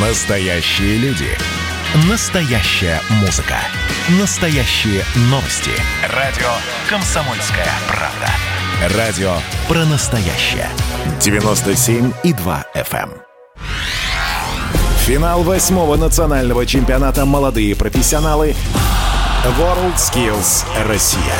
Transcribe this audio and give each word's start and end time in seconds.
Настоящие 0.00 0.96
люди. 0.98 1.26
Настоящая 2.08 3.00
музыка. 3.20 3.56
Настоящие 4.20 5.02
новости. 5.22 5.72
Радио 6.14 6.46
«Комсомольская 6.88 7.66
правда». 7.88 8.96
Радио 8.96 9.32
про 9.66 9.84
настоящее. 9.86 10.68
97,2 11.18 12.64
FM. 12.76 13.10
эм. 13.10 13.12
Финал 15.00 15.42
восьмого 15.42 15.96
национального 15.96 16.64
чемпионата 16.64 17.24
«Молодые 17.24 17.74
профессионалы» 17.74 18.54
WorldSkills 19.58 20.64
Россия. 20.86 21.34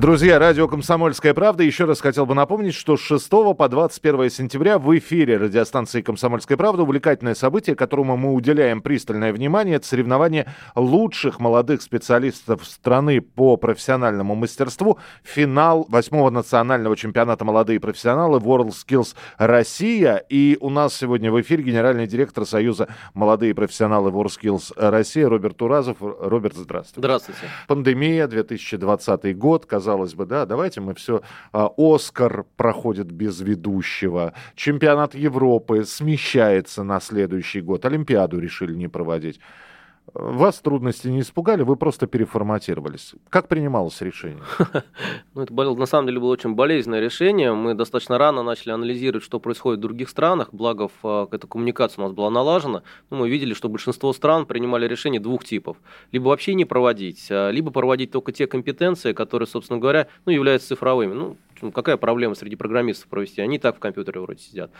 Друзья, 0.00 0.38
радио 0.38 0.68
«Комсомольская 0.68 1.34
правда». 1.34 1.64
Еще 1.64 1.84
раз 1.84 2.00
хотел 2.00 2.24
бы 2.24 2.32
напомнить, 2.32 2.74
что 2.76 2.96
с 2.96 3.00
6 3.00 3.28
по 3.58 3.68
21 3.68 4.30
сентября 4.30 4.78
в 4.78 4.96
эфире 4.96 5.38
радиостанции 5.38 6.02
«Комсомольская 6.02 6.56
правда» 6.56 6.84
увлекательное 6.84 7.34
событие, 7.34 7.74
которому 7.74 8.16
мы 8.16 8.32
уделяем 8.32 8.80
пристальное 8.80 9.32
внимание. 9.32 9.74
Это 9.74 9.88
соревнование 9.88 10.46
лучших 10.76 11.40
молодых 11.40 11.82
специалистов 11.82 12.64
страны 12.64 13.20
по 13.20 13.56
профессиональному 13.56 14.36
мастерству. 14.36 15.00
Финал 15.24 15.84
8 15.88 16.30
национального 16.30 16.96
чемпионата 16.96 17.44
«Молодые 17.44 17.80
профессионалы» 17.80 18.38
WorldSkills 18.38 19.16
Россия. 19.36 20.24
И 20.28 20.58
у 20.60 20.70
нас 20.70 20.94
сегодня 20.94 21.32
в 21.32 21.40
эфире 21.40 21.64
генеральный 21.64 22.06
директор 22.06 22.46
Союза 22.46 22.86
«Молодые 23.14 23.52
профессионалы 23.52 24.12
WorldSkills 24.12 24.74
Россия» 24.76 25.28
Роберт 25.28 25.60
Уразов. 25.60 25.96
Роберт, 26.00 26.54
здравствуйте. 26.54 27.00
Здравствуйте. 27.00 27.40
Пандемия, 27.66 28.28
2020 28.28 29.36
год, 29.36 29.66
казалось 29.66 29.87
бы, 30.14 30.26
да, 30.26 30.46
давайте 30.46 30.80
мы 30.80 30.94
все... 30.94 31.22
а, 31.52 31.70
Оскар 31.76 32.44
проходит 32.56 33.10
без 33.10 33.40
ведущего, 33.40 34.34
чемпионат 34.54 35.14
Европы 35.14 35.84
смещается 35.84 36.82
на 36.82 37.00
следующий 37.00 37.60
год, 37.60 37.84
Олимпиаду 37.84 38.38
решили 38.38 38.74
не 38.74 38.88
проводить. 38.88 39.40
Вас 40.14 40.60
трудности 40.60 41.08
не 41.08 41.20
испугали, 41.20 41.62
вы 41.62 41.76
просто 41.76 42.06
переформатировались. 42.06 43.14
Как 43.28 43.48
принималось 43.48 44.00
решение? 44.00 44.42
Ну, 45.34 45.42
это 45.42 45.52
на 45.54 45.86
самом 45.86 46.08
деле 46.08 46.18
было 46.18 46.32
очень 46.32 46.54
болезненное 46.54 47.00
решение. 47.00 47.52
Мы 47.52 47.74
достаточно 47.74 48.18
рано 48.18 48.42
начали 48.42 48.72
анализировать, 48.72 49.24
что 49.24 49.38
происходит 49.38 49.78
в 49.78 49.82
других 49.82 50.08
странах. 50.08 50.48
Благо, 50.52 50.88
в, 51.02 51.28
эта 51.30 51.46
коммуникация 51.46 52.02
у 52.02 52.06
нас 52.06 52.12
была 52.12 52.30
налажена. 52.30 52.82
Ну, 53.10 53.18
мы 53.18 53.28
видели, 53.28 53.54
что 53.54 53.68
большинство 53.68 54.12
стран 54.12 54.46
принимали 54.46 54.88
решения 54.88 55.20
двух 55.20 55.44
типов. 55.44 55.76
Либо 56.10 56.28
вообще 56.28 56.54
не 56.54 56.64
проводить, 56.64 57.28
а, 57.30 57.50
либо 57.50 57.70
проводить 57.70 58.10
только 58.10 58.32
те 58.32 58.46
компетенции, 58.46 59.12
которые, 59.12 59.46
собственно 59.46 59.78
говоря, 59.78 60.08
ну, 60.26 60.32
являются 60.32 60.68
цифровыми. 60.68 61.14
Ну, 61.14 61.36
ну, 61.62 61.72
какая 61.72 61.96
проблема 61.96 62.34
среди 62.34 62.56
программистов 62.56 63.08
провести? 63.08 63.40
Они 63.40 63.58
так 63.58 63.76
в 63.76 63.78
компьютере 63.78 64.20
вроде 64.20 64.40
сидят. 64.40 64.70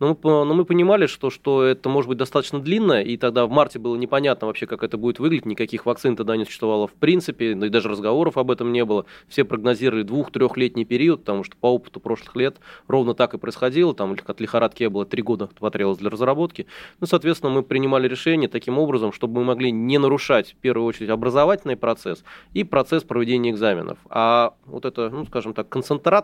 Но 0.00 0.08
мы, 0.08 0.44
но 0.44 0.54
мы 0.54 0.64
понимали, 0.64 1.06
что, 1.06 1.30
что 1.30 1.62
это 1.62 1.88
может 1.88 2.08
быть 2.08 2.18
достаточно 2.18 2.60
длинно, 2.60 3.02
и 3.02 3.16
тогда 3.16 3.46
в 3.46 3.50
марте 3.50 3.78
было 3.78 3.96
непонятно 3.96 4.46
вообще, 4.46 4.66
как 4.66 4.82
это 4.82 4.96
будет 4.96 5.18
выглядеть. 5.18 5.46
Никаких 5.46 5.86
вакцин 5.86 6.16
тогда 6.16 6.36
не 6.36 6.44
существовало 6.44 6.86
в 6.86 6.94
принципе, 6.94 7.54
да 7.54 7.66
и 7.66 7.70
даже 7.70 7.88
разговоров 7.88 8.36
об 8.36 8.50
этом 8.50 8.72
не 8.72 8.84
было. 8.84 9.06
Все 9.28 9.44
прогнозировали 9.44 10.02
двух-трехлетний 10.02 10.84
период, 10.84 11.20
потому 11.20 11.44
что 11.44 11.56
по 11.56 11.72
опыту 11.72 12.00
прошлых 12.00 12.34
лет 12.36 12.56
ровно 12.86 13.14
так 13.14 13.34
и 13.34 13.38
происходило. 13.38 13.94
Там 13.94 14.16
от 14.24 14.40
лихорадки 14.40 14.84
было 14.84 15.04
три 15.04 15.22
года 15.22 15.48
потребовалось 15.58 15.98
для 15.98 16.10
разработки. 16.10 16.66
Ну, 17.00 17.06
соответственно, 17.06 17.52
мы 17.52 17.62
принимали 17.62 18.08
решение 18.08 18.48
таким 18.48 18.78
образом, 18.78 19.12
чтобы 19.12 19.40
мы 19.40 19.44
могли 19.44 19.70
не 19.70 19.98
нарушать, 19.98 20.52
в 20.52 20.56
первую 20.56 20.86
очередь, 20.86 21.10
образовательный 21.10 21.76
процесс 21.76 22.24
и 22.52 22.64
процесс 22.64 23.02
проведения 23.02 23.50
экзаменов. 23.50 23.98
А 24.08 24.54
вот 24.66 24.84
это, 24.84 25.10
ну, 25.10 25.26
скажем 25.26 25.54
так, 25.54 25.68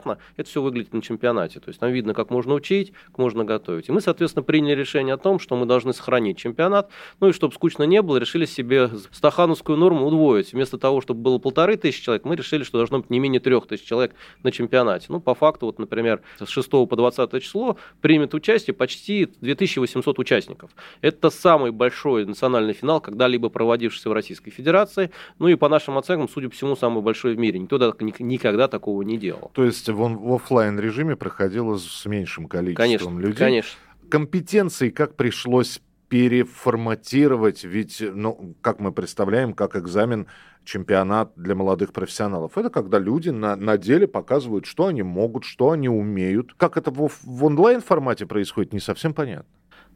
концентратно 0.05 0.19
это 0.37 0.49
все 0.49 0.63
выглядит 0.63 0.93
на 0.93 1.03
чемпионате. 1.03 1.61
То 1.61 1.69
есть 1.69 1.81
там 1.81 1.91
видно, 1.91 2.15
как 2.15 2.31
можно 2.31 2.55
учить, 2.55 2.93
как 3.07 3.19
можно 3.19 3.45
готовить. 3.45 3.89
И 3.89 3.93
мы, 3.93 4.01
соответственно, 4.01 4.43
приняли 4.43 4.75
решение 4.75 5.15
о 5.15 5.17
том, 5.17 5.39
что 5.39 5.57
мы 5.57 5.67
должны 5.67 5.93
сохранить 5.93 6.39
чемпионат. 6.39 6.91
Ну 7.21 7.29
и 7.29 7.33
чтобы 7.33 7.55
скучно 7.55 7.85
не 7.85 8.03
было, 8.03 8.19
решили 8.19 8.47
себе 8.47 8.91
стахановскую 9.11 9.79
норму 9.79 10.07
удвоить. 10.07 10.53
Вместо 10.53 10.79
того, 10.79 11.01
чтобы 11.01 11.20
было 11.20 11.39
полторы 11.39 11.77
тысячи 11.77 12.03
человек, 12.03 12.25
мы 12.25 12.37
решили, 12.37 12.64
что 12.64 12.79
должно 12.79 12.98
быть 12.98 13.11
не 13.11 13.19
менее 13.19 13.41
трех 13.41 13.67
тысяч 13.67 13.85
человек 13.85 14.14
на 14.43 14.53
чемпионате. 14.53 15.07
Ну, 15.09 15.20
по 15.20 15.35
факту, 15.35 15.67
вот, 15.67 15.79
например, 15.79 16.20
с 16.39 16.48
6 16.48 16.70
по 16.70 16.97
20 16.97 17.43
число 17.43 17.77
примет 18.01 18.35
участие 18.35 18.75
почти 18.75 19.29
2800 19.41 20.19
участников. 20.19 20.70
Это 21.01 21.31
самый 21.31 21.70
большой 21.70 22.27
национальный 22.27 22.73
финал, 22.73 23.01
когда-либо 23.01 23.48
проводившийся 23.48 24.11
в 24.11 24.13
Российской 24.13 24.51
Федерации. 24.51 25.11
Ну 25.39 25.48
и 25.48 25.55
по 25.55 25.69
нашим 25.69 25.98
оценкам, 25.98 26.29
судя 26.29 26.48
по 26.48 26.55
всему, 26.55 26.77
самый 26.77 27.03
большой 27.03 27.35
в 27.35 27.39
мире. 27.39 27.59
Никто 27.59 27.79
никогда 28.19 28.69
такого 28.69 29.03
не 29.03 29.17
делал. 29.17 29.51
То 29.55 29.64
есть 29.64 29.89
в, 29.95 30.01
он- 30.03 30.19
в 30.19 30.35
оффлайн 30.35 30.79
режиме 30.79 31.17
проходило 31.17 31.77
с 31.79 32.05
меньшим 32.07 32.47
количеством 32.49 32.85
Конечно, 32.87 33.19
людей. 33.19 33.39
конечно. 33.39 33.79
Компетенции 34.11 34.91
как 34.91 35.17
пришлось 35.17 35.81
переформатировать, 36.09 37.65
ведь, 37.65 38.03
ну, 38.15 38.55
как 38.61 38.79
мы 38.81 38.93
представляем, 38.93 39.53
как 39.53 39.77
экзамен 39.77 40.27
чемпионат 40.65 41.33
для 41.37 41.55
молодых 41.55 41.93
профессионалов. 41.93 42.57
Это 42.57 42.71
когда 42.71 42.99
люди 42.99 43.31
на, 43.31 43.55
на 43.57 43.77
деле 43.77 44.07
показывают, 44.07 44.65
что 44.67 44.87
они 44.87 45.03
могут, 45.03 45.45
что 45.45 45.73
они 45.73 45.89
умеют. 45.89 46.55
Как 46.57 46.77
это 46.77 46.91
в, 46.91 47.11
в 47.23 47.45
онлайн-формате 47.45 48.27
происходит, 48.27 48.73
не 48.73 48.81
совсем 48.81 49.13
понятно. 49.13 49.47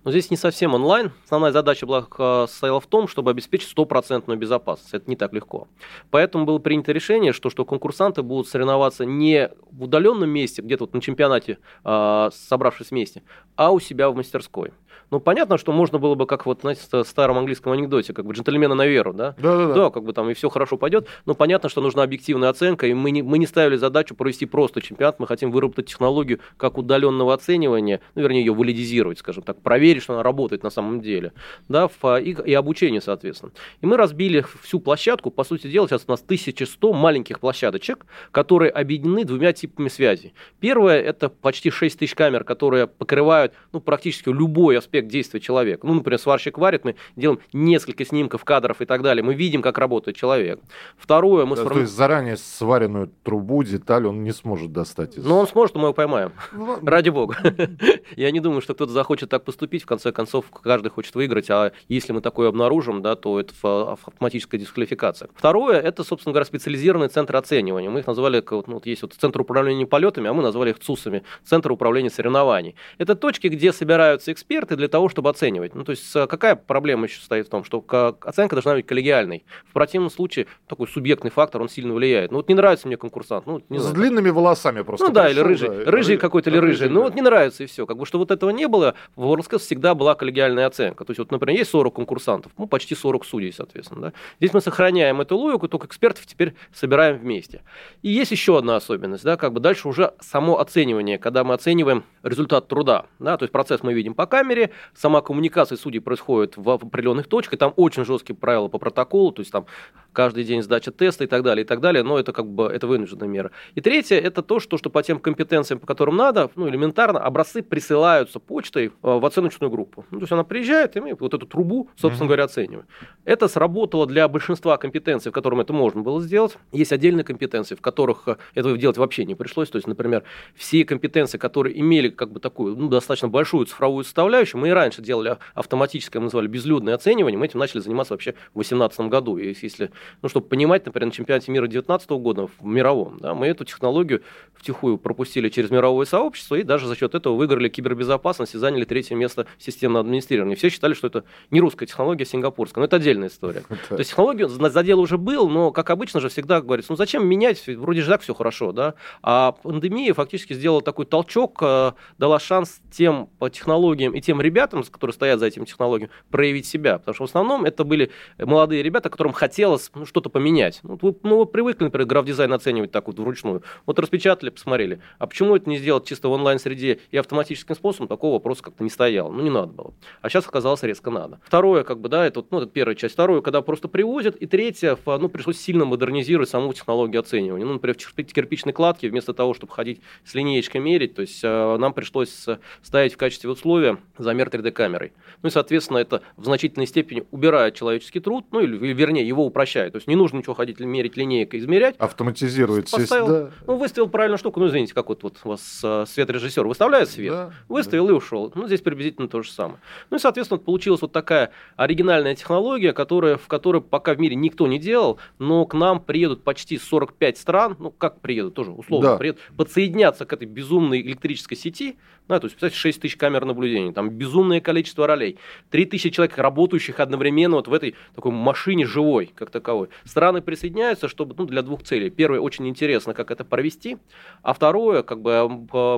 Но 0.09 0.13
здесь 0.13 0.31
не 0.31 0.39
совсем 0.39 0.73
онлайн. 0.73 1.13
Основная 1.27 1.53
задача 1.53 1.85
была, 1.85 2.07
э, 2.19 2.47
состояла 2.49 2.81
в 2.81 2.87
том, 2.87 3.09
чтобы 3.09 3.31
обеспечить 3.31 3.69
стопроцентную 3.69 4.39
безопасность. 4.39 4.95
Это 4.95 5.05
не 5.11 5.17
так 5.17 5.35
легко. 5.35 5.69
Поэтому 6.11 6.47
было 6.47 6.59
принято 6.59 6.93
решение, 6.93 7.35
что, 7.35 7.51
что 7.51 7.67
конкурсанты 7.67 8.23
будут 8.23 8.49
соревноваться 8.49 9.05
не 9.05 9.51
в 9.71 9.83
удаленном 9.83 10.31
месте, 10.31 10.63
где-то 10.63 10.85
вот 10.85 10.95
на 10.95 11.03
чемпионате, 11.03 11.59
э, 11.85 12.31
собравшись 12.33 12.91
вместе, 12.91 13.23
а 13.55 13.71
у 13.71 13.81
себя 13.81 14.09
в 14.09 14.17
мастерской. 14.17 14.73
Ну, 15.10 15.21
понятно, 15.21 15.59
что 15.59 15.72
можно 15.72 15.99
было 15.99 16.15
бы, 16.15 16.26
как 16.26 16.47
вот, 16.47 16.60
знаете, 16.60 16.82
в 16.91 17.04
старом 17.04 17.38
английском 17.38 17.72
анекдоте, 17.72 18.12
как 18.12 18.26
бы 18.26 18.34
джентльмена 18.34 18.75
на 18.75 18.87
веру, 18.87 19.12
да? 19.12 19.34
Да-да-да. 19.38 19.75
Да, 19.75 19.91
как 19.91 20.04
бы 20.04 20.12
там 20.12 20.31
и 20.31 20.34
все 20.34 20.49
хорошо 20.49 20.76
пойдет. 20.76 21.06
Но 21.26 21.34
понятно, 21.34 21.69
что 21.69 21.81
нужна 21.81 22.03
объективная 22.03 22.49
оценка, 22.49 22.87
и 22.87 22.94
мы 22.94 23.10
не, 23.10 23.22
мы 23.22 23.38
не 23.38 23.47
ставили 23.47 23.76
задачу 23.76 24.15
провести 24.15 24.47
просто 24.47 24.81
чемпионат, 24.81 25.21
мы 25.21 25.26
хотим 25.26 25.50
выработать 25.50 25.87
технологию 25.87 26.41
как 26.56 26.78
удаленного 26.78 27.34
оценивания, 27.34 28.00
ну, 28.15 28.22
вернее, 28.22 28.41
ее 28.41 28.54
валидизировать, 28.54 29.19
скажем 29.19 29.43
так, 29.43 29.60
проверить, 29.60 30.03
что 30.03 30.15
она 30.15 30.22
работает 30.22 30.62
на 30.62 30.71
самом 30.71 31.00
деле, 31.00 31.32
да, 31.69 31.88
в, 31.88 32.20
и, 32.20 32.31
и 32.31 32.55
обучение, 32.55 33.00
соответственно. 33.00 33.53
И 33.81 33.87
мы 33.87 33.97
разбили 33.97 34.44
всю 34.62 34.81
площадку, 34.81 35.31
по 35.31 35.44
сути 35.44 35.66
дела, 35.66 35.88
сейчас 35.88 36.05
у 36.06 36.10
нас 36.10 36.22
1100 36.22 36.93
маленьких 36.93 37.41
площадочек, 37.41 38.06
которые 38.32 38.70
объединены 38.70 39.25
двумя 39.25 39.53
типами 39.53 39.88
связи. 39.88 40.32
Первое, 40.60 41.00
это 41.00 41.28
почти 41.28 41.70
6 41.70 41.99
тысяч 41.99 42.15
камер, 42.15 42.44
которые 42.44 42.87
покрывают, 42.87 43.53
ну, 43.72 43.81
практически 43.81 44.28
любой 44.28 44.78
аспект 44.78 45.09
действия 45.09 45.41
человека. 45.41 45.87
Ну, 45.87 45.94
например, 45.94 46.19
сварщик 46.19 46.59
варит, 46.59 46.84
мы 46.84 46.97
делаем 47.16 47.41
несколько 47.53 48.05
снимков, 48.05 48.44
кадров 48.44 48.81
и 48.81 48.84
так 48.84 49.03
далее, 49.03 49.22
мы 49.22 49.34
видим, 49.34 49.62
как 49.62 49.78
работает 49.78 50.16
человек. 50.16 50.61
Второе, 50.97 51.44
мы 51.44 51.56
Да, 51.56 51.62
сформи- 51.62 51.75
То 51.75 51.81
есть 51.81 51.93
заранее 51.93 52.37
сваренную 52.37 53.11
трубу, 53.22 53.62
деталь 53.62 54.06
он 54.06 54.22
не 54.25 54.33
сможет 54.33 54.72
достать 54.72 55.17
из... 55.17 55.25
Ну, 55.25 55.37
он 55.38 55.47
сможет, 55.47 55.77
мы 55.77 55.83
его 55.83 55.93
поймаем. 55.93 56.33
Ну, 56.53 56.78
Ради 56.83 57.11
бога. 57.11 57.37
Я 58.17 58.31
не 58.31 58.41
думаю, 58.41 58.61
что 58.61 58.75
кто-то 58.75 58.93
захочет 58.93 59.28
так 59.28 59.44
поступить. 59.44 59.83
В 59.83 59.87
конце 59.87 60.12
концов, 60.12 60.47
каждый 60.50 60.88
хочет 60.91 61.15
выиграть, 61.15 61.50
а 61.50 61.72
если 61.88 62.12
мы 62.12 62.21
такое 62.21 62.49
обнаружим, 62.49 63.03
да, 63.03 63.15
то 63.17 63.41
это 63.41 63.53
автоматическая 63.93 64.61
дисквалификация. 64.61 65.28
Второе, 65.34 65.81
это, 65.81 66.05
собственно 66.05 66.33
говоря, 66.33 66.44
специализированные 66.44 67.09
центры 67.09 67.38
оценивания. 67.38 67.91
Мы 67.91 68.00
их 68.00 68.06
назвали, 68.06 68.43
вот, 68.50 68.69
ну, 68.69 68.75
вот 68.75 68.87
есть 68.87 69.03
вот 69.03 69.15
Центр 69.15 69.41
управления 69.41 69.87
полетами, 69.87 70.28
а 70.28 70.33
мы 70.33 70.43
назвали 70.43 70.71
их 70.71 70.78
ЦУСами, 70.78 71.22
Центр 71.44 71.72
управления 71.72 72.11
соревнований. 72.11 72.75
Это 72.99 73.15
точки, 73.15 73.49
где 73.49 73.72
собираются 73.72 74.33
эксперты 74.33 74.68
для 74.77 74.89
того, 74.89 75.09
чтобы 75.09 75.31
оценивать. 75.31 75.75
Ну, 75.75 75.84
то 75.84 75.91
есть 75.91 76.15
э, 76.17 76.27
какая 76.27 76.56
проблема 76.56 77.05
еще 77.05 77.21
стоит 77.21 77.47
в 77.47 77.51
том, 77.51 77.65
что 77.65 77.81
ка- 77.81 78.15
оценка 78.23 78.56
должна 78.56 78.75
быть 78.75 78.87
коллегиальной. 78.87 79.45
В 79.69 79.73
противном 79.73 80.11
случае 80.11 80.47
такой 80.67 80.89
субъектный 80.89 81.31
фактор, 81.31 81.61
он 81.62 81.69
сильно 81.69 81.95
влияет. 81.95 82.31
Ну, 82.31 82.39
вот 82.39 82.49
не 82.49 82.55
нравится 82.55 82.87
мне 82.87 82.97
конкурсант, 82.97 83.47
ну, 83.47 83.62
не 83.69 83.79
С 83.79 83.83
знаю, 83.83 83.97
длинными 83.97 84.31
волосами 84.31 84.83
просто. 84.83 85.06
ну 85.06 85.12
да, 85.12 85.29
или 85.29 85.41
рыжий, 85.41 85.69
да, 85.69 85.91
рыжий 85.91 86.17
ры- 86.17 86.19
какой-то 86.19 86.51
или 86.51 86.59
рыжий. 86.59 86.89
Ну 86.89 87.03
вот 87.03 87.15
не 87.15 87.23
нравится 87.23 87.65
и 87.65 87.67
все. 87.67 87.87
Как 87.87 87.97
бы, 87.97 88.06
что 88.06 88.19
вот 88.19 88.31
этого 88.31 88.51
не 88.51 88.67
было, 88.69 88.94
в 89.17 89.25
WorldSkills 89.25 89.59
всегда 89.59 89.94
была 89.94 90.15
коллегиальная 90.15 90.67
оценка. 90.67 91.05
То 91.05 91.11
есть, 91.12 91.19
вот, 91.19 91.31
например, 91.31 91.59
есть 91.59 91.70
40 91.70 91.94
конкурсантов, 91.94 92.53
ну 92.59 92.67
почти 92.67 92.94
40 92.94 93.25
судей, 93.25 93.53
соответственно. 93.53 94.00
Да? 94.00 94.12
Здесь 94.41 94.53
мы 94.55 94.61
сохраняем 94.61 95.20
эту 95.20 95.37
логику, 95.37 95.69
только 95.69 95.87
экспертов 95.87 96.26
теперь 96.26 96.55
собираем 96.73 97.19
вместе. 97.19 97.62
И 98.03 98.11
есть 98.11 98.31
еще 98.31 98.59
одна 98.59 98.76
особенность, 98.76 99.25
да, 99.25 99.37
как 99.37 99.53
бы 99.53 99.61
дальше 99.61 99.88
уже 99.88 100.12
само 100.20 100.59
оценивание, 100.61 101.19
когда 101.19 101.44
мы 101.44 101.55
оцениваем 101.55 102.05
результат 102.23 102.69
труда. 102.69 103.06
Да, 103.19 103.37
то 103.37 103.44
есть 103.44 103.53
процесс 103.53 103.82
мы 103.82 103.93
видим 103.94 104.15
по 104.15 104.26
камере, 104.26 104.57
камере, 104.58 104.70
сама 104.94 105.20
коммуникация 105.20 105.76
судей 105.76 106.00
происходит 106.00 106.56
в 106.56 106.69
определенных 106.69 107.26
точках, 107.26 107.58
там 107.58 107.72
очень 107.76 108.05
жесткие 108.05 108.37
правила 108.37 108.69
по 108.69 108.78
протоколу, 108.78 109.32
то 109.32 109.40
есть 109.40 109.52
там 109.52 109.66
каждый 110.12 110.44
день 110.44 110.62
сдача 110.62 110.90
теста 110.90 111.25
и 111.25 111.26
так 111.26 111.43
далее, 111.43 111.64
и 111.64 111.66
так 111.66 111.81
далее, 111.81 112.02
но 112.02 112.19
это 112.19 112.32
как 112.32 112.46
бы 112.46 112.64
это 112.64 112.87
вынужденная 112.87 113.28
мера. 113.28 113.50
И 113.75 113.81
третье, 113.81 114.16
это 114.16 114.43
то, 114.43 114.60
что, 114.60 114.76
что 114.76 114.90
по 114.90 115.02
тем 115.02 115.19
компетенциям, 115.19 115.78
по 115.78 115.87
которым 115.87 116.16
надо, 116.16 116.50
ну, 116.56 116.69
элементарно, 116.69 117.20
образцы 117.20 117.62
присылаются 117.62 118.40
почтой 118.40 118.87
э, 118.87 118.90
в 119.02 119.25
оценочную 119.25 119.70
группу. 119.70 120.05
Ну, 120.10 120.19
то 120.19 120.22
есть 120.25 120.32
она 120.32 120.44
приезжает, 120.44 120.96
и 120.96 121.00
мы 121.00 121.14
вот 121.14 121.34
эту 121.34 121.46
трубу, 121.46 121.88
собственно 121.96 122.25
mm-hmm. 122.25 122.28
говоря, 122.28 122.44
оцениваем. 122.44 122.87
Это 123.25 123.49
сработало 123.49 124.06
для 124.06 124.28
большинства 124.28 124.76
компетенций, 124.76 125.31
в 125.31 125.34
котором 125.34 125.60
это 125.60 125.72
можно 125.72 126.02
было 126.02 126.20
сделать. 126.20 126.56
Есть 126.72 126.93
отдельные 126.93 127.25
компетенции, 127.25 127.75
в 127.75 127.81
которых 127.81 128.26
э, 128.26 128.37
этого 128.55 128.76
делать 128.76 128.99
вообще 128.99 129.25
не 129.25 129.34
пришлось. 129.34 129.70
То 129.70 129.76
есть, 129.76 129.87
например, 129.87 130.25
все 130.56 130.84
компетенции, 130.84 131.38
которые 131.38 131.78
имели 131.78 132.08
как 132.08 132.32
бы 132.32 132.40
такую 132.40 132.76
ну, 132.76 132.88
достаточно 132.88 133.28
большую 133.28 133.66
цифровую 133.66 134.05
составляющую, 134.05 134.48
мы 134.56 134.69
и 134.69 134.71
раньше 134.71 135.03
делали 135.03 135.37
автоматическое, 135.55 136.21
мы 136.21 136.25
называли 136.25 136.47
безлюдное 136.47 136.95
оценивание, 136.95 137.39
мы 137.39 137.47
этим 137.47 137.59
начали 137.59 137.81
заниматься 137.81 138.15
вообще 138.15 138.33
в 138.53 138.59
2018 138.59 139.00
году. 139.00 139.37
И 139.39 139.55
если 139.61 139.91
ну, 140.23 140.29
чтобы 140.29 140.47
понимать, 140.47 140.87
например, 140.87 141.06
на 141.06 141.12
чемпионате 141.12 141.53
мира 141.53 141.62
2019 141.62 142.11
года 142.11 142.47
в 142.47 142.65
мировом, 142.65 143.19
да, 143.21 143.35
мы 143.35 143.47
эту 143.47 143.65
технологию 143.65 144.23
втихую 144.55 144.99
пропустили 144.99 145.49
через 145.49 145.71
мировое 145.71 146.06
сообщество 146.06 146.56
и 146.56 146.62
даже 146.62 146.87
за 146.87 146.97
счет 146.97 147.15
этого 147.15 147.35
выиграли 147.35 147.69
кибербезопасность 147.69 148.55
и 148.55 148.59
заняли 148.59 148.85
третье 148.85 149.15
место 149.15 149.47
системного 149.59 150.00
администрирования. 150.00 150.56
Все 150.56 150.71
считали, 150.71 150.94
что 150.94 151.06
это 151.06 151.25
не 151.51 151.61
русская 151.61 151.87
технология, 151.87 152.25
а 152.25 152.27
сингапурская. 152.27 152.83
Но 152.83 152.87
это 152.87 152.97
отдельная 152.97 153.29
история. 153.29 153.62
То 153.89 153.99
есть 153.99 154.11
технология 154.11 154.49
задел 154.49 155.01
уже 155.01 155.19
был, 155.19 155.49
но, 155.49 155.71
как 155.73 155.91
обычно 155.91 156.21
же, 156.21 156.29
всегда 156.29 156.61
говорится, 156.61 156.93
ну 156.93 156.97
зачем 156.97 157.27
менять, 157.27 157.65
вроде 157.67 158.03
же 158.03 158.11
так 158.11 158.23
все 158.23 158.35
хорошо, 158.35 158.73
да? 158.73 158.94
А 159.23 159.53
пандемия 159.53 160.15
фактически 160.15 160.53
сделала 160.53 160.83
такой 160.83 161.06
толчок, 161.06 161.59
э, 161.62 161.93
дала 162.19 162.39
шанс 162.39 162.81
тем 162.91 163.29
по 163.39 163.51
технологиям 163.51 164.15
и 164.15 164.21
тем 164.21 164.38
ребятам, 164.40 164.82
которые 164.82 165.14
стоят 165.14 165.40
за 165.40 165.46
этим 165.46 165.64
технологиям, 165.64 166.11
проявить 166.31 166.67
себя. 166.67 166.99
Потому 166.99 167.14
что 167.14 167.25
в 167.25 167.29
основном 167.29 167.64
это 167.64 167.85
были 167.85 168.11
молодые 168.38 168.82
ребята, 168.82 169.11
которым 169.11 169.32
хотелось 169.32 169.90
ну, 169.94 170.06
что-то 170.06 170.31
поменять. 170.31 170.81
Ну, 170.82 170.99
вы, 171.00 171.14
ну, 171.23 171.38
вы 171.38 171.46
привыкли, 171.46 171.85
например, 171.85 172.06
граф-дизайн 172.06 172.52
оценивать 172.52 172.90
так 172.90 173.06
вот 173.06 173.19
вручную. 173.19 173.62
Вот 173.87 173.99
распечатали, 173.99 174.50
посмотрели. 174.50 175.00
А 175.19 175.26
почему 175.26 175.56
это 175.56 175.69
не 175.69 175.79
сделать 175.79 176.06
чисто 176.06 176.29
в 176.29 176.32
онлайн-среде 176.32 177.00
и 177.11 177.17
автоматическим 177.17 177.75
способом? 177.75 178.08
Такого 178.08 178.35
вопроса 178.35 178.62
как-то 178.62 178.85
не 178.85 178.90
стояло. 178.90 179.31
Ну, 179.31 179.43
не 179.43 179.50
надо 179.50 179.73
было. 179.73 179.94
А 180.23 180.29
сейчас 180.29 180.46
оказалось 180.46 180.82
резко 180.82 181.11
надо. 181.11 181.41
Второе, 181.44 181.84
как 181.84 182.00
бы, 182.00 182.08
да, 182.08 182.26
это, 182.26 182.44
ну, 182.50 182.58
это 182.58 182.67
первая 182.69 182.94
часть. 182.94 183.14
Второе, 183.14 183.41
когда 183.41 183.62
просто 183.62 183.88
привозят. 183.88 184.37
И 184.37 184.46
третье, 184.46 184.96
ну, 185.06 185.29
пришлось 185.29 185.58
сильно 185.61 185.84
модернизировать 185.84 186.49
саму 186.49 186.73
технологию 186.73 187.20
оценивания. 187.20 187.64
Ну, 187.64 187.75
например, 187.75 187.96
в 187.99 188.14
кирпичной 188.14 188.73
кладке, 188.73 189.08
вместо 189.08 189.32
того, 189.34 189.55
чтобы 189.55 189.73
ходить 189.73 190.00
с 190.25 190.34
линеечкой 190.34 190.81
мерить, 190.81 191.14
то 191.14 191.23
есть 191.23 191.41
э, 191.43 191.76
нам 191.79 191.93
пришлось 191.93 192.46
ставить 192.82 193.14
в 193.14 193.17
качестве 193.17 193.50
условия 193.50 193.99
замер 194.29 194.49
3D-камерой. 194.49 195.13
Ну 195.43 195.49
и, 195.49 195.51
соответственно, 195.51 195.99
это 195.99 196.21
в 196.37 196.45
значительной 196.45 196.87
степени 196.87 197.25
убирает 197.31 197.75
человеческий 197.75 198.21
труд, 198.21 198.45
ну 198.51 198.61
или, 198.61 198.77
вернее, 198.93 199.27
его 199.27 199.47
упрощает. 199.47 199.93
То 199.93 199.97
есть 199.97 200.07
не 200.07 200.17
нужно 200.17 200.39
ничего 200.39 200.55
ходить 200.55 200.81
мерить 200.81 201.17
линейкой, 201.17 201.61
измерять. 201.61 201.97
Автоматизирует. 201.97 202.91
Поставил, 202.91 203.27
да. 203.27 203.51
ну, 203.67 203.77
выставил 203.77 204.09
правильную 204.09 204.37
штуку, 204.39 204.61
ну, 204.61 204.69
извините, 204.69 204.93
как 204.93 205.09
вот, 205.09 205.23
вот 205.23 205.39
у 205.45 205.49
вас 205.49 205.81
э, 205.83 206.05
светорежиссер 206.07 206.67
выставляет 206.67 207.09
свет, 207.09 207.33
да, 207.33 207.51
выставил 207.69 208.07
да. 208.07 208.13
и 208.13 208.17
ушел. 208.17 208.53
Ну, 208.55 208.67
здесь 208.67 208.83
приблизительно 208.83 209.29
то 209.29 209.43
же 209.43 209.51
самое. 209.51 209.79
Ну 210.11 210.19
и, 210.19 210.21
соответственно, 210.21 210.59
получилась 210.59 211.01
вот 211.01 211.13
такая 211.13 211.53
оригинальная 211.77 212.35
технология, 212.35 212.93
которая, 212.93 213.39
в 213.39 213.47
которой 213.47 213.81
пока 213.81 214.13
в 214.13 214.21
мире 214.21 214.37
никто 214.37 214.67
не 214.67 214.79
делал, 214.79 215.19
но 215.39 215.65
к 215.65 215.73
нам 215.73 216.01
приедут 216.01 216.45
почти 216.45 216.77
45 216.77 217.39
стран, 217.39 217.77
ну, 217.79 217.91
как 217.91 218.21
приедут, 218.21 218.55
тоже 218.55 218.73
условно 218.73 219.13
да. 219.13 219.17
приедут, 219.17 219.41
подсоединяться 219.57 220.27
к 220.27 220.33
этой 220.35 220.47
безумной 220.47 221.01
электрической 221.01 221.57
сети, 221.57 221.97
да, 222.29 222.39
то 222.41 222.47
есть, 222.47 222.57
представьте, 222.57 222.79
6 222.79 223.01
тысяч 223.01 223.17
камер 223.17 223.45
наблюдения, 223.45 223.93
там 223.93 224.11
безумное 224.11 224.61
количество 224.61 225.07
ролей, 225.07 225.39
3 225.71 225.87
тысячи 225.87 226.11
человек, 226.11 226.37
работающих 226.39 227.01
одновременно 227.01 227.57
вот 227.57 227.69
в 227.69 227.73
этой 227.73 227.95
такой 228.15 228.33
машине 228.33 228.87
живой, 228.87 229.33
как 229.35 229.51
таковой. 229.51 229.89
Страны 230.05 230.43
присоединяются, 230.43 231.09
чтобы, 231.09 231.35
ну, 231.37 231.47
для 231.47 231.63
двух 231.63 231.83
целей. 231.83 232.11
Первое, 232.11 232.41
очень 232.41 232.69
интересно, 232.69 233.15
как 233.15 233.31
это 233.31 233.45
провести, 233.45 233.99
а 234.43 234.53
второе, 234.53 235.03
как 235.03 235.21
бы 235.21 235.49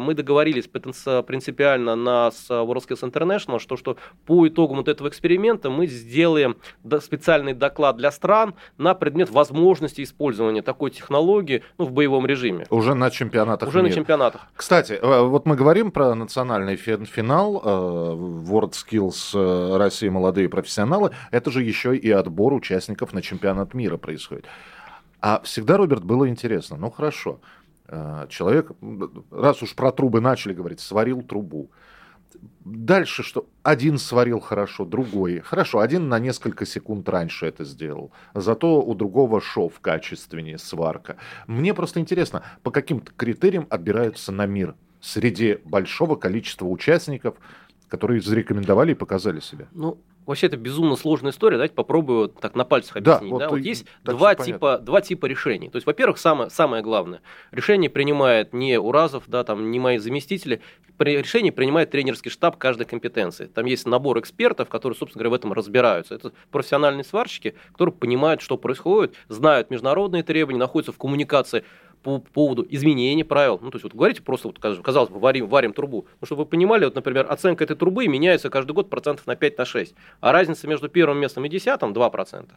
мы 0.00 0.14
договорились 0.14 0.68
принципиально 0.68 1.96
на 1.96 2.30
с 2.30 2.50
WorldSkills 2.50 3.10
International, 3.10 3.58
что, 3.58 3.76
что 3.76 3.96
по 4.26 4.46
итогам 4.46 4.78
вот 4.78 4.88
этого 4.88 5.08
эксперимента 5.08 5.70
мы 5.70 5.86
сделаем 5.86 6.56
специальный 7.00 7.54
доклад 7.54 7.96
для 7.96 8.10
стран 8.10 8.54
на 8.78 8.94
предмет 8.94 9.30
возможности 9.30 10.02
использования 10.02 10.62
такой 10.62 10.90
технологии 10.90 11.62
ну, 11.78 11.86
в 11.86 11.92
боевом 11.92 12.26
режиме. 12.26 12.66
Уже 12.70 12.94
на 12.94 13.10
чемпионатах 13.10 13.68
Уже 13.68 13.78
мира. 13.78 13.88
на 13.88 13.94
чемпионатах. 13.94 14.42
Кстати, 14.54 14.92
э, 14.92 15.22
вот 15.22 15.46
мы 15.46 15.56
говорим 15.56 15.90
про 15.90 16.14
национальный 16.20 16.76
финал 16.76 17.56
э, 17.56 17.68
World 18.48 18.72
Skills 18.72 19.32
э, 19.34 19.76
России 19.76 20.08
молодые 20.08 20.48
профессионалы. 20.48 21.10
Это 21.32 21.50
же 21.50 21.62
еще 21.62 21.96
и 21.96 22.10
отбор 22.10 22.52
участников 22.54 23.12
на 23.12 23.22
чемпионат 23.22 23.74
мира 23.74 23.96
происходит. 23.96 24.46
А 25.20 25.40
всегда, 25.42 25.76
Роберт, 25.76 26.04
было 26.04 26.28
интересно. 26.28 26.76
Ну 26.76 26.90
хорошо, 26.90 27.40
э, 27.88 28.26
человек, 28.28 28.70
раз 29.30 29.62
уж 29.62 29.74
про 29.74 29.92
трубы 29.92 30.20
начали 30.20 30.54
говорить, 30.54 30.80
сварил 30.80 31.22
трубу. 31.22 31.70
Дальше 32.64 33.22
что? 33.22 33.46
Один 33.62 33.98
сварил 33.98 34.40
хорошо, 34.40 34.84
другой. 34.84 35.40
Хорошо, 35.40 35.80
один 35.80 36.08
на 36.08 36.18
несколько 36.18 36.64
секунд 36.64 37.08
раньше 37.08 37.46
это 37.46 37.64
сделал. 37.64 38.12
Зато 38.34 38.80
у 38.80 38.94
другого 38.94 39.40
шов 39.40 39.80
качественнее, 39.80 40.58
сварка. 40.58 41.16
Мне 41.46 41.74
просто 41.74 42.00
интересно, 42.00 42.42
по 42.62 42.70
каким 42.70 43.00
критериям 43.00 43.66
отбираются 43.70 44.30
на 44.32 44.46
мир 44.46 44.76
среди 45.00 45.58
большого 45.64 46.16
количества 46.16 46.66
участников, 46.66 47.36
которые 47.88 48.20
зарекомендовали 48.20 48.92
и 48.92 48.94
показали 48.94 49.40
себя? 49.40 49.66
Ну, 49.72 49.98
вообще 50.26 50.46
это 50.46 50.56
безумно 50.56 50.96
сложная 50.96 51.32
история. 51.32 51.56
Давайте 51.56 51.74
попробую 51.74 52.28
так 52.28 52.54
на 52.54 52.64
пальцах 52.64 52.96
объяснить. 52.96 53.30
Да, 53.30 53.34
вот, 53.34 53.38
да? 53.38 53.48
вот 53.48 53.60
есть 53.60 53.86
два 54.04 54.34
типа, 54.34 54.78
два 54.78 55.00
типа 55.00 55.26
решений. 55.26 55.68
То 55.68 55.76
есть, 55.76 55.86
во-первых, 55.86 56.18
самое, 56.18 56.50
самое 56.50 56.82
главное, 56.82 57.20
решение 57.50 57.90
принимает 57.90 58.52
не 58.52 58.78
Уразов, 58.78 59.24
да, 59.26 59.44
там, 59.44 59.70
не 59.70 59.78
мои 59.78 59.98
заместители, 59.98 60.60
решение 60.98 61.52
принимает 61.52 61.90
тренерский 61.90 62.30
штаб 62.30 62.56
каждой 62.56 62.86
компетенции. 62.86 63.46
Там 63.46 63.66
есть 63.66 63.86
набор 63.86 64.18
экспертов, 64.20 64.68
которые, 64.68 64.96
собственно 64.96 65.20
говоря, 65.24 65.30
в 65.30 65.40
этом 65.40 65.52
разбираются. 65.52 66.14
Это 66.14 66.32
профессиональные 66.50 67.04
сварщики, 67.04 67.54
которые 67.72 67.94
понимают, 67.94 68.40
что 68.40 68.56
происходит, 68.56 69.14
знают 69.28 69.70
международные 69.70 70.22
требования, 70.22 70.58
находятся 70.58 70.92
в 70.92 70.98
коммуникации 70.98 71.64
по 72.02 72.18
поводу 72.18 72.66
изменения 72.68 73.24
правил. 73.24 73.58
Ну, 73.62 73.70
то 73.70 73.76
есть, 73.76 73.84
вот 73.84 73.94
говорите 73.94 74.22
просто, 74.22 74.48
вот, 74.48 74.58
казалось 74.58 75.10
бы, 75.10 75.18
варим, 75.18 75.48
варим 75.48 75.72
трубу. 75.72 76.06
Ну, 76.20 76.26
чтобы 76.26 76.44
вы 76.44 76.46
понимали, 76.46 76.84
вот, 76.84 76.94
например, 76.94 77.26
оценка 77.28 77.64
этой 77.64 77.76
трубы 77.76 78.06
меняется 78.08 78.50
каждый 78.50 78.72
год 78.72 78.90
процентов 78.90 79.26
на 79.26 79.32
5-6. 79.32 79.54
На 79.58 79.64
6, 79.64 79.94
а 80.20 80.32
разница 80.32 80.66
между 80.66 80.88
первым 80.88 81.18
местом 81.18 81.44
и 81.44 81.48
десятым 81.48 81.92
2%. 81.92 82.50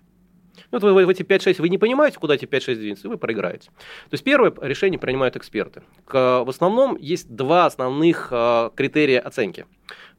Ну, 0.72 0.80
вот 0.80 0.84
вы 0.84 1.06
в 1.06 1.10
эти 1.10 1.22
5-6 1.24 1.62
вы 1.62 1.69
не 1.69 1.78
понимаете, 1.78 2.18
куда 2.19 2.36
эти 2.36 2.45
5-6 2.45 2.75
двинется, 2.75 3.07
и 3.07 3.10
вы 3.10 3.18
проиграете. 3.18 3.69
То 4.10 4.13
есть 4.13 4.24
первое 4.24 4.54
решение 4.62 5.00
принимают 5.00 5.36
эксперты. 5.36 5.84
В 6.07 6.50
основном 6.50 6.98
есть 6.98 7.36
два 7.36 7.66
основных 7.66 8.30
а, 8.31 8.72
критерия 8.75 9.19
оценки. 9.19 9.66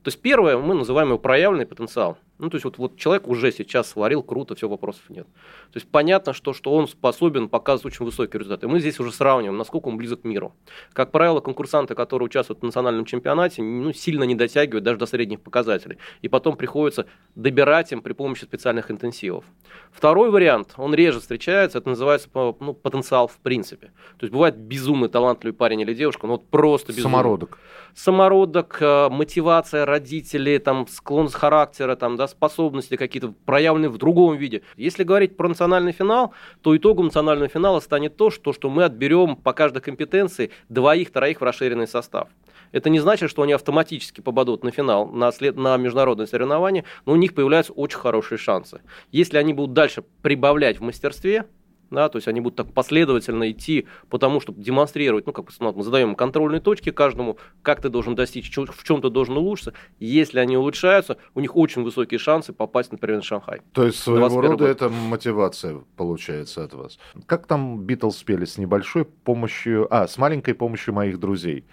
То 0.04 0.08
есть 0.08 0.20
первое 0.20 0.58
мы 0.58 0.74
называем 0.74 1.08
его 1.08 1.18
проявленный 1.18 1.64
потенциал. 1.64 2.18
Ну, 2.38 2.50
то 2.50 2.56
есть 2.56 2.64
вот, 2.64 2.78
вот 2.78 2.96
человек 2.96 3.28
уже 3.28 3.52
сейчас 3.52 3.88
сварил 3.88 4.22
круто, 4.22 4.54
все, 4.54 4.68
вопросов 4.68 5.02
нет. 5.08 5.26
То 5.72 5.76
есть 5.76 5.88
понятно, 5.88 6.32
что, 6.32 6.52
что 6.52 6.74
он 6.74 6.88
способен 6.88 7.48
показывать 7.48 7.94
очень 7.94 8.04
высокий 8.04 8.36
результат. 8.38 8.64
И 8.64 8.66
мы 8.66 8.80
здесь 8.80 8.98
уже 8.98 9.12
сравниваем, 9.12 9.56
насколько 9.56 9.88
он 9.88 9.96
близок 9.96 10.22
к 10.22 10.24
миру. 10.24 10.52
Как 10.92 11.12
правило, 11.12 11.40
конкурсанты, 11.40 11.94
которые 11.94 12.26
участвуют 12.26 12.60
в 12.60 12.64
национальном 12.64 13.04
чемпионате, 13.04 13.62
ну, 13.62 13.92
сильно 13.92 14.24
не 14.24 14.34
дотягивают 14.34 14.84
даже 14.84 14.98
до 14.98 15.06
средних 15.06 15.40
показателей. 15.42 15.98
И 16.22 16.28
потом 16.28 16.56
приходится 16.56 17.06
добирать 17.36 17.92
им 17.92 18.02
при 18.02 18.12
помощи 18.12 18.44
специальных 18.44 18.90
интенсивов. 18.90 19.44
Второй 19.92 20.30
вариант, 20.30 20.74
он 20.76 20.92
реже 20.92 21.20
встречается, 21.20 21.78
это 21.78 21.88
называется 21.88 22.28
ну, 22.34 22.74
потенциал 22.74 23.28
в 23.28 23.38
принципе. 23.38 23.92
То 24.18 24.24
есть 24.24 24.32
бывает 24.32 24.56
безумный 24.56 25.08
талантливый 25.08 25.54
парень 25.54 25.80
или 25.80 25.94
девушка, 25.94 26.26
ну 26.26 26.32
вот 26.34 26.48
просто 26.48 26.88
безумный. 26.88 27.12
Самородок. 27.12 27.58
Самородок, 27.94 28.78
э, 28.80 29.08
мотивация 29.08 29.84
родителей, 29.94 30.58
там, 30.58 30.86
склонность 30.88 31.36
характера, 31.36 31.94
там, 31.94 32.16
да, 32.16 32.26
способности 32.26 32.96
какие-то 32.96 33.32
проявлены 33.44 33.88
в 33.88 33.98
другом 33.98 34.36
виде. 34.36 34.62
Если 34.76 35.04
говорить 35.04 35.36
про 35.36 35.48
национальный 35.48 35.92
финал, 35.92 36.34
то 36.62 36.76
итогом 36.76 37.06
национального 37.06 37.48
финала 37.48 37.80
станет 37.80 38.16
то, 38.16 38.30
что, 38.30 38.52
что 38.52 38.70
мы 38.70 38.84
отберем 38.84 39.36
по 39.36 39.52
каждой 39.52 39.82
компетенции 39.82 40.50
двоих-троих 40.68 41.40
в 41.40 41.44
расширенный 41.44 41.86
состав. 41.86 42.28
Это 42.72 42.90
не 42.90 42.98
значит, 42.98 43.30
что 43.30 43.42
они 43.42 43.52
автоматически 43.52 44.20
попадут 44.20 44.64
на 44.64 44.72
финал, 44.72 45.06
на, 45.06 45.30
след, 45.30 45.56
на 45.56 45.76
международное 45.76 46.26
соревнование, 46.26 46.84
но 47.06 47.12
у 47.12 47.16
них 47.16 47.34
появляются 47.34 47.72
очень 47.72 47.98
хорошие 47.98 48.36
шансы. 48.36 48.80
Если 49.12 49.38
они 49.38 49.52
будут 49.52 49.74
дальше 49.74 50.02
прибавлять 50.22 50.80
в 50.80 50.82
мастерстве, 50.82 51.44
да, 51.90 52.08
то 52.08 52.16
есть 52.16 52.28
они 52.28 52.40
будут 52.40 52.56
так 52.56 52.72
последовательно 52.72 53.50
идти 53.50 53.86
по 54.08 54.18
тому, 54.18 54.40
чтобы 54.40 54.62
демонстрировать, 54.62 55.26
ну, 55.26 55.32
как 55.32 55.46
мы 55.60 55.82
задаем 55.82 56.14
контрольные 56.14 56.60
точки 56.60 56.90
каждому, 56.90 57.38
как 57.62 57.80
ты 57.80 57.88
должен 57.88 58.14
достичь, 58.14 58.50
в 58.54 58.84
чем 58.84 59.00
ты 59.00 59.10
должен 59.10 59.36
улучшиться. 59.36 59.74
Если 60.00 60.38
они 60.38 60.56
улучшаются, 60.56 61.18
у 61.34 61.40
них 61.40 61.56
очень 61.56 61.82
высокие 61.82 62.18
шансы 62.18 62.52
попасть, 62.52 62.92
например, 62.92 63.18
на 63.18 63.22
Шанхай. 63.22 63.60
То 63.72 63.84
есть 63.84 63.98
своего 63.98 64.40
рода 64.40 64.64
год. 64.64 64.68
это 64.68 64.88
мотивация 64.88 65.80
получается 65.96 66.64
от 66.64 66.74
вас. 66.74 66.98
Как 67.26 67.46
там 67.46 67.80
Битлз 67.80 68.18
спели 68.18 68.44
с 68.44 68.58
небольшой 68.58 69.04
помощью, 69.04 69.86
а, 69.90 70.06
с 70.06 70.18
маленькой 70.18 70.54
помощью 70.54 70.94
моих 70.94 71.18
друзей? 71.18 71.64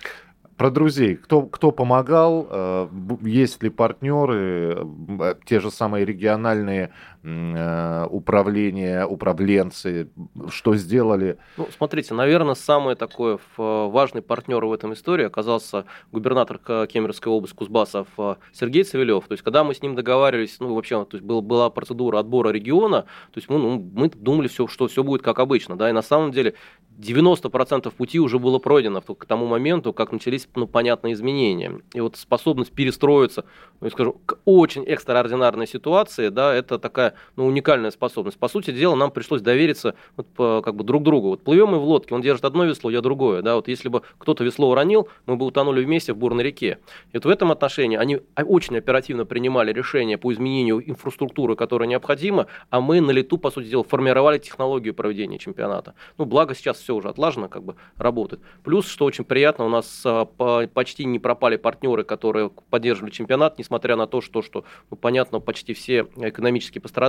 про 0.62 0.70
друзей. 0.70 1.15
Кто, 1.15 1.41
кто 1.41 1.72
помогал? 1.72 2.48
Э, 2.48 2.88
есть 3.24 3.63
ли 3.63 3.72
партнеры? 3.72 4.86
Э, 5.20 5.34
те 5.44 5.60
же 5.60 5.72
самые 5.72 6.06
региональные 6.06 6.91
э, 7.24 8.08
управления, 8.10 9.06
управленцы? 9.06 10.10
Что 10.50 10.75
сделали? 10.75 11.38
Ну, 11.58 11.68
смотрите, 11.75 12.13
наверное, 12.13 12.56
самый 12.56 12.96
такой 12.96 13.38
важный 13.58 14.22
партнер 14.22 14.63
в 14.66 14.74
этом 14.74 14.94
истории 14.94 15.25
оказался 15.25 15.86
губернатор 16.12 16.58
Кемеровской 16.88 17.32
области 17.32 17.56
Кузбассов 17.56 18.08
Сергей 18.54 18.84
Цивилев. 18.84 19.28
То 19.28 19.34
есть, 19.34 19.44
когда 19.44 19.63
мы 19.63 19.74
с 19.74 19.82
ним 19.82 19.96
договаривались, 19.96 20.58
ну, 20.60 20.74
вообще, 20.74 21.04
то 21.06 21.18
есть, 21.18 21.25
был, 21.25 21.42
была 21.42 21.70
процедура 21.70 22.20
отбора 22.20 22.50
региона, 22.50 23.01
то 23.01 23.38
есть, 23.38 23.50
мы, 23.50 23.58
ну, 23.58 23.92
мы 23.94 24.10
думали, 24.10 24.48
все, 24.48 24.68
что 24.68 24.88
все 24.88 25.04
будет 25.04 25.22
как 25.22 25.40
обычно, 25.40 25.78
да, 25.78 25.90
и 25.90 25.94
на 25.94 26.01
самом 26.01 26.32
деле 26.32 26.56
90% 27.00 27.92
пути 27.92 28.20
уже 28.20 28.40
было 28.40 28.60
пройдено 28.60 29.01
к 29.01 29.25
тому 29.25 29.48
моменту, 29.48 29.94
как 29.94 30.12
начались 30.12 30.48
ну, 30.56 30.68
понятные 30.68 31.13
изменения. 31.13 31.82
И 31.94 32.00
вот 32.00 32.16
способность 32.16 32.72
перестроиться, 32.72 33.46
ну, 33.80 33.90
скажу, 33.90 34.13
к 34.25 34.38
очень 34.46 34.84
экстраординарной 34.84 35.68
ситуации, 35.68 36.30
да, 36.30 36.54
это 36.54 36.80
такая 36.80 37.11
ну, 37.36 37.46
уникальная 37.46 37.91
способность. 37.91 38.38
По 38.38 38.48
сути 38.48 38.72
дела, 38.72 38.96
нам 38.96 39.12
пришлось 39.12 39.41
довериться 39.41 39.96
вот, 40.18 40.27
по, 40.27 40.62
как 40.62 40.75
бы 40.75 40.84
друг 40.84 41.03
другу. 41.03 41.30
Вот 41.30 41.44
плывем 41.44 41.70
мы 41.70 41.80
в 41.80 41.84
лодке, 41.84 42.15
он 42.15 42.22
держит 42.22 42.46
одно 42.46 42.65
весло, 42.65 42.89
я 42.89 43.01
другое. 43.01 43.41
Да, 43.41 43.56
вот 43.56 43.68
если 43.68 43.89
бы 43.89 44.01
кто-то 44.18 44.44
весло 44.44 44.70
уронил, 44.70 45.08
мы 45.25 45.36
бы 45.36 45.46
утонули 45.46 45.84
вместе 45.84 46.13
в 46.13 46.18
бурной 46.18 46.44
реке. 46.44 46.80
И 47.12 47.18
вот 47.18 47.25
в 47.25 47.30
этом 47.30 47.51
отношении 47.51 47.98
они 47.98 48.20
очень 48.38 48.77
оперативно 48.77 49.25
принимали 49.25 49.74
решения 49.74 50.18
по 50.18 50.32
изменению 50.34 50.88
инфраструктуры, 50.89 51.56
которая 51.56 51.88
необходима, 51.88 52.48
а 52.70 52.82
мы 52.82 53.01
на 53.01 53.12
лету, 53.12 53.38
по 53.38 53.51
сути 53.51 53.68
дела, 53.68 53.84
формировали 53.84 54.38
технологию 54.38 54.94
проведения 54.94 55.38
чемпионата. 55.38 55.94
Ну, 56.18 56.25
благо 56.25 56.56
сейчас 56.56 56.77
все 56.80 56.96
уже 56.96 57.10
отлажено, 57.10 57.50
как 57.50 57.63
бы 57.63 57.75
работает. 57.98 58.41
Плюс, 58.63 58.88
что 58.88 59.06
очень 59.06 59.24
приятно, 59.24 59.65
у 59.65 59.70
нас 59.70 60.03
а, 60.06 60.25
почти 60.68 61.06
не 61.06 61.20
пропали 61.20 61.58
партнеры, 61.58 62.03
которые 62.03 62.50
поддерживали 62.70 63.12
чемпионат, 63.12 63.58
несмотря 63.58 63.96
на 63.96 64.08
то, 64.08 64.22
что, 64.22 64.41
что 64.41 64.63
ну, 64.89 64.98
понятно, 64.98 65.39
почти 65.39 65.74
все 65.74 66.08
экономически 66.18 66.80
пострадали, 66.80 67.00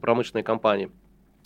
промышленные 0.00 0.42
компании 0.42 0.90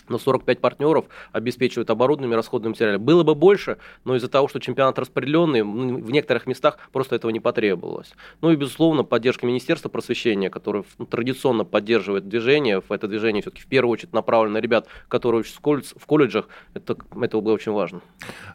но 0.09 0.19
45 0.19 0.61
партнеров 0.61 1.07
обеспечивают 1.33 1.91
оборудованием 1.91 2.33
и 2.33 2.37
расходным. 2.37 2.75
Было 2.99 3.23
бы 3.23 3.35
больше, 3.35 3.79
но 4.05 4.17
из-за 4.17 4.29
того, 4.29 4.49
что 4.49 4.59
чемпионат 4.61 4.99
распределенный, 4.99 5.63
в 5.63 6.11
некоторых 6.11 6.47
местах 6.47 6.79
просто 6.93 7.17
этого 7.17 7.31
не 7.31 7.41
потребовалось. 7.41 8.13
Ну 8.41 8.51
и, 8.51 8.57
безусловно, 8.57 9.05
поддержка 9.05 9.47
Министерства 9.47 9.89
просвещения, 9.89 10.51
которое 10.51 10.85
ну, 10.99 11.07
традиционно 11.07 11.65
поддерживает 11.65 12.29
движение. 12.29 12.83
Это 12.89 13.09
движение 13.09 13.43
все-таки 13.43 13.63
в 13.63 13.67
первую 13.67 13.93
очередь 13.93 14.13
направлено 14.13 14.55
на 14.55 14.59
ребят, 14.59 14.87
которые 15.09 15.41
учатся 15.41 15.61
в 15.99 16.07
колледжах. 16.07 16.49
Это, 16.75 16.97
это 17.21 17.41
было 17.41 17.53
очень 17.53 17.73
важно. 17.73 18.01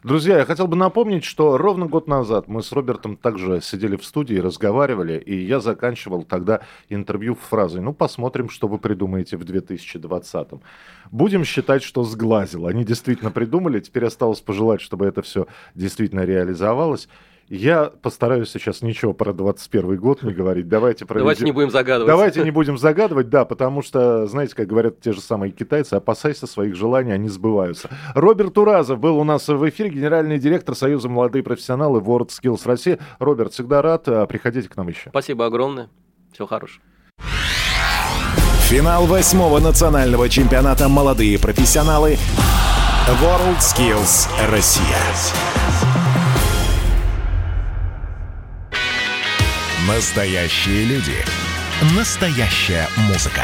Друзья, 0.04 0.38
я 0.38 0.44
хотел 0.44 0.66
бы 0.66 0.76
напомнить, 0.76 1.24
что 1.24 1.56
ровно 1.58 1.86
год 1.86 2.08
назад 2.08 2.48
мы 2.48 2.62
с 2.62 2.72
Робертом 2.72 3.16
также 3.16 3.60
сидели 3.60 3.96
в 3.96 4.04
студии, 4.04 4.36
разговаривали, 4.36 5.18
и 5.18 5.36
я 5.36 5.60
заканчивал 5.60 6.22
тогда 6.22 6.60
интервью 6.88 7.34
фразой 7.34 7.80
«Ну, 7.80 7.92
посмотрим, 7.92 8.48
что 8.48 8.68
вы 8.68 8.78
придумаете 8.78 9.36
в 9.36 9.44
2020 9.44 10.48
-м. 10.48 10.60
Будем 11.10 11.41
будем 11.42 11.44
считать, 11.44 11.82
что 11.82 12.04
сглазил. 12.04 12.66
Они 12.66 12.84
действительно 12.84 13.30
придумали. 13.30 13.80
Теперь 13.80 14.04
осталось 14.04 14.40
пожелать, 14.40 14.80
чтобы 14.80 15.06
это 15.06 15.22
все 15.22 15.46
действительно 15.74 16.24
реализовалось. 16.24 17.08
Я 17.48 17.92
постараюсь 18.00 18.50
сейчас 18.50 18.80
ничего 18.82 19.12
про 19.12 19.32
21 19.32 19.96
год 19.96 20.22
не 20.22 20.32
говорить. 20.32 20.68
Давайте 20.68 21.04
проведем... 21.04 21.24
Давайте 21.24 21.44
не 21.44 21.52
будем 21.52 21.70
загадывать. 21.70 22.06
Давайте 22.06 22.44
не 22.44 22.50
будем 22.50 22.78
загадывать, 22.78 23.28
да, 23.28 23.44
потому 23.44 23.82
что, 23.82 24.26
знаете, 24.26 24.54
как 24.54 24.68
говорят 24.68 25.00
те 25.00 25.12
же 25.12 25.20
самые 25.20 25.50
китайцы, 25.50 25.94
опасайся 25.94 26.46
своих 26.46 26.76
желаний, 26.76 27.12
они 27.12 27.28
сбываются. 27.28 27.90
Роберт 28.14 28.56
Уразов 28.56 29.00
был 29.00 29.18
у 29.18 29.24
нас 29.24 29.48
в 29.48 29.68
эфире, 29.68 29.90
генеральный 29.90 30.38
директор 30.38 30.74
Союза 30.74 31.08
молодые 31.08 31.42
профессионалы 31.42 32.00
World 32.00 32.28
Skills 32.28 32.62
России. 32.64 32.98
Роберт, 33.18 33.52
всегда 33.52 33.82
рад. 33.82 34.08
А, 34.08 34.24
приходите 34.26 34.68
к 34.68 34.76
нам 34.76 34.88
еще. 34.88 35.10
Спасибо 35.10 35.44
огромное. 35.44 35.90
Всего 36.32 36.46
хорошего. 36.46 36.82
Финал 38.72 39.04
восьмого 39.04 39.60
национального 39.60 40.30
чемпионата 40.30 40.88
«Молодые 40.88 41.38
профессионалы» 41.38 42.16
World 43.20 43.58
Skills 43.58 44.26
Россия. 44.48 44.96
Настоящие 49.86 50.86
люди. 50.86 51.16
Настоящая 51.94 52.88
музыка. 53.08 53.42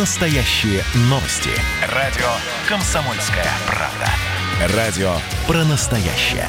Настоящие 0.00 0.82
новости. 1.10 1.50
Радио 1.94 2.30
«Комсомольская 2.66 3.44
правда». 3.66 4.74
Радио 4.74 5.12
про 5.46 5.62
настоящее. 5.64 6.48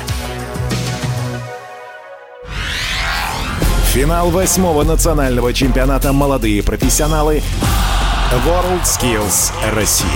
Финал 3.92 4.30
восьмого 4.30 4.86
национального 4.86 5.52
чемпионата 5.52 6.14
«Молодые 6.14 6.64
профессионалы» 6.64 7.44
WorldSkills 8.36 9.54
Россия. 9.74 10.10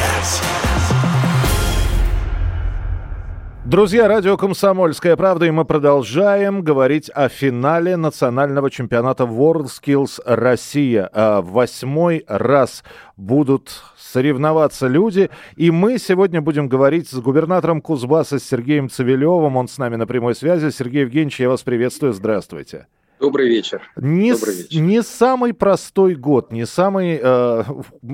Друзья, 3.64 4.10
радио 4.10 4.36
«Комсомольская 4.36 5.16
правда», 5.16 5.46
и 5.46 5.52
мы 5.52 5.64
продолжаем 5.64 6.62
говорить 6.62 7.10
о 7.16 7.30
финале 7.30 7.96
национального 7.96 8.70
чемпионата 8.70 9.24
WorldSkills 9.24 10.20
Россия. 10.26 11.10
А 11.14 11.42
восьмой 11.42 12.26
раз 12.28 12.84
будут 13.16 13.72
соревноваться 13.98 14.88
люди, 14.88 15.30
и 15.56 15.72
мы 15.72 15.98
сегодня 15.98 16.42
будем 16.42 16.68
говорить 16.68 17.10
с 17.10 17.14
губернатором 17.14 17.80
Кузбасса 17.82 18.38
Сергеем 18.38 18.90
Цивилевым. 18.90 19.56
Он 19.56 19.70
с 19.70 19.78
нами 19.78 19.96
на 19.96 20.06
прямой 20.06 20.36
связи. 20.36 20.72
Сергей 20.72 21.02
Евгеньевич, 21.02 21.40
я 21.40 21.48
вас 21.48 21.64
приветствую. 21.64 22.12
Здравствуйте. 22.12 22.88
Добрый 23.20 23.50
вечер. 23.50 23.82
Не, 23.98 24.32
Добрый 24.32 24.56
вечер. 24.56 24.82
не 24.82 25.04
самый 25.04 25.54
простой 25.54 26.16
год, 26.16 26.52
не 26.54 26.66
самый, 26.66 27.20
э, 27.22 27.64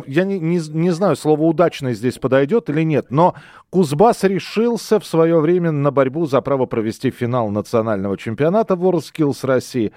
я 0.08 0.24
не, 0.24 0.40
не, 0.40 0.60
не 0.70 0.90
знаю, 0.90 1.16
слово 1.16 1.42
удачный 1.42 1.94
здесь 1.94 2.18
подойдет 2.18 2.70
или 2.70 2.82
нет, 2.82 3.08
но 3.12 3.36
Кузбасс 3.70 4.24
решился 4.24 5.00
в 5.00 5.06
свое 5.06 5.40
время 5.40 5.72
на 5.72 5.92
борьбу 5.92 6.26
за 6.26 6.42
право 6.42 6.66
провести 6.66 7.12
финал 7.12 7.50
национального 7.50 8.18
чемпионата 8.18 8.74
WorldSkills 8.74 9.46
России. 9.46 9.94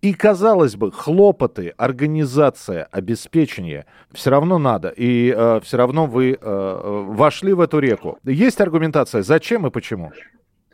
И, 0.00 0.12
казалось 0.12 0.76
бы, 0.76 0.92
хлопоты, 0.92 1.72
организация, 1.78 2.84
обеспечение 2.90 3.86
все 4.12 4.30
равно 4.30 4.58
надо. 4.58 4.88
И 4.90 5.34
э, 5.34 5.60
все 5.62 5.78
равно 5.78 6.04
вы 6.06 6.32
э, 6.32 6.36
э, 6.40 7.04
вошли 7.08 7.54
в 7.54 7.60
эту 7.60 7.78
реку. 7.78 8.18
Есть 8.24 8.60
аргументация, 8.60 9.22
зачем 9.22 9.66
и 9.66 9.70
почему? 9.70 10.12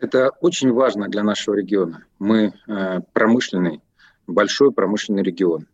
Это 0.01 0.31
очень 0.41 0.73
важно 0.73 1.09
для 1.09 1.23
нашего 1.23 1.57
региона. 1.57 2.05
Мы 2.19 2.55
э, 2.67 3.01
промышленный, 3.13 3.83
большой 4.27 4.73
промышленный 4.73 5.23
регион. 5.23 5.67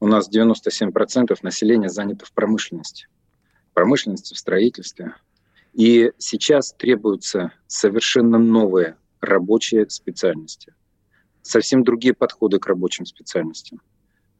У 0.00 0.06
нас 0.06 0.30
97% 0.30 1.36
населения 1.42 1.90
занято 1.90 2.24
в 2.24 2.32
промышленности. 2.32 3.06
В 3.70 3.74
промышленности, 3.74 4.32
в 4.32 4.38
строительстве. 4.38 5.14
И 5.74 6.10
сейчас 6.16 6.72
требуются 6.72 7.52
совершенно 7.66 8.38
новые 8.38 8.96
рабочие 9.20 9.88
специальности. 9.90 10.74
Совсем 11.42 11.84
другие 11.84 12.14
подходы 12.14 12.58
к 12.58 12.66
рабочим 12.66 13.04
специальностям. 13.04 13.82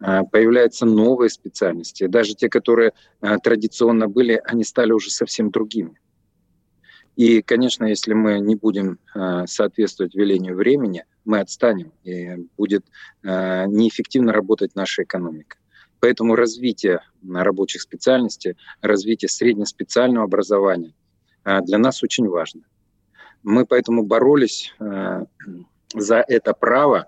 Э, 0.00 0.22
появляются 0.32 0.86
новые 0.86 1.28
специальности. 1.28 2.06
Даже 2.06 2.34
те, 2.34 2.48
которые 2.48 2.94
э, 3.20 3.36
традиционно 3.42 4.08
были, 4.08 4.40
они 4.46 4.64
стали 4.64 4.92
уже 4.92 5.10
совсем 5.10 5.50
другими. 5.50 6.00
И, 7.16 7.40
конечно, 7.40 7.86
если 7.86 8.12
мы 8.12 8.38
не 8.40 8.56
будем 8.56 8.98
э, 9.14 9.46
соответствовать 9.46 10.14
велению 10.14 10.54
времени, 10.54 11.04
мы 11.24 11.40
отстанем, 11.40 11.92
и 12.04 12.46
будет 12.58 12.84
э, 13.22 13.64
неэффективно 13.66 14.32
работать 14.32 14.74
наша 14.74 15.02
экономика. 15.02 15.56
Поэтому 15.98 16.36
развитие 16.36 17.00
рабочих 17.26 17.80
специальностей, 17.80 18.56
развитие 18.82 19.30
среднеспециального 19.30 20.26
образования 20.26 20.92
э, 21.44 21.62
для 21.62 21.78
нас 21.78 22.02
очень 22.02 22.28
важно. 22.28 22.62
Мы 23.42 23.64
поэтому 23.64 24.02
боролись 24.02 24.74
за 25.94 26.16
это 26.26 26.52
право 26.52 27.06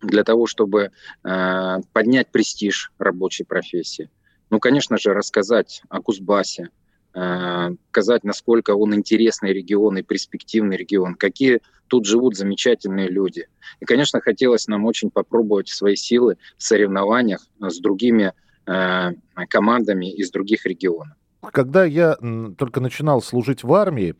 для 0.00 0.24
того, 0.24 0.46
чтобы 0.46 0.90
поднять 1.22 2.32
престиж 2.32 2.90
рабочей 2.98 3.44
профессии. 3.44 4.10
Ну, 4.50 4.58
конечно 4.58 4.98
же, 4.98 5.14
рассказать 5.14 5.82
о 5.88 6.02
Кузбассе, 6.02 6.70
сказать, 7.90 8.24
насколько 8.24 8.70
он 8.74 8.94
интересный 8.94 9.52
регион 9.52 9.98
и 9.98 10.02
перспективный 10.02 10.76
регион, 10.76 11.14
какие 11.14 11.60
тут 11.88 12.06
живут 12.06 12.36
замечательные 12.36 13.08
люди. 13.08 13.48
И, 13.80 13.84
конечно, 13.84 14.20
хотелось 14.20 14.66
нам 14.66 14.86
очень 14.86 15.10
попробовать 15.10 15.68
свои 15.68 15.94
силы 15.94 16.38
в 16.56 16.62
соревнованиях 16.62 17.46
с 17.60 17.78
другими 17.80 18.32
э, 18.66 19.10
командами 19.48 20.10
из 20.10 20.30
других 20.30 20.64
регионов. 20.64 21.16
Когда 21.50 21.84
я 21.84 22.16
только 22.56 22.80
начинал 22.80 23.20
служить 23.20 23.64
в 23.64 23.74
армии, 23.74 24.14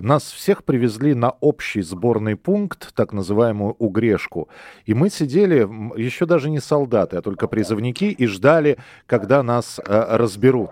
нас 0.00 0.22
всех 0.22 0.64
привезли 0.64 1.14
на 1.14 1.30
общий 1.40 1.82
сборный 1.82 2.36
пункт, 2.36 2.94
так 2.94 3.12
называемую 3.12 3.74
Угрешку. 3.78 4.48
И 4.86 4.94
мы 4.94 5.10
сидели, 5.10 5.68
еще 6.00 6.26
даже 6.26 6.48
не 6.50 6.60
солдаты, 6.60 7.16
а 7.16 7.22
только 7.22 7.46
призывники, 7.48 8.04
и 8.04 8.26
ждали, 8.26 8.78
когда 9.06 9.42
нас 9.42 9.78
э, 9.78 10.16
разберут. 10.16 10.70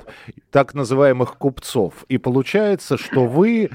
Так 0.51 0.75
называемых 0.75 1.37
купцов. 1.37 2.05
И 2.09 2.19
получается, 2.19 2.97
что 2.97 3.27
вы 3.27 3.71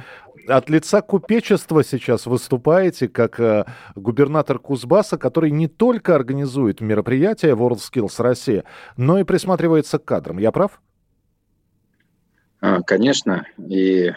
от 0.47 0.69
лица 0.69 1.01
купечества 1.01 1.83
сейчас 1.83 2.25
выступаете 2.25 3.07
как 3.07 3.39
э, 3.39 3.65
губернатор 3.95 4.59
Кузбасса, 4.59 5.17
который 5.17 5.51
не 5.51 5.67
только 5.67 6.15
организует 6.15 6.81
мероприятия 6.81 7.55
WorldSkills 7.55 8.21
Россия, 8.21 8.63
но 8.97 9.19
и 9.19 9.23
присматривается 9.23 9.99
к 9.99 10.05
кадрам. 10.05 10.37
Я 10.37 10.51
прав? 10.51 10.81
А, 12.61 12.81
конечно. 12.81 13.45
И 13.57 14.11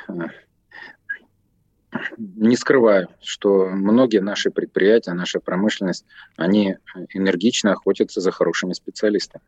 не 2.16 2.56
скрываю, 2.56 3.08
что 3.20 3.66
многие 3.66 4.20
наши 4.20 4.50
предприятия, 4.50 5.12
наша 5.12 5.40
промышленность, 5.40 6.04
они 6.36 6.76
энергично 7.12 7.72
охотятся 7.72 8.20
за 8.20 8.30
хорошими 8.30 8.72
специалистами. 8.72 9.42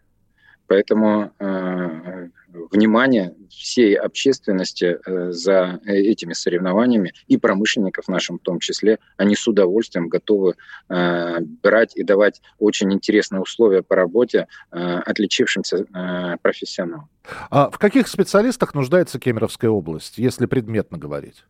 Поэтому 0.71 1.33
э, 1.41 2.29
внимание 2.71 3.35
всей 3.49 3.95
общественности 3.95 4.99
э, 5.05 5.33
за 5.33 5.81
этими 5.85 6.33
соревнованиями 6.33 7.13
и 7.27 7.37
промышленников 7.37 8.07
нашим 8.07 8.39
в 8.39 8.43
том 8.43 8.61
числе, 8.61 9.01
они 9.17 9.35
с 9.35 9.49
удовольствием 9.49 10.09
готовы 10.09 10.55
э, 10.89 11.41
брать 11.41 11.97
и 11.97 12.05
давать 12.05 12.41
очень 12.61 12.93
интересные 12.93 13.41
условия 13.41 13.83
по 13.83 13.97
работе 13.97 14.47
э, 14.71 14.77
отличившимся 14.79 15.87
э, 15.93 16.37
профессионалам. 16.41 17.09
А 17.51 17.69
в 17.69 17.79
каких 17.81 18.07
специалистах 18.07 18.73
нуждается 18.73 19.19
Кемеровская 19.19 19.71
область, 19.71 20.19
если 20.19 20.47
предметно 20.47 20.99
говорить? 20.99 21.43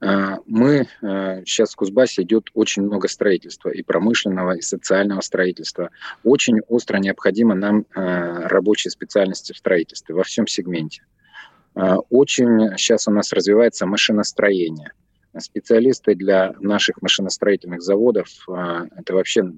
А, 0.00 0.38
мы 0.46 0.86
сейчас 1.44 1.70
э, 1.70 1.72
в 1.72 1.76
Кузбассе 1.76 2.22
идет 2.22 2.48
очень 2.54 2.82
много 2.82 3.08
строительства, 3.08 3.70
и 3.70 3.82
промышленного, 3.82 4.52
и 4.52 4.62
социального 4.62 5.20
строительства. 5.20 5.90
Очень 6.24 6.60
остро 6.68 6.98
необходимо 6.98 7.54
нам 7.54 7.84
э, 7.94 8.46
рабочие 8.48 8.90
специальности 8.90 9.52
в 9.52 9.58
строительстве 9.58 10.14
во 10.14 10.22
всем 10.22 10.46
сегменте. 10.46 11.02
А, 11.74 11.98
очень 12.08 12.76
сейчас 12.76 13.08
у 13.08 13.10
нас 13.10 13.32
развивается 13.32 13.86
машиностроение. 13.86 14.92
Специалисты 15.38 16.14
для 16.14 16.54
наших 16.60 17.02
машиностроительных 17.02 17.82
заводов 17.82 18.28
а,– 18.48 18.86
это 18.96 19.14
вообще 19.14 19.52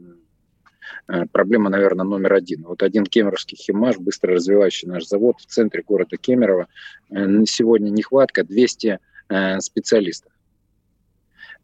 э, 1.06 1.26
проблема, 1.30 1.70
наверное, 1.70 2.04
номер 2.04 2.34
один. 2.34 2.64
Вот 2.64 2.82
один 2.82 3.06
кемеровский 3.06 3.56
химаш, 3.56 3.96
быстро 3.96 4.34
развивающий 4.34 4.88
наш 4.88 5.04
завод 5.04 5.36
в 5.38 5.46
центре 5.46 5.84
города 5.86 6.16
Кемерово. 6.16 6.66
На 7.10 7.46
сегодня 7.46 7.90
нехватка 7.90 8.42
200 8.42 8.98
специалистов. 9.60 10.32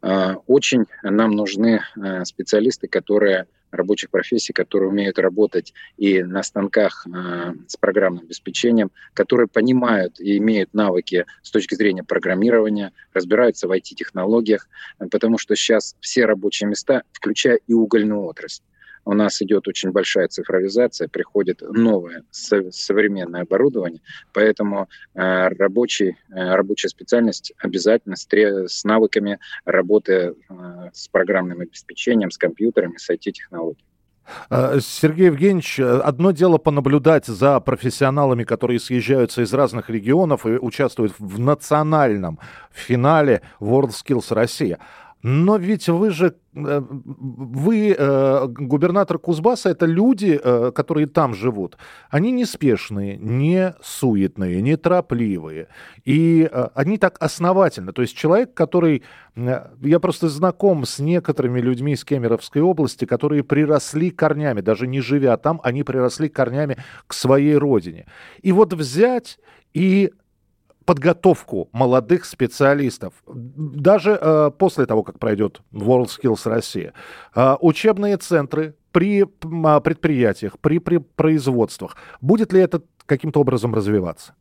А, 0.01 0.35
очень 0.47 0.85
нам 1.03 1.31
нужны 1.31 1.81
а, 1.95 2.23
специалисты, 2.25 2.87
которые 2.87 3.47
рабочих 3.71 4.09
профессий, 4.09 4.53
которые 4.53 4.89
умеют 4.89 5.19
работать 5.19 5.73
и 5.95 6.23
на 6.23 6.41
станках 6.41 7.05
э, 7.05 7.53
с 7.67 7.77
программным 7.77 8.23
обеспечением, 8.23 8.89
которые 9.13 9.47
понимают 9.47 10.19
и 10.19 10.37
имеют 10.37 10.73
навыки 10.73 11.27
с 11.43 11.51
точки 11.51 11.75
зрения 11.75 12.03
программирования, 12.03 12.93
разбираются 13.13 13.67
в 13.67 13.71
IT-технологиях, 13.71 14.67
потому 15.11 15.37
что 15.37 15.55
сейчас 15.55 15.95
все 15.99 16.25
рабочие 16.25 16.67
места, 16.67 17.03
включая 17.11 17.59
и 17.67 17.73
угольную 17.73 18.23
отрасль, 18.23 18.63
у 19.09 19.13
нас 19.13 19.41
идет 19.41 19.67
очень 19.67 19.91
большая 19.91 20.27
цифровизация, 20.27 21.07
приходит 21.07 21.61
новое 21.61 22.23
современное 22.29 23.41
оборудование, 23.41 24.01
поэтому 24.33 24.87
э, 25.15 25.47
рабочий, 25.47 26.09
э, 26.29 26.55
рабочая 26.55 26.89
специальность 26.89 27.51
обязательно 27.57 28.15
с, 28.15 28.27
с 28.31 28.83
навыками 28.83 29.39
работы 29.65 30.13
э, 30.13 30.33
с 30.93 31.07
программным 31.07 31.61
обеспечением, 31.61 32.29
с 32.29 32.37
компьютерами, 32.37 32.97
с 32.97 33.09
IT-технологиями. 33.09 33.83
Сергей 34.79 35.25
Евгеньевич, 35.25 35.79
одно 35.79 36.29
дело 36.29 36.59
понаблюдать 36.59 37.25
за 37.25 37.59
профессионалами, 37.59 38.43
которые 38.43 38.79
съезжаются 38.79 39.41
из 39.41 39.51
разных 39.55 39.89
регионов 39.89 40.45
и 40.45 40.49
участвуют 40.49 41.15
в 41.17 41.39
национальном 41.39 42.37
финале 42.71 43.41
WorldSkills 43.59 44.31
Россия. 44.35 44.77
Но 45.21 45.57
ведь 45.57 45.89
вы 45.89 46.11
же, 46.11 46.35
э, 46.55 46.81
вы, 46.89 47.95
э, 47.97 48.47
губернатор 48.47 49.19
Кузбасса, 49.19 49.69
это 49.69 49.85
люди, 49.85 50.39
э, 50.41 50.71
которые 50.73 51.07
там 51.07 51.33
живут. 51.33 51.77
Они 52.09 52.31
неспешные, 52.31 53.17
не 53.17 53.75
суетные, 53.81 54.61
не 54.61 54.77
торопливые. 54.77 55.67
И 56.05 56.49
они 56.73 56.97
так 56.97 57.17
основательно. 57.19 57.91
То 57.91 58.01
есть 58.01 58.15
человек, 58.15 58.53
который... 58.53 59.03
Я 59.35 59.99
просто 59.99 60.27
знаком 60.27 60.85
с 60.85 60.99
некоторыми 60.99 61.61
людьми 61.61 61.93
из 61.93 62.03
Кемеровской 62.03 62.61
области, 62.61 63.05
которые 63.05 63.43
приросли 63.43 64.09
корнями, 64.11 64.61
даже 64.61 64.87
не 64.87 65.01
живя 65.01 65.37
там, 65.37 65.61
они 65.63 65.83
приросли 65.83 66.29
корнями 66.29 66.77
к 67.07 67.13
своей 67.13 67.55
родине. 67.55 68.05
И 68.41 68.51
вот 68.51 68.73
взять 68.73 69.39
и 69.73 70.11
подготовку 70.89 71.69
молодых 71.71 72.25
специалистов, 72.25 73.13
даже 73.27 74.17
э, 74.19 74.49
после 74.57 74.87
того, 74.87 75.03
как 75.03 75.19
пройдет 75.19 75.61
WorldSkills 75.71 76.49
Россия. 76.49 76.93
Э, 77.35 77.57
учебные 77.61 78.17
центры 78.17 78.73
при 78.91 79.21
э, 79.21 79.81
предприятиях, 79.81 80.57
при, 80.57 80.79
при 80.79 80.97
производствах. 80.97 81.95
Будет 82.21 82.53
ли 82.53 82.59
это 82.59 82.81
каким-то 83.05 83.39
образом 83.39 83.75
развиваться? 83.75 84.33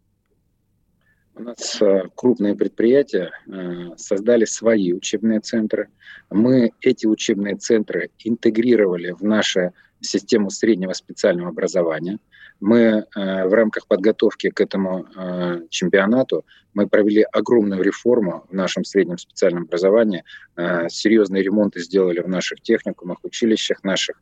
У 1.34 1.42
нас 1.42 1.82
э, 1.82 2.04
крупные 2.14 2.54
предприятия 2.54 3.30
э, 3.46 3.96
создали 3.98 4.46
свои 4.46 4.94
учебные 4.94 5.40
центры. 5.40 5.90
Мы 6.30 6.70
эти 6.80 7.04
учебные 7.04 7.56
центры 7.56 8.08
интегрировали 8.24 9.10
в 9.10 9.22
нашу 9.22 9.74
систему 10.00 10.48
среднего 10.48 10.94
специального 10.94 11.50
образования. 11.50 12.18
Мы 12.60 12.78
э, 12.78 13.04
в 13.46 13.52
рамках 13.52 13.86
подготовки 13.86 14.50
к 14.50 14.60
этому 14.60 15.06
э, 15.14 15.60
чемпионату 15.70 16.44
мы 16.74 16.88
провели 16.88 17.22
огромную 17.32 17.82
реформу 17.82 18.46
в 18.48 18.54
нашем 18.54 18.84
среднем 18.84 19.18
специальном 19.18 19.64
образовании. 19.64 20.24
Э, 20.56 20.88
серьезные 20.88 21.42
ремонты 21.42 21.80
сделали 21.80 22.20
в 22.20 22.28
наших 22.28 22.60
техникумах, 22.60 23.18
училищах 23.22 23.84
наших 23.84 24.20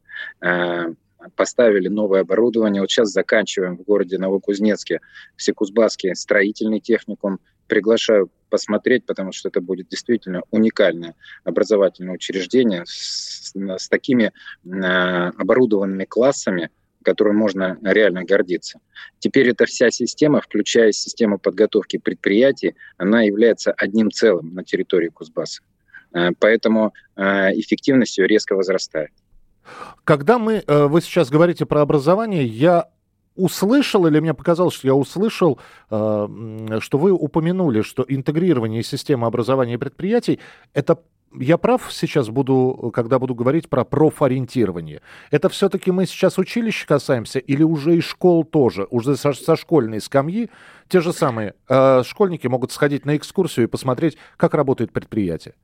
поставили 1.34 1.88
новое 1.88 2.20
оборудование. 2.20 2.80
Вот 2.80 2.90
сейчас 2.90 3.08
заканчиваем 3.08 3.76
в 3.76 3.82
городе 3.82 4.18
Новокузнецке 4.18 5.00
Всекузбасский 5.36 6.14
строительный 6.14 6.80
техникум. 6.80 7.40
Приглашаю 7.66 8.30
посмотреть, 8.48 9.06
потому 9.06 9.32
что 9.32 9.48
это 9.48 9.60
будет 9.60 9.88
действительно 9.88 10.42
уникальное 10.50 11.14
образовательное 11.42 12.14
учреждение 12.14 12.84
с, 12.86 13.52
с 13.54 13.88
такими 13.88 14.32
э, 14.64 14.68
оборудованными 14.68 16.04
классами, 16.04 16.70
которым 17.06 17.36
можно 17.36 17.78
реально 17.82 18.24
гордиться. 18.24 18.80
Теперь 19.20 19.50
эта 19.50 19.64
вся 19.64 19.90
система, 19.92 20.40
включая 20.40 20.90
систему 20.90 21.38
подготовки 21.38 21.98
предприятий, 21.98 22.74
она 22.98 23.22
является 23.22 23.70
одним 23.70 24.10
целым 24.10 24.54
на 24.54 24.64
территории 24.64 25.08
Кузбасса. 25.08 25.62
Э, 26.12 26.30
поэтому 26.36 26.92
э, 27.14 27.22
эффективность 27.60 28.18
ее 28.18 28.26
резко 28.26 28.56
возрастает. 28.56 29.12
Когда 30.02 30.38
мы, 30.38 30.64
э, 30.66 30.86
вы 30.86 31.00
сейчас 31.00 31.30
говорите 31.30 31.64
про 31.64 31.80
образование, 31.80 32.44
я 32.44 32.88
услышал, 33.36 34.04
или 34.06 34.18
мне 34.18 34.34
показалось, 34.34 34.74
что 34.74 34.88
я 34.88 34.94
услышал, 34.94 35.60
что 35.90 36.98
вы 36.98 37.12
упомянули, 37.12 37.82
что 37.82 38.02
интегрирование 38.08 38.82
системы 38.82 39.26
образования 39.26 39.78
предприятий– 39.78 40.40
это 40.72 40.98
я 41.38 41.58
прав 41.58 41.92
сейчас 41.92 42.28
буду, 42.28 42.90
когда 42.94 43.18
буду 43.18 43.34
говорить 43.34 43.68
про 43.68 43.84
профориентирование? 43.84 45.00
Это 45.30 45.48
все-таки 45.48 45.90
мы 45.90 46.06
сейчас 46.06 46.38
училища 46.38 46.86
касаемся 46.86 47.38
или 47.38 47.62
уже 47.62 47.96
и 47.96 48.00
школ 48.00 48.44
тоже? 48.44 48.86
Уже 48.90 49.16
со, 49.16 49.32
со 49.32 49.56
школьной 49.56 50.00
скамьи 50.00 50.50
те 50.88 51.00
же 51.00 51.12
самые 51.12 51.54
э, 51.68 52.02
школьники 52.04 52.46
могут 52.46 52.72
сходить 52.72 53.04
на 53.04 53.16
экскурсию 53.16 53.66
и 53.66 53.68
посмотреть, 53.68 54.16
как 54.36 54.54
работает 54.54 54.92
предприятие? 54.92 55.54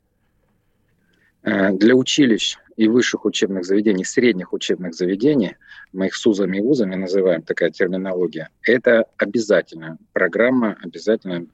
Э, 1.42 1.70
для 1.70 1.94
училищ 1.94 2.58
и 2.76 2.88
высших 2.88 3.24
учебных 3.24 3.64
заведений, 3.64 4.04
средних 4.04 4.52
учебных 4.52 4.94
заведений, 4.94 5.56
мы 5.92 6.06
их 6.06 6.14
СУЗами 6.14 6.58
и 6.58 6.60
ВУЗами 6.60 6.94
называем, 6.94 7.42
такая 7.42 7.70
терминология, 7.70 8.48
это 8.62 9.04
обязательно 9.18 9.98
программа, 10.12 10.76
обязательно 10.82 11.46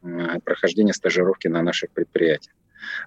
прохождение 0.44 0.94
стажировки 0.94 1.48
на 1.48 1.62
наших 1.62 1.90
предприятиях. 1.90 2.54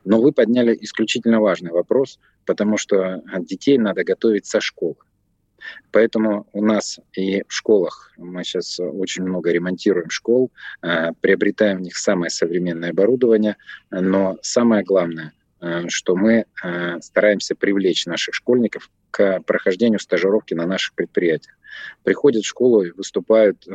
Но 0.03 0.21
вы 0.21 0.31
подняли 0.31 0.77
исключительно 0.81 1.39
важный 1.39 1.71
вопрос, 1.71 2.19
потому 2.45 2.77
что 2.77 3.21
детей 3.39 3.77
надо 3.77 4.03
готовить 4.03 4.45
со 4.45 4.62
школы. 4.62 4.95
Поэтому 5.91 6.47
у 6.53 6.63
нас 6.63 6.99
и 7.13 7.43
в 7.47 7.53
школах, 7.53 8.12
мы 8.17 8.43
сейчас 8.43 8.79
очень 8.79 9.23
много 9.23 9.51
ремонтируем 9.51 10.10
школ, 10.10 10.51
э, 10.81 11.12
приобретаем 11.21 11.79
в 11.79 11.81
них 11.81 11.97
самое 11.97 12.29
современное 12.29 12.91
оборудование, 12.91 13.57
но 13.89 14.38
самое 14.41 14.84
главное, 14.84 15.34
э, 15.60 15.88
что 15.89 16.15
мы 16.15 16.45
э, 16.63 16.99
стараемся 17.01 17.55
привлечь 17.55 18.05
наших 18.05 18.34
школьников 18.36 18.89
к 19.12 19.41
прохождению 19.41 19.99
стажировки 19.99 20.53
на 20.53 20.65
наших 20.65 20.95
предприятиях. 20.95 21.55
Приходят 22.03 22.43
в 22.43 22.47
школу 22.47 22.84
и 22.84 22.91
выступают 22.91 23.67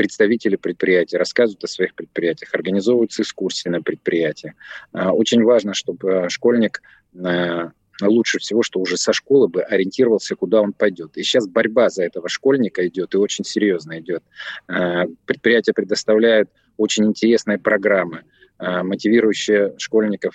представители 0.00 0.56
предприятий 0.56 1.18
рассказывают 1.18 1.62
о 1.62 1.66
своих 1.66 1.94
предприятиях, 1.94 2.54
организовываются 2.54 3.20
экскурсии 3.20 3.68
на 3.68 3.82
предприятия. 3.82 4.54
А, 4.94 5.12
очень 5.12 5.44
важно, 5.44 5.74
чтобы 5.74 6.10
э, 6.10 6.28
школьник 6.30 6.80
э, 7.14 7.68
лучше 8.00 8.38
всего, 8.38 8.62
что 8.62 8.80
уже 8.80 8.96
со 8.96 9.12
школы 9.12 9.48
бы 9.48 9.60
ориентировался, 9.60 10.36
куда 10.36 10.62
он 10.62 10.72
пойдет. 10.72 11.18
И 11.18 11.22
сейчас 11.22 11.46
борьба 11.46 11.90
за 11.90 12.04
этого 12.04 12.30
школьника 12.30 12.88
идет, 12.88 13.12
и 13.12 13.18
очень 13.18 13.44
серьезно 13.44 14.00
идет. 14.00 14.22
Э, 14.68 15.04
предприятия 15.26 15.74
предоставляют 15.74 16.48
очень 16.78 17.04
интересные 17.04 17.58
программы 17.58 18.22
мотивирующие 18.60 19.74
школьников 19.78 20.34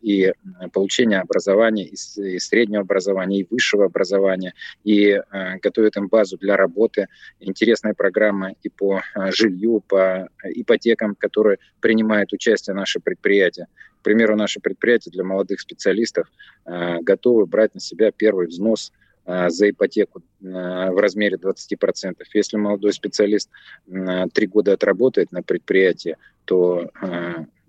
и 0.00 0.32
получение 0.72 1.20
образования, 1.20 1.84
и 1.84 2.38
среднего 2.38 2.82
образования, 2.82 3.40
и 3.40 3.46
высшего 3.48 3.84
образования, 3.84 4.54
и 4.84 5.20
готовят 5.62 5.96
им 5.96 6.08
базу 6.08 6.36
для 6.36 6.56
работы. 6.56 7.06
Интересная 7.38 7.94
программа 7.94 8.54
и 8.62 8.68
по 8.68 9.02
жилью, 9.30 9.82
по 9.86 10.28
ипотекам, 10.44 11.14
которые 11.14 11.58
принимают 11.80 12.32
участие 12.32 12.74
наши 12.74 12.98
предприятия. 12.98 13.66
К 14.00 14.02
примеру, 14.02 14.36
наши 14.36 14.60
предприятия 14.60 15.10
для 15.10 15.24
молодых 15.24 15.60
специалистов 15.60 16.26
готовы 16.64 17.46
брать 17.46 17.74
на 17.74 17.80
себя 17.80 18.10
первый 18.10 18.48
взнос– 18.48 18.92
Э, 19.30 19.48
за 19.48 19.70
ипотеку 19.70 20.20
э, 20.20 20.44
в 20.44 20.98
размере 20.98 21.36
20%. 21.36 22.16
Если 22.34 22.56
молодой 22.56 22.92
специалист 22.92 23.48
э, 23.86 24.26
три 24.32 24.46
года 24.46 24.72
отработает 24.72 25.30
на 25.30 25.42
предприятии, 25.42 26.16
то 26.44 26.90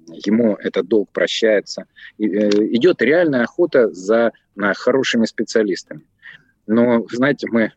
ему 0.07 0.55
этот 0.55 0.87
долг 0.87 1.09
прощается. 1.11 1.85
Идет 2.17 3.01
реальная 3.01 3.43
охота 3.43 3.91
за 3.91 4.31
хорошими 4.75 5.25
специалистами. 5.25 6.01
Но, 6.67 7.05
знаете, 7.11 7.47
мы 7.49 7.71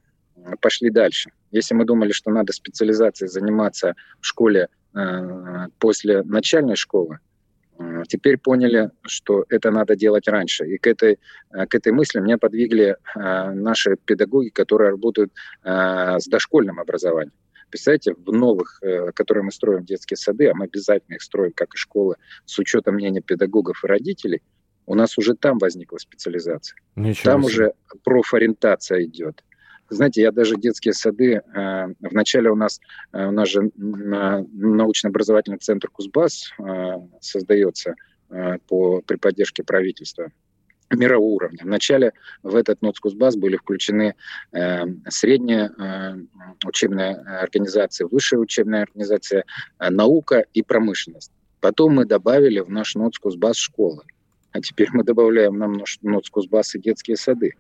пошли 0.61 0.91
дальше. 0.91 1.31
Если 1.51 1.75
мы 1.75 1.85
думали, 1.85 2.13
что 2.13 2.31
надо 2.31 2.53
специализацией 2.53 3.29
заниматься 3.29 3.95
в 4.21 4.27
школе 4.27 4.69
после 5.79 6.23
начальной 6.23 6.77
школы, 6.77 7.19
теперь 8.09 8.39
поняли, 8.39 8.91
что 9.03 9.45
это 9.49 9.71
надо 9.71 9.97
делать 9.97 10.29
раньше. 10.29 10.67
И 10.67 10.79
к 10.79 10.87
этой, 10.87 11.19
э, 11.53 11.67
к 11.67 11.75
этой 11.75 11.93
мысли 11.93 12.21
меня 12.21 12.39
подвигли 12.39 12.97
э, 13.17 13.51
наши 13.51 13.97
педагоги, 13.97 14.49
которые 14.49 14.91
работают 14.91 15.33
э, 15.65 16.19
с 16.19 16.27
дошкольным 16.27 16.79
образованием. 16.81 17.33
Представляете, 17.71 18.15
в 18.15 18.33
новых, 18.33 18.81
которые 19.15 19.45
мы 19.45 19.53
строим 19.53 19.85
детские 19.85 20.17
сады, 20.17 20.49
а 20.49 20.55
мы 20.55 20.67
обязательно 20.67 21.17
их 21.17 21.23
строим, 21.23 21.53
как 21.53 21.75
и 21.75 21.77
школы, 21.77 22.17
с 22.45 22.59
учетом 22.59 22.95
мнения 22.95 23.21
педагогов 23.21 23.83
и 23.85 23.87
родителей, 23.87 24.43
у 24.87 24.95
нас 24.95 25.19
уже 25.19 25.35
там 25.35 25.59
возникла 25.59 25.99
специализация. 25.99 26.77
Ничего 26.97 27.33
там 27.33 27.43
себе. 27.43 27.53
уже 27.53 27.73
профориентация 28.05 29.05
идет. 29.05 29.43
Знаете, 29.91 30.23
я 30.23 30.33
даже 30.33 30.57
детские 30.57 30.95
сады, 30.95 31.35
э, 31.35 31.87
вначале 32.01 32.51
у 32.51 32.57
нас, 32.57 32.81
э, 33.13 33.27
у 33.27 33.31
нас 33.31 33.49
же 33.49 33.71
научно-образовательный 33.77 35.59
центр 35.59 35.89
Кузбасс 35.89 36.53
э, 36.59 36.95
создается 37.21 37.95
по, 38.67 39.01
при 39.03 39.17
поддержке 39.17 39.63
правительства 39.63 40.33
мирового 40.91 41.29
уровня. 41.29 41.61
Вначале 41.63 42.13
в 42.43 42.55
этот 42.55 42.83
НОЦ 42.83 43.01
были 43.37 43.57
включены 43.57 44.15
э, 44.53 44.85
средняя 45.09 45.71
э, 45.71 46.17
учебная 46.65 47.41
организация, 47.41 48.07
высшая 48.07 48.39
учебная 48.39 48.83
организация, 48.83 49.45
э, 49.79 49.91
наука 49.91 50.45
и 50.53 50.63
промышленность. 50.63 51.33
Потом 51.61 51.95
мы 51.95 52.05
добавили 52.05 52.61
в 52.61 52.71
наш 52.71 52.95
НОЦ 52.95 53.17
школы. 53.55 54.03
А 54.53 54.61
теперь 54.61 54.89
мы 54.93 55.03
добавляем 55.03 55.59
нам 55.59 55.83
НОЦ 56.03 56.31
Кузбасс 56.31 56.75
и 56.75 56.79
детские 56.79 57.17
сады. 57.17 57.55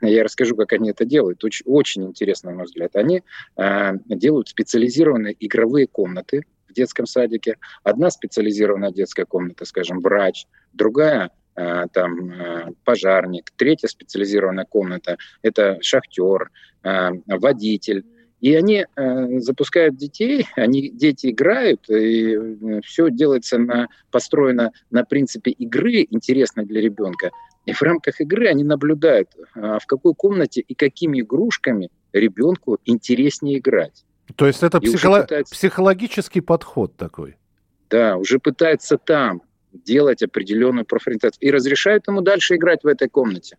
Я 0.00 0.24
расскажу, 0.24 0.56
как 0.56 0.72
они 0.72 0.90
это 0.90 1.04
делают. 1.04 1.44
Очень, 1.44 1.66
очень 1.66 2.04
интересно, 2.04 2.50
на 2.50 2.56
мой 2.56 2.64
взгляд. 2.64 2.96
Они 2.96 3.22
э, 3.56 3.92
делают 4.06 4.48
специализированные 4.48 5.36
игровые 5.38 5.86
комнаты 5.86 6.42
в 6.68 6.72
детском 6.72 7.06
садике. 7.06 7.58
Одна 7.82 8.10
специализированная 8.10 8.92
детская 8.92 9.26
комната, 9.26 9.64
скажем, 9.64 10.00
врач, 10.00 10.46
другая 10.72 11.30
там 11.54 12.30
э, 12.30 12.72
пожарник, 12.84 13.50
третья 13.56 13.88
специализированная 13.88 14.64
комната– 14.64 15.18
это 15.42 15.78
шахтер, 15.82 16.50
э, 16.82 17.10
водитель. 17.26 18.04
И 18.40 18.54
они 18.54 18.86
э, 18.96 19.38
запускают 19.40 19.96
детей, 19.96 20.46
они, 20.56 20.90
дети 20.90 21.30
играют, 21.30 21.88
и 21.90 22.34
э, 22.34 22.80
все 22.84 23.10
делается 23.10 23.58
на, 23.58 23.88
построено 24.10 24.72
на 24.90 25.04
принципе 25.04 25.50
игры, 25.50 26.06
интересной 26.10 26.64
для 26.64 26.80
ребенка. 26.80 27.30
И 27.66 27.72
в 27.72 27.82
рамках 27.82 28.20
игры 28.22 28.48
они 28.48 28.64
наблюдают, 28.64 29.28
в 29.54 29.82
какой 29.86 30.14
комнате 30.14 30.62
и 30.62 30.74
какими 30.74 31.20
игрушками 31.20 31.90
ребенку 32.12 32.78
интереснее 32.86 33.58
играть. 33.58 34.06
То 34.34 34.46
есть 34.46 34.62
это 34.62 34.80
психоло... 34.80 35.20
пытается... 35.20 35.54
психологический 35.54 36.40
подход 36.40 36.96
такой? 36.96 37.36
Да, 37.90 38.16
уже 38.16 38.38
пытается 38.38 38.96
там 38.96 39.42
делать 39.72 40.22
определенную 40.22 40.84
профориентацию. 40.84 41.40
И 41.40 41.50
разрешают 41.50 42.06
ему 42.08 42.20
дальше 42.20 42.56
играть 42.56 42.82
в 42.82 42.86
этой 42.86 43.08
комнате. 43.08 43.56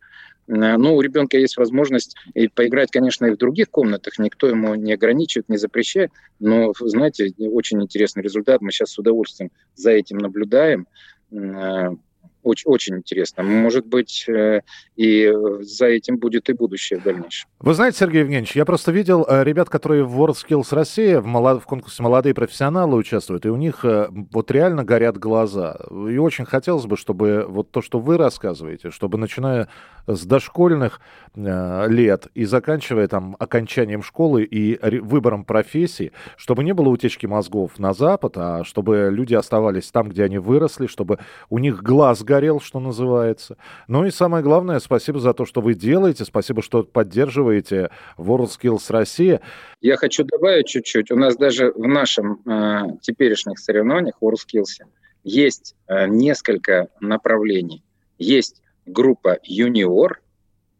А, 0.47 0.77
ну, 0.77 0.95
у 0.95 1.01
ребенка 1.01 1.37
есть 1.37 1.57
возможность 1.57 2.15
и 2.33 2.47
поиграть, 2.47 2.91
конечно, 2.91 3.25
и 3.25 3.31
в 3.31 3.37
других 3.37 3.69
комнатах. 3.69 4.19
Никто 4.19 4.47
ему 4.47 4.75
не 4.75 4.93
ограничивает, 4.93 5.49
не 5.49 5.57
запрещает. 5.57 6.11
Но, 6.39 6.73
знаете, 6.79 7.33
очень 7.39 7.81
интересный 7.81 8.23
результат. 8.23 8.61
Мы 8.61 8.71
сейчас 8.71 8.91
с 8.91 8.99
удовольствием 8.99 9.51
за 9.75 9.91
этим 9.91 10.17
наблюдаем 10.17 10.87
а, 11.33 11.95
очень, 12.43 12.69
очень 12.69 12.95
интересно. 12.97 13.43
Может 13.43 13.85
быть, 13.85 14.25
э, 14.27 14.61
и 14.95 15.31
за 15.61 15.87
этим 15.87 16.17
будет 16.17 16.49
и 16.49 16.53
будущее 16.53 16.99
в 16.99 17.03
дальнейшем. 17.03 17.49
Вы 17.59 17.73
знаете, 17.73 17.97
Сергей 17.99 18.21
Евгеньевич, 18.21 18.55
я 18.55 18.65
просто 18.65 18.91
видел 18.91 19.25
э, 19.27 19.43
ребят, 19.43 19.69
которые 19.69 20.03
в 20.03 20.19
WorldSkills 20.19 20.67
Россия 20.71 21.19
в, 21.19 21.25
молод... 21.25 21.61
в 21.61 21.65
конкурсе 21.65 22.03
«Молодые 22.03 22.33
профессионалы» 22.33 22.97
участвуют, 22.97 23.45
и 23.45 23.49
у 23.49 23.55
них 23.55 23.85
э, 23.85 24.07
вот 24.31 24.51
реально 24.51 24.83
горят 24.83 25.17
глаза. 25.17 25.77
И 25.89 26.17
очень 26.17 26.45
хотелось 26.45 26.85
бы, 26.85 26.97
чтобы 26.97 27.45
вот 27.47 27.71
то, 27.71 27.81
что 27.81 27.99
вы 27.99 28.17
рассказываете, 28.17 28.91
чтобы 28.91 29.17
начиная 29.17 29.67
с 30.07 30.25
дошкольных 30.25 30.99
лет 31.35 32.27
и 32.33 32.45
заканчивая 32.45 33.07
там 33.07 33.35
окончанием 33.39 34.01
школы 34.01 34.43
и 34.43 34.79
выбором 34.99 35.45
профессии, 35.45 36.11
чтобы 36.37 36.63
не 36.63 36.73
было 36.73 36.89
утечки 36.89 37.25
мозгов 37.25 37.77
на 37.77 37.93
Запад, 37.93 38.33
а 38.35 38.63
чтобы 38.63 39.09
люди 39.11 39.33
оставались 39.35 39.91
там, 39.91 40.09
где 40.09 40.23
они 40.23 40.39
выросли, 40.39 40.87
чтобы 40.87 41.19
у 41.49 41.59
них 41.59 41.83
глаз 41.83 42.23
горел, 42.31 42.61
что 42.61 42.79
называется. 42.79 43.57
Ну 43.89 44.05
и 44.05 44.11
самое 44.11 44.41
главное, 44.41 44.79
спасибо 44.79 45.19
за 45.19 45.33
то, 45.33 45.45
что 45.45 45.59
вы 45.59 45.73
делаете, 45.73 46.23
спасибо, 46.23 46.61
что 46.61 46.83
поддерживаете 46.83 47.89
WorldSkills 48.17 48.85
Россия. 48.89 49.41
Я 49.81 49.97
хочу 49.97 50.23
добавить 50.23 50.67
чуть-чуть. 50.67 51.11
У 51.11 51.17
нас 51.17 51.35
даже 51.35 51.73
в 51.73 51.87
нашем 51.87 52.41
э, 52.45 52.97
теперешних 53.01 53.59
соревнованиях 53.59 54.15
WorldSkills 54.21 54.85
есть 55.25 55.75
э, 55.87 56.07
несколько 56.07 56.87
направлений. 57.01 57.83
Есть 58.17 58.61
группа 58.85 59.37
юниор, 59.43 60.21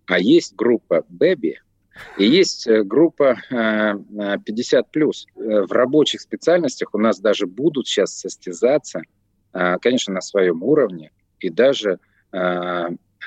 а 0.06 0.20
есть 0.20 0.56
группа 0.56 1.04
бэби, 1.10 1.60
и 2.18 2.26
есть 2.26 2.68
э, 2.68 2.84
группа 2.84 3.38
50+. 3.52 4.40
Э, 4.40 5.02
э, 5.02 5.62
в 5.64 5.72
рабочих 5.72 6.22
специальностях 6.22 6.94
у 6.94 6.98
нас 6.98 7.20
даже 7.20 7.46
будут 7.46 7.88
сейчас 7.88 8.18
состязаться, 8.18 9.02
конечно, 9.82 10.14
на 10.14 10.22
своем 10.22 10.64
уровне, 10.64 11.12
и 11.42 11.50
даже 11.50 12.00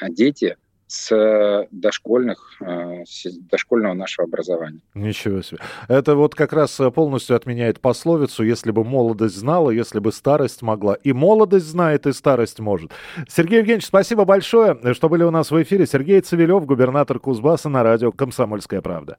дети 0.08 0.56
с 0.86 1.66
дошкольных, 1.70 2.56
э, 2.60 3.04
с 3.06 3.26
дошкольного 3.50 3.94
нашего 3.94 4.26
образования. 4.26 4.80
Ничего 4.94 5.42
себе. 5.42 5.58
Это 5.88 6.14
вот 6.14 6.34
как 6.34 6.52
раз 6.52 6.78
э, 6.78 6.90
полностью 6.90 7.36
отменяет 7.36 7.80
пословицу 7.80 8.44
«если 8.44 8.70
бы 8.70 8.84
молодость 8.84 9.36
знала, 9.36 9.70
если 9.70 9.98
бы 9.98 10.12
старость 10.12 10.62
могла». 10.62 10.94
И 10.94 11.12
молодость 11.12 11.66
знает, 11.66 12.06
и 12.06 12.12
старость 12.12 12.60
может. 12.60 12.92
Сергей 13.28 13.58
Евгеньевич, 13.58 13.86
спасибо 13.86 14.24
большое, 14.24 14.78
что 14.94 15.08
были 15.08 15.24
у 15.24 15.30
нас 15.30 15.50
в 15.50 15.62
эфире. 15.62 15.86
Сергей 15.86 16.20
Цивилев, 16.20 16.64
губернатор 16.66 17.18
Кузбасса 17.18 17.68
на 17.68 17.82
радио 17.82 18.12
«Комсомольская 18.12 18.80
правда». 18.80 19.16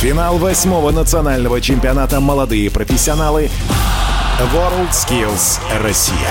Финал 0.00 0.38
восьмого 0.38 0.92
национального 0.92 1.60
чемпионата 1.60 2.20
«Молодые 2.20 2.70
профессионалы» 2.70 3.48
WorldSkills 4.54 5.58
Россия. 5.82 6.30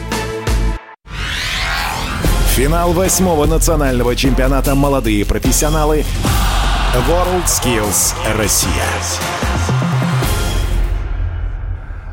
Финал 2.61 2.91
восьмого 2.93 3.47
национального 3.47 4.15
чемпионата 4.15 4.75
«Молодые 4.75 5.25
профессионалы» 5.25 6.05
WorldSkills 7.09 8.13
Россия. 8.37 8.85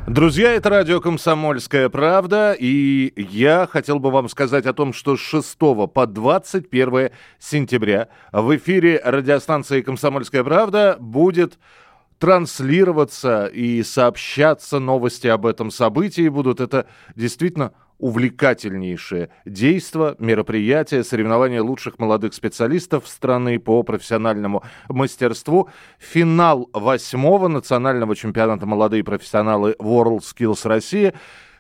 Друзья, 0.07 0.55
это 0.55 0.71
радио 0.71 1.03
«Комсомольская 1.03 1.91
правда», 1.91 2.57
и 2.59 3.13
я 3.31 3.69
хотел 3.71 3.99
бы 3.99 4.11
вам 4.11 4.31
сказать 4.31 4.65
о 4.65 4.73
том, 4.73 4.95
что 4.95 5.19
с 5.19 5.21
6 5.21 5.59
по 5.59 6.07
21 6.07 7.11
сентября 7.39 8.09
в 8.33 8.57
эфире 8.57 9.03
радиостанции 9.05 9.83
«Комсомольская 9.83 10.45
правда» 10.45 10.97
будет 10.99 11.59
транслироваться 12.19 13.45
и 13.45 13.83
сообщаться 13.83 14.79
новости 14.79 15.27
об 15.27 15.45
этом 15.45 15.71
событии 15.71 16.31
будут. 16.31 16.61
Это 16.61 16.87
действительно 17.15 17.73
увлекательнейшее 17.99 19.31
действо, 19.45 20.17
мероприятие, 20.19 21.05
соревнование 21.05 21.61
лучших 21.61 21.99
молодых 21.99 22.35
специалистов 22.35 23.09
страны 23.09 23.59
по 23.59 23.83
профессиональному 23.83 24.63
мастерству. 24.89 25.69
Финал 25.99 26.71
восьмого 26.73 27.49
национального 27.49 28.15
чемпионата 28.15 28.67
«Молодые 28.67 29.05
профессионалы 29.05 29.75
World 29.81 30.21
Skills 30.21 30.67
Россия», 30.67 31.15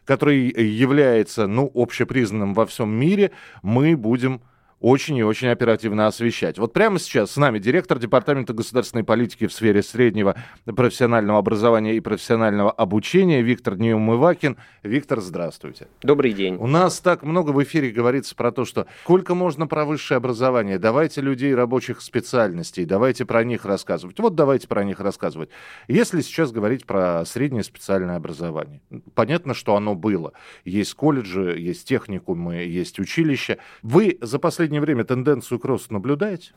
который 0.04 0.38
является, 0.38 1.46
ну, 1.46 1.70
общепризнанным 1.74 2.54
во 2.54 2.64
всем 2.66 2.90
мире, 2.90 3.32
мы 3.62 3.96
будем 3.96 4.40
очень 4.80 5.16
и 5.16 5.22
очень 5.22 5.48
оперативно 5.48 6.06
освещать. 6.06 6.58
Вот 6.58 6.72
прямо 6.72 6.98
сейчас 6.98 7.32
с 7.32 7.36
нами 7.36 7.58
директор 7.58 7.98
Департамента 7.98 8.52
государственной 8.52 9.04
политики 9.04 9.46
в 9.46 9.52
сфере 9.52 9.82
среднего 9.82 10.36
профессионального 10.64 11.38
образования 11.38 11.96
и 11.96 12.00
профессионального 12.00 12.70
обучения 12.70 13.42
Виктор 13.42 13.76
Неумывакин. 13.76 14.56
Виктор, 14.82 15.20
здравствуйте. 15.20 15.88
Добрый 16.02 16.32
день. 16.32 16.56
У 16.56 16.66
нас 16.66 17.00
так 17.00 17.22
много 17.22 17.50
в 17.50 17.62
эфире 17.62 17.90
говорится 17.90 18.34
про 18.36 18.52
то, 18.52 18.64
что 18.64 18.86
сколько 19.02 19.34
можно 19.34 19.66
про 19.66 19.84
высшее 19.84 20.18
образование, 20.18 20.78
давайте 20.78 21.20
людей 21.20 21.54
рабочих 21.54 22.00
специальностей, 22.00 22.84
давайте 22.84 23.24
про 23.24 23.42
них 23.44 23.64
рассказывать. 23.64 24.18
Вот 24.20 24.34
давайте 24.34 24.68
про 24.68 24.84
них 24.84 25.00
рассказывать. 25.00 25.50
Если 25.88 26.20
сейчас 26.20 26.52
говорить 26.52 26.86
про 26.86 27.24
среднее 27.24 27.64
специальное 27.64 28.16
образование, 28.16 28.80
понятно, 29.14 29.54
что 29.54 29.74
оно 29.74 29.94
было. 29.94 30.32
Есть 30.64 30.94
колледжи, 30.94 31.58
есть 31.58 31.88
техникумы, 31.88 32.56
есть 32.56 33.00
училища. 33.00 33.58
Вы 33.82 34.18
за 34.20 34.38
последние 34.38 34.67
последнее 34.68 34.82
время 34.82 35.04
тенденцию 35.04 35.58
к 35.58 35.64
росту 35.64 35.94
наблюдаете? 35.94 36.52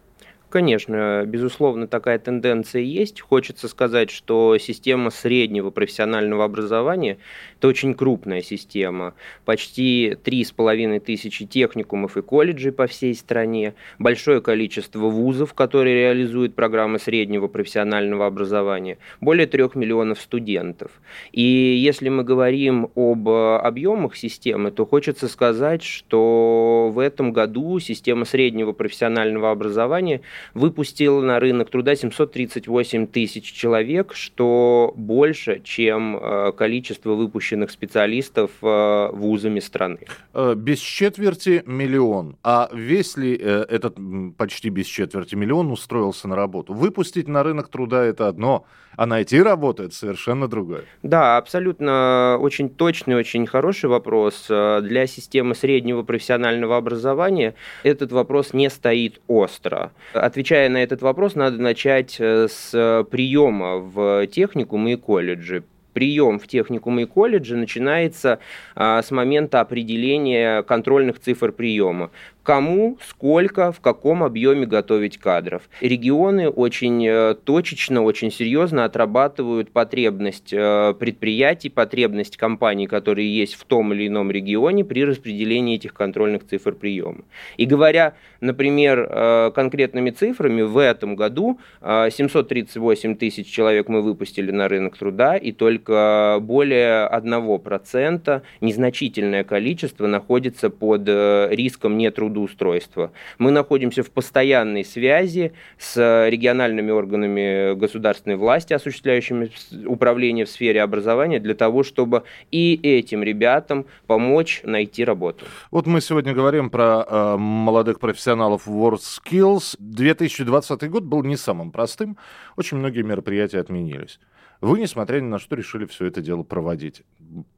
Конечно, 0.52 1.24
безусловно, 1.26 1.88
такая 1.88 2.20
тенденция 2.20 2.82
есть. 2.82 3.22
Хочется 3.22 3.70
сказать, 3.70 4.10
что 4.12 4.58
система 4.58 5.10
среднего 5.10 5.70
профессионального 5.70 6.44
образования– 6.44 7.20
это 7.58 7.70
очень 7.70 7.94
крупная 7.94 8.42
система. 8.42 9.14
Почти 9.46 10.18
три 10.22 10.44
с 10.44 10.52
половиной 10.52 11.00
тысячи 11.00 11.46
техникумов 11.46 12.18
и 12.18 12.22
колледжей 12.22 12.74
по 12.74 12.88
всей 12.88 13.16
стране, 13.16 13.76
большое 13.98 14.42
количество 14.42 15.08
вузов, 15.08 15.54
которые 15.54 15.96
реализуют 15.96 16.54
программы 16.54 17.00
среднего 17.00 17.48
профессионального 17.48 18.28
образования, 18.28 18.98
более 19.22 19.48
трех 19.48 19.76
миллионов 19.76 20.20
студентов. 20.20 20.92
И 21.32 21.42
если 21.42 22.10
мы 22.10 22.26
говорим 22.26 22.92
об 22.96 23.30
объемах 23.30 24.18
системы, 24.18 24.72
то 24.72 24.86
хочется 24.86 25.30
сказать, 25.30 25.82
что 25.82 26.92
в 26.94 27.00
этом 27.00 27.32
году 27.32 27.80
система 27.80 28.26
среднего 28.26 28.74
профессионального 28.74 29.50
образования– 29.50 30.20
выпустил 30.54 31.22
на 31.22 31.40
рынок 31.40 31.70
труда 31.70 31.96
738 31.96 33.08
тысяч 33.08 33.52
человек, 33.52 34.14
что 34.14 34.94
больше, 34.96 35.62
чем 35.64 36.18
э, 36.18 36.52
количество 36.52 37.14
выпущенных 37.14 37.72
специалистов 37.72 38.52
э, 38.62 39.10
вузами 39.14 39.60
страны. 39.60 40.00
Э, 40.34 40.54
без 40.56 40.80
четверти 40.80 41.64
миллион. 41.66 42.38
А 42.44 42.70
весь 42.74 43.18
ли 43.18 43.36
этот 43.36 43.98
почти 44.38 44.70
без 44.70 44.86
четверти 44.86 45.36
миллион 45.36 45.72
устроился 45.72 46.28
на 46.28 46.36
работу? 46.36 46.74
Выпустить 46.74 47.28
на 47.28 47.44
рынок 47.44 47.70
труда 47.70 48.04
это 48.04 48.28
одно, 48.28 48.66
а 48.96 49.06
найти 49.06 49.42
работу 49.42 49.84
это 49.84 49.94
совершенно 49.94 50.48
другое. 50.48 50.84
Да, 51.04 51.38
абсолютно 51.38 52.38
очень 52.40 52.70
точный, 52.70 53.16
очень 53.16 53.46
хороший 53.46 53.90
вопрос. 53.90 54.46
Для 54.48 55.08
системы 55.08 55.56
среднего 55.56 56.04
профессионального 56.04 56.78
образования 56.78 57.56
этот 57.84 58.12
вопрос 58.12 58.54
не 58.54 58.70
стоит 58.70 59.22
остро 59.28 59.92
отвечая 60.14 60.70
на 60.70 60.82
этот 60.82 61.02
вопрос, 61.02 61.36
надо 61.36 61.62
начать 61.62 62.18
э, 62.20 62.48
с 62.48 63.06
приема 63.10 63.78
в 63.78 64.28
техникум 64.28 64.88
и 64.88 64.96
колледжи 64.96 65.64
прием 65.94 66.40
в 66.40 66.48
техникум 66.48 67.02
и 67.02 67.06
колледже 67.06 67.58
начинается 67.58 68.40
а, 68.76 69.04
с 69.04 69.12
момента 69.12 69.60
определения 69.60 70.64
контрольных 70.64 71.20
цифр 71.20 71.52
приема 71.52 72.12
кому, 72.44 72.98
сколько, 73.08 73.72
в 73.72 73.80
каком 73.82 74.24
объеме 74.24 74.66
готовить 74.66 75.18
кадров. 75.18 75.64
Регионы 75.80 76.50
очень 76.50 77.06
э, 77.08 77.36
точечно, 77.36 78.02
очень 78.02 78.32
серьезно 78.32 78.86
отрабатывают 78.86 79.72
потребность 79.72 80.52
э, 80.52 80.94
предприятий, 81.00 81.70
потребность 81.70 82.38
компаний, 82.38 82.88
которые 82.88 83.34
есть 83.34 83.54
в 83.56 83.64
том 83.66 83.94
или 83.94 84.08
ином 84.08 84.32
регионе 84.32 84.84
при 84.84 85.06
распределении 85.06 85.76
этих 85.76 85.94
контрольных 85.94 86.48
цифр 86.48 86.74
приема. 86.74 87.22
И 87.58 87.66
говоря, 87.66 88.16
например, 88.40 89.08
э, 89.10 89.52
конкретными 89.54 90.10
цифрами, 90.10 90.64
в 90.64 90.78
этом 90.78 91.16
году 91.16 91.60
738 91.82 93.16
тысяч 93.16 93.48
человек 93.48 93.88
мы 93.88 94.02
выпустили 94.02 94.52
на 94.52 94.68
рынок 94.68 94.98
труда, 94.98 95.38
и 95.38 95.52
только 95.52 96.38
более 96.42 97.08
1%, 97.08 98.42
незначительное 98.62 99.44
количество, 99.44 100.08
находится 100.08 100.70
под 100.70 101.08
риском 101.08 101.98
нетрудоустройства 101.98 102.31
трудоустройства. 102.32 103.12
Мы 103.38 103.52
находимся 103.52 104.04
в 104.04 104.10
постоянной 104.10 104.84
связи 104.84 105.54
с 105.78 106.28
региональными 106.30 106.92
органами 106.92 107.76
государственной 107.76 108.38
власти, 108.38 108.74
осуществляющими 108.74 109.52
управление 109.86 110.46
в 110.46 110.50
сфере 110.50 110.82
образования, 110.82 111.40
для 111.40 111.54
того, 111.54 111.84
чтобы 111.84 112.24
и 112.52 112.80
этим 112.82 113.24
ребятам 113.24 113.86
помочь 114.08 114.62
найти 114.64 115.04
работу. 115.04 115.46
Вот 115.72 115.86
мы 115.88 116.02
сегодня 116.02 116.34
говорим 116.34 116.70
про 116.70 117.06
э, 117.08 117.38
молодых 117.38 118.00
профессионалов 118.00 118.68
WorldSkills. 118.68 119.76
2020 119.80 120.90
год 120.90 121.04
был 121.04 121.24
не 121.24 121.38
самым 121.38 121.72
простым. 121.72 122.18
Очень 122.56 122.78
многие 122.78 123.04
мероприятия 123.04 123.60
отменились. 123.60 124.20
Вы, 124.62 124.80
несмотря 124.80 125.20
ни 125.20 125.26
на 125.26 125.40
что, 125.40 125.56
решили 125.56 125.86
все 125.86 126.06
это 126.06 126.22
дело 126.22 126.44
проводить. 126.44 127.04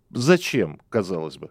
Зачем, 0.10 0.80
казалось 0.90 1.38
бы? 1.38 1.50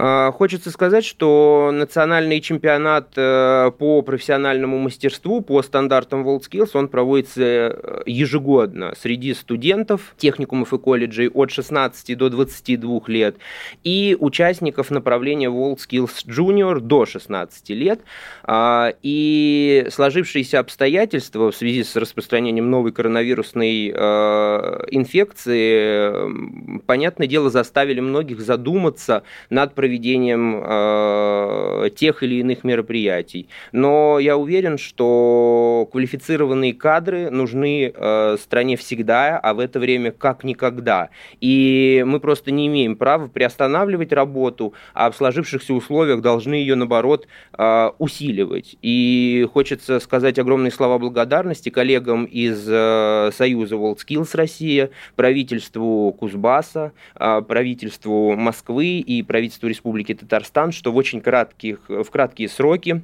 А, 0.00 0.30
хочется 0.30 0.70
сказать, 0.70 1.04
что 1.04 1.72
национальный 1.74 2.40
чемпионат 2.40 3.14
э, 3.16 3.72
по 3.76 4.00
профессиональному 4.02 4.78
мастерству, 4.78 5.40
по 5.40 5.60
стандартам 5.60 6.24
WorldSkills, 6.24 6.70
он 6.74 6.86
проводится 6.86 7.42
э, 7.42 8.02
ежегодно 8.06 8.94
среди 8.96 9.34
студентов 9.34 10.14
техникумов 10.16 10.72
и 10.72 10.78
колледжей 10.78 11.28
от 11.28 11.50
16 11.50 12.16
до 12.16 12.28
22 12.28 13.00
лет 13.08 13.38
и 13.82 14.16
участников 14.20 14.92
направления 14.92 15.48
WorldSkills 15.48 16.28
Junior 16.28 16.78
до 16.78 17.04
16 17.04 17.70
лет. 17.70 18.00
А, 18.44 18.92
и 19.02 19.88
сложившиеся 19.90 20.60
обстоятельства 20.60 21.50
в 21.50 21.56
связи 21.56 21.82
с 21.82 21.96
распространением 21.96 22.70
новой 22.70 22.92
коронавирусной 22.92 23.92
э, 23.92 24.84
инфекции, 24.92 26.78
понятное 26.86 27.26
дело, 27.26 27.50
заставили 27.50 27.98
многих 27.98 28.40
задуматься 28.40 29.24
над 29.50 29.74
проведением 29.74 29.87
проведением 29.88 30.62
э, 30.62 31.90
тех 31.96 32.22
или 32.22 32.40
иных 32.40 32.62
мероприятий. 32.62 33.48
Но 33.72 34.18
я 34.18 34.36
уверен, 34.36 34.76
что 34.76 35.88
квалифицированные 35.90 36.74
кадры 36.74 37.30
нужны 37.30 37.90
э, 37.94 38.36
стране 38.38 38.76
всегда, 38.76 39.38
а 39.38 39.54
в 39.54 39.60
это 39.60 39.80
время 39.80 40.10
как 40.12 40.44
никогда. 40.44 41.08
И 41.40 42.04
мы 42.06 42.20
просто 42.20 42.50
не 42.50 42.66
имеем 42.66 42.96
права 42.96 43.28
приостанавливать 43.28 44.12
работу, 44.12 44.74
а 44.92 45.10
в 45.10 45.16
сложившихся 45.16 45.72
условиях 45.72 46.20
должны 46.20 46.54
ее, 46.54 46.74
наоборот, 46.74 47.26
э, 47.56 47.90
усиливать. 47.98 48.76
И 48.82 49.48
хочется 49.54 50.00
сказать 50.00 50.38
огромные 50.38 50.70
слова 50.70 50.98
благодарности 50.98 51.70
коллегам 51.70 52.26
из 52.26 52.66
э, 52.68 53.30
Союза 53.34 53.76
WorldSkills 53.76 54.30
Россия, 54.34 54.90
правительству 55.16 56.12
Кузбасса, 56.12 56.92
э, 57.14 57.40
правительству 57.40 58.36
Москвы 58.36 58.98
и 58.98 59.22
правительству 59.22 59.67
Республики 59.68 60.14
Татарстан, 60.14 60.72
что 60.72 60.92
в 60.92 60.96
очень 60.96 61.20
кратких, 61.20 61.80
в 61.88 62.10
краткие 62.10 62.48
сроки 62.48 63.02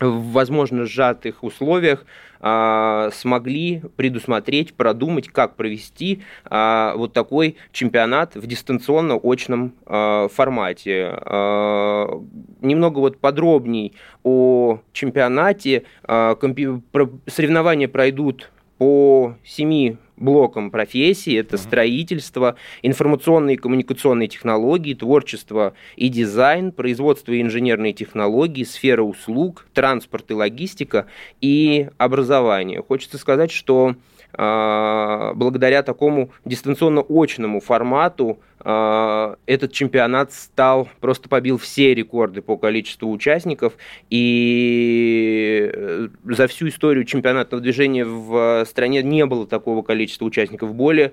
в, 0.00 0.32
возможно, 0.32 0.84
сжатых 0.84 1.44
условиях 1.44 2.04
а, 2.40 3.10
смогли 3.12 3.82
предусмотреть, 3.96 4.74
продумать, 4.74 5.28
как 5.28 5.56
провести 5.56 6.22
а, 6.44 6.94
вот 6.96 7.12
такой 7.12 7.56
чемпионат 7.72 8.34
в 8.34 8.46
дистанционно-очном 8.46 9.74
а, 9.86 10.28
формате. 10.28 11.12
А, 11.12 12.20
немного 12.60 12.98
вот 12.98 13.18
подробней 13.18 13.92
о 14.24 14.80
чемпионате. 14.92 15.84
А, 16.02 16.34
компи- 16.34 16.82
соревнования 17.26 17.88
пройдут 17.88 18.50
по 18.78 19.36
семи 19.44 19.98
блокам 20.22 20.70
профессии. 20.70 21.36
Это 21.38 21.58
строительство, 21.58 22.56
информационные 22.80 23.56
и 23.56 23.58
коммуникационные 23.58 24.28
технологии, 24.28 24.94
творчество 24.94 25.74
и 25.96 26.08
дизайн, 26.08 26.72
производство 26.72 27.32
и 27.32 27.42
инженерные 27.42 27.92
технологии, 27.92 28.64
сфера 28.64 29.02
услуг, 29.02 29.66
транспорт 29.74 30.30
и 30.30 30.34
логистика 30.34 31.06
и 31.40 31.88
образование. 31.98 32.82
Хочется 32.82 33.18
сказать, 33.18 33.50
что 33.50 33.96
благодаря 34.34 35.82
такому 35.82 36.30
дистанционно-очному 36.46 37.60
формату 37.60 38.38
этот 38.64 39.72
чемпионат 39.72 40.32
стал, 40.32 40.88
просто 41.00 41.28
побил 41.28 41.58
все 41.58 41.94
рекорды 41.94 42.42
по 42.42 42.56
количеству 42.56 43.10
участников, 43.10 43.74
и 44.08 45.70
э, 45.72 46.08
за 46.24 46.46
всю 46.46 46.68
историю 46.68 47.04
чемпионатного 47.04 47.62
движения 47.62 48.04
в 48.04 48.64
стране 48.66 49.02
не 49.02 49.26
было 49.26 49.46
такого 49.46 49.82
количества 49.82 50.26
участников. 50.26 50.74
Более 50.74 51.12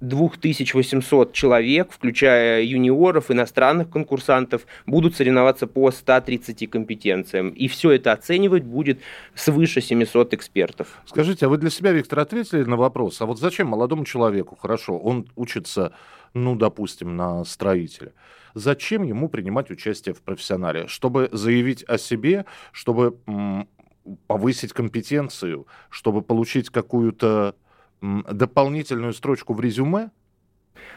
2800 0.00 1.32
человек, 1.32 1.92
включая 1.92 2.62
юниоров, 2.62 3.30
иностранных 3.30 3.90
конкурсантов, 3.90 4.66
будут 4.86 5.14
соревноваться 5.14 5.66
по 5.66 5.90
130 5.90 6.70
компетенциям. 6.70 7.50
И 7.50 7.68
все 7.68 7.92
это 7.92 8.12
оценивать 8.12 8.64
будет 8.64 9.00
свыше 9.34 9.80
700 9.80 10.34
экспертов. 10.34 11.00
Скажите, 11.06 11.46
а 11.46 11.48
вы 11.48 11.58
для 11.58 11.70
себя, 11.70 11.92
Виктор, 11.92 12.20
ответили 12.20 12.64
на 12.64 12.76
вопрос, 12.76 13.20
а 13.20 13.26
вот 13.26 13.38
зачем 13.38 13.68
молодому 13.68 14.04
человеку, 14.04 14.56
хорошо, 14.56 14.98
он 14.98 15.26
учится, 15.36 15.92
ну, 16.34 16.54
допустим, 16.54 17.16
на 17.16 17.44
строителя, 17.44 18.12
зачем 18.54 19.02
ему 19.02 19.28
принимать 19.28 19.70
участие 19.70 20.14
в 20.14 20.22
профессионале? 20.22 20.86
Чтобы 20.86 21.28
заявить 21.32 21.84
о 21.84 21.98
себе, 21.98 22.44
чтобы 22.72 23.16
повысить 24.26 24.72
компетенцию, 24.72 25.66
чтобы 25.90 26.22
получить 26.22 26.70
какую-то 26.70 27.54
дополнительную 28.00 29.12
строчку 29.12 29.54
в 29.54 29.60
резюме? 29.60 30.10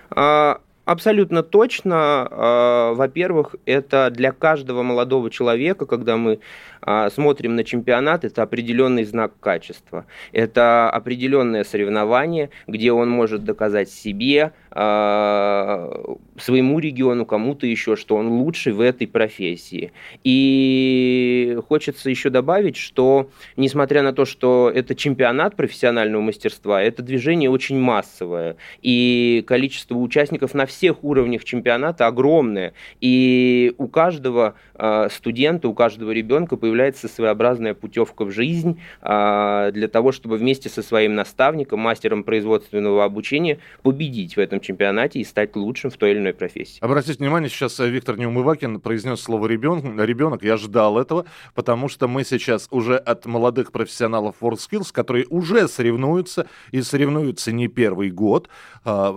А, 0.09 0.61
абсолютно 0.85 1.43
точно. 1.43 2.27
А, 2.29 2.93
во-первых, 2.93 3.55
это 3.65 4.09
для 4.09 4.31
каждого 4.31 4.83
молодого 4.83 5.29
человека, 5.29 5.85
когда 5.85 6.17
мы 6.17 6.39
а, 6.81 7.09
смотрим 7.09 7.55
на 7.55 7.63
чемпионат, 7.63 8.23
это 8.23 8.41
определенный 8.43 9.03
знак 9.03 9.33
качества. 9.39 10.05
Это 10.31 10.89
определенное 10.89 11.63
соревнование, 11.63 12.49
где 12.67 12.91
он 12.91 13.09
может 13.09 13.43
доказать 13.43 13.89
себе, 13.89 14.53
своему 14.75 16.79
региону, 16.79 17.25
кому-то 17.25 17.67
еще, 17.67 17.95
что 17.95 18.15
он 18.15 18.29
лучший 18.29 18.73
в 18.73 18.81
этой 18.81 19.07
профессии. 19.07 19.91
И 20.23 21.57
хочется 21.67 22.09
еще 22.09 22.29
добавить, 22.29 22.75
что 22.75 23.29
несмотря 23.55 24.01
на 24.01 24.13
то, 24.13 24.25
что 24.25 24.71
это 24.73 24.95
чемпионат 24.95 25.55
профессионального 25.55 26.21
мастерства, 26.21 26.81
это 26.81 27.03
движение 27.03 27.51
очень 27.51 27.79
массовое. 27.79 28.55
И 28.81 29.43
количество 29.47 29.95
участников 29.95 30.55
на 30.55 30.65
всех 30.65 31.03
уровнях 31.03 31.43
чемпионата 31.43 32.07
огромное. 32.07 32.73
И 32.99 33.75
у 33.77 33.87
каждого 33.87 34.55
а, 34.73 35.07
студента, 35.09 35.67
у 35.67 35.75
каждого 35.75 36.11
ребенка 36.11 36.57
появляется 36.57 37.07
своеобразная 37.07 37.75
путевка 37.75 38.25
в 38.25 38.31
жизнь 38.31 38.79
для 39.01 39.87
того, 39.91 40.11
чтобы 40.11 40.37
вместе 40.37 40.69
со 40.69 40.81
своим 40.81 41.15
наставником, 41.15 41.79
мастером 41.79 42.23
производственного 42.23 43.03
обучения 43.03 43.59
победить 43.83 44.35
в 44.35 44.39
этом 44.39 44.59
чемпионате 44.63 45.19
и 45.19 45.23
стать 45.23 45.55
лучшим 45.55 45.91
в 45.91 45.97
той 45.97 46.11
или 46.11 46.19
иной 46.19 46.33
профессии. 46.33 46.79
Обратите 46.81 47.19
внимание, 47.19 47.49
сейчас 47.49 47.79
э, 47.79 47.89
Виктор 47.89 48.17
Неумывакин 48.17 48.79
произнес 48.79 49.21
слово 49.21 49.47
ребенок. 49.47 49.83
ребенок. 50.05 50.43
Я 50.43 50.57
ждал 50.57 50.97
этого, 50.97 51.25
потому 51.53 51.89
что 51.89 52.07
мы 52.07 52.23
сейчас 52.23 52.67
уже 52.71 52.97
от 52.97 53.25
молодых 53.25 53.71
профессионалов 53.71 54.37
WorldSkills, 54.41 54.91
которые 54.91 55.27
уже 55.29 55.67
соревнуются 55.67 56.47
и 56.71 56.81
соревнуются 56.81 57.51
не 57.51 57.67
первый 57.67 58.09
год. 58.09 58.49
А, 58.83 59.15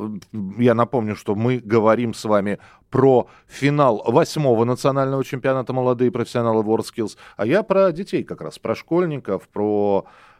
я 0.59 0.74
напомню, 0.74 1.16
что 1.16 1.35
мы 1.35 1.59
говорим 1.59 2.12
с 2.12 2.24
вами 2.24 2.59
про 2.90 3.28
финал 3.46 4.02
восьмого 4.06 4.64
национального 4.64 5.24
чемпионата 5.24 5.72
молодые 5.72 6.11
профессионалы 6.11 6.62
WorldSkills, 6.62 7.16
а 7.37 7.46
я 7.46 7.62
про 7.62 7.92
детей 7.92 8.22
как 8.22 8.40
раз, 8.40 8.59
про 8.59 8.74
школьников, 8.74 9.48
про 9.48 10.06
Э, 10.06 10.36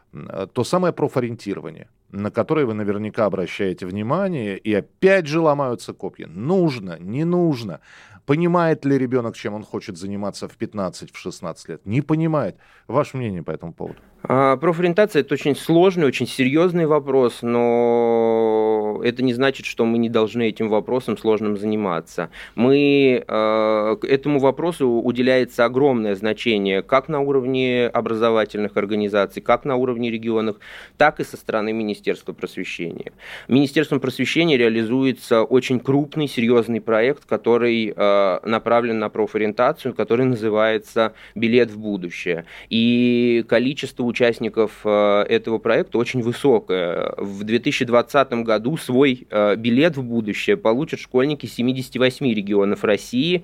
то 0.53 0.63
самое 0.63 0.93
профориентирование, 0.93 1.89
на 2.11 2.31
которое 2.31 2.65
вы 2.65 2.73
наверняка 2.73 3.25
обращаете 3.25 3.85
внимание, 3.85 4.57
и 4.57 4.73
опять 4.73 5.27
же 5.27 5.39
ломаются 5.39 5.93
копья. 5.93 6.27
Нужно, 6.27 6.97
не 6.99 7.25
нужно. 7.25 7.79
Понимает 8.27 8.83
ли 8.83 8.97
ребенок, 8.97 9.37
чем 9.37 9.53
он 9.53 9.63
хочет 9.63 9.97
заниматься 9.97 10.49
в 10.49 10.57
15-16 10.57 11.55
лет? 11.69 11.85
Не 11.85 12.01
понимает. 12.01 12.57
Ваше 12.89 13.15
мнение 13.15 13.41
по 13.41 13.51
этому 13.51 13.71
поводу? 13.71 13.99
А, 14.23 14.57
профориентация– 14.57 15.19
это 15.21 15.35
очень 15.35 15.55
сложный, 15.55 16.05
очень 16.05 16.27
серьезный 16.27 16.85
вопрос, 16.87 17.39
но 17.41 18.99
это 19.03 19.23
не 19.23 19.33
значит, 19.33 19.65
что 19.65 19.85
мы 19.85 19.97
не 19.97 20.09
должны 20.09 20.49
этим 20.49 20.67
вопросом 20.69 21.17
сложным 21.17 21.55
заниматься. 21.57 22.29
Мы, 22.55 23.23
э, 23.25 23.95
этому 24.01 24.39
вопросу 24.39 24.89
уделяется 24.89 25.63
огромное 25.65 26.15
значение 26.15 26.81
как 26.81 27.07
на 27.07 27.21
уровне 27.21 27.87
образовательных 27.87 28.75
организаций, 28.75 29.41
как 29.41 29.65
на 29.65 29.75
уровне 29.75 30.11
регионов, 30.11 30.57
так 30.97 31.19
и 31.19 31.23
со 31.23 31.37
стороны 31.37 31.71
Министерства 31.71 32.33
просвещения. 32.33 33.13
Министерством 33.47 33.99
просвещения 33.99 34.57
реализуется 34.57 35.43
очень 35.43 35.79
крупный, 35.79 36.27
серьезный 36.27 36.81
проект, 36.81 37.25
который 37.25 37.93
э, 37.95 38.16
направлен 38.43 38.99
на 38.99 39.09
профориентацию, 39.09 39.93
который 39.93 40.25
называется 40.25 41.13
«Билет 41.35 41.71
в 41.71 41.79
будущее». 41.79 42.45
И 42.69 43.43
количество 43.47 44.03
участников 44.03 44.81
э, 44.83 45.25
этого 45.29 45.57
проекта 45.57 45.97
очень 45.97 46.21
высокая. 46.21 47.13
В 47.17 47.43
2020 47.43 48.33
году 48.43 48.77
свой 48.77 49.27
э, 49.29 49.55
билет 49.55 49.97
в 49.97 50.03
будущее 50.03 50.57
получат 50.57 50.99
школьники 50.99 51.45
78 51.45 52.33
регионов 52.33 52.83
России. 52.83 53.43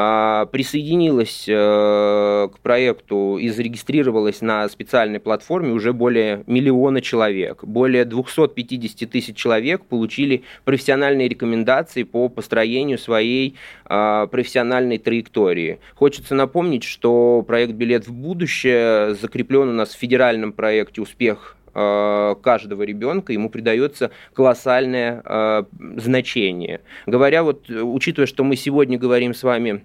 А, 0.00 0.46
присоединилась 0.46 1.46
э, 1.48 2.48
к 2.54 2.60
проекту 2.60 3.36
и 3.36 3.48
зарегистрировалась 3.48 4.42
на 4.42 4.68
специальной 4.68 5.18
платформе 5.18 5.72
уже 5.72 5.92
более 5.92 6.44
миллиона 6.46 7.00
человек. 7.00 7.64
Более 7.64 8.04
250 8.04 9.10
тысяч 9.10 9.34
человек 9.34 9.84
получили 9.86 10.44
профессиональные 10.64 11.26
рекомендации 11.26 12.04
по 12.04 12.28
построению 12.28 12.96
своей 12.96 13.56
а, 13.86 14.28
профессиональной 14.28 14.98
траектории. 14.98 15.80
Хочется 15.96 16.36
напомнить, 16.36 16.84
что 16.84 17.42
проект 17.44 17.72
«Билет 17.72 18.06
в 18.06 18.12
будущее» 18.12 19.16
закреплен 19.16 19.68
у 19.68 19.72
нас 19.72 19.96
в 19.96 19.98
федеральном 19.98 20.52
проекте 20.52 21.02
«Успех 21.02 21.57
каждого 21.72 22.82
ребенка, 22.82 23.32
ему 23.32 23.50
придается 23.50 24.10
колоссальное 24.32 25.22
э, 25.24 25.64
значение. 25.96 26.80
Говоря 27.06 27.42
вот, 27.42 27.68
учитывая, 27.70 28.26
что 28.26 28.44
мы 28.44 28.56
сегодня 28.56 28.98
говорим 28.98 29.34
с 29.34 29.42
вами 29.42 29.84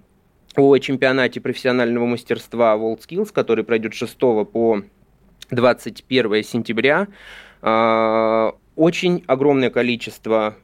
о 0.56 0.78
чемпионате 0.78 1.40
профессионального 1.40 2.06
мастерства 2.06 2.74
WorldSkills, 2.76 3.32
который 3.32 3.64
пройдет 3.64 3.94
6 3.94 4.16
по 4.18 4.82
21 5.50 6.44
сентября, 6.44 7.08
э, 7.62 8.50
очень 8.76 9.22
огромное 9.26 9.70
количество 9.70 10.56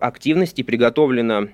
активностей 0.00 0.64
приготовлено 0.64 1.48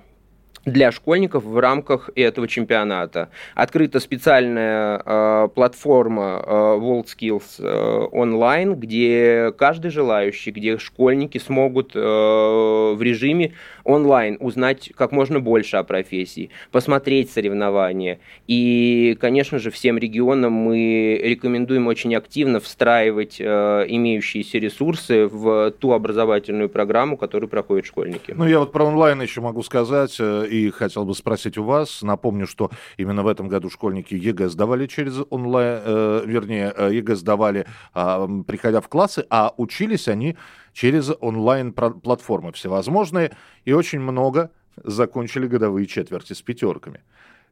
для 0.65 0.91
школьников 0.91 1.43
в 1.43 1.57
рамках 1.57 2.09
этого 2.15 2.47
чемпионата. 2.47 3.29
Открыта 3.55 3.99
специальная 3.99 5.01
э, 5.03 5.47
платформа 5.53 6.43
э, 6.45 6.51
WorldSkills 6.51 7.43
э, 7.59 8.07
онлайн, 8.11 8.75
где 8.75 9.53
каждый 9.57 9.91
желающий, 9.91 10.51
где 10.51 10.77
школьники 10.77 11.37
смогут 11.39 11.95
э, 11.95 11.99
в 11.99 13.01
режиме 13.01 13.53
онлайн 13.83 14.37
узнать 14.39 14.91
как 14.95 15.11
можно 15.11 15.39
больше 15.39 15.77
о 15.77 15.83
профессии, 15.83 16.51
посмотреть 16.71 17.31
соревнования. 17.31 18.19
И, 18.47 19.17
конечно 19.19 19.57
же, 19.59 19.71
всем 19.71 19.97
регионам 19.97 20.53
мы 20.53 21.19
рекомендуем 21.23 21.87
очень 21.87 22.15
активно 22.15 22.59
встраивать 22.59 23.37
э, 23.39 23.85
имеющиеся 23.87 24.59
ресурсы 24.59 25.27
в 25.27 25.71
ту 25.71 25.93
образовательную 25.93 26.69
программу, 26.69 27.17
которую 27.17 27.49
проходят 27.49 27.85
школьники. 27.85 28.33
Ну, 28.37 28.45
я 28.45 28.59
вот 28.59 28.71
про 28.71 28.85
онлайн 28.85 29.21
еще 29.21 29.41
могу 29.41 29.63
сказать 29.63 30.17
э, 30.19 30.47
и 30.51 30.69
хотел 30.69 31.05
бы 31.05 31.15
спросить 31.15 31.57
у 31.57 31.63
вас. 31.63 32.01
Напомню, 32.01 32.45
что 32.45 32.69
именно 32.97 33.23
в 33.23 33.27
этом 33.27 33.47
году 33.47 33.69
школьники 33.69 34.13
ЕГЭ 34.13 34.49
сдавали 34.49 34.85
через 34.85 35.19
онлайн, 35.29 35.81
э, 35.83 36.23
вернее, 36.25 36.73
э, 36.75 36.93
ЕГЭ 36.93 37.15
сдавали, 37.15 37.65
э, 37.95 38.27
приходя 38.45 38.81
в 38.81 38.89
классы, 38.89 39.25
а 39.29 39.53
учились 39.57 40.07
они 40.07 40.35
через 40.73 41.11
онлайн-платформы 41.21 42.51
всевозможные, 42.51 43.31
и 43.65 43.73
очень 43.73 43.99
много 43.99 44.51
закончили 44.83 45.47
годовые 45.47 45.87
четверти 45.87 46.33
с 46.33 46.41
пятерками. 46.41 47.01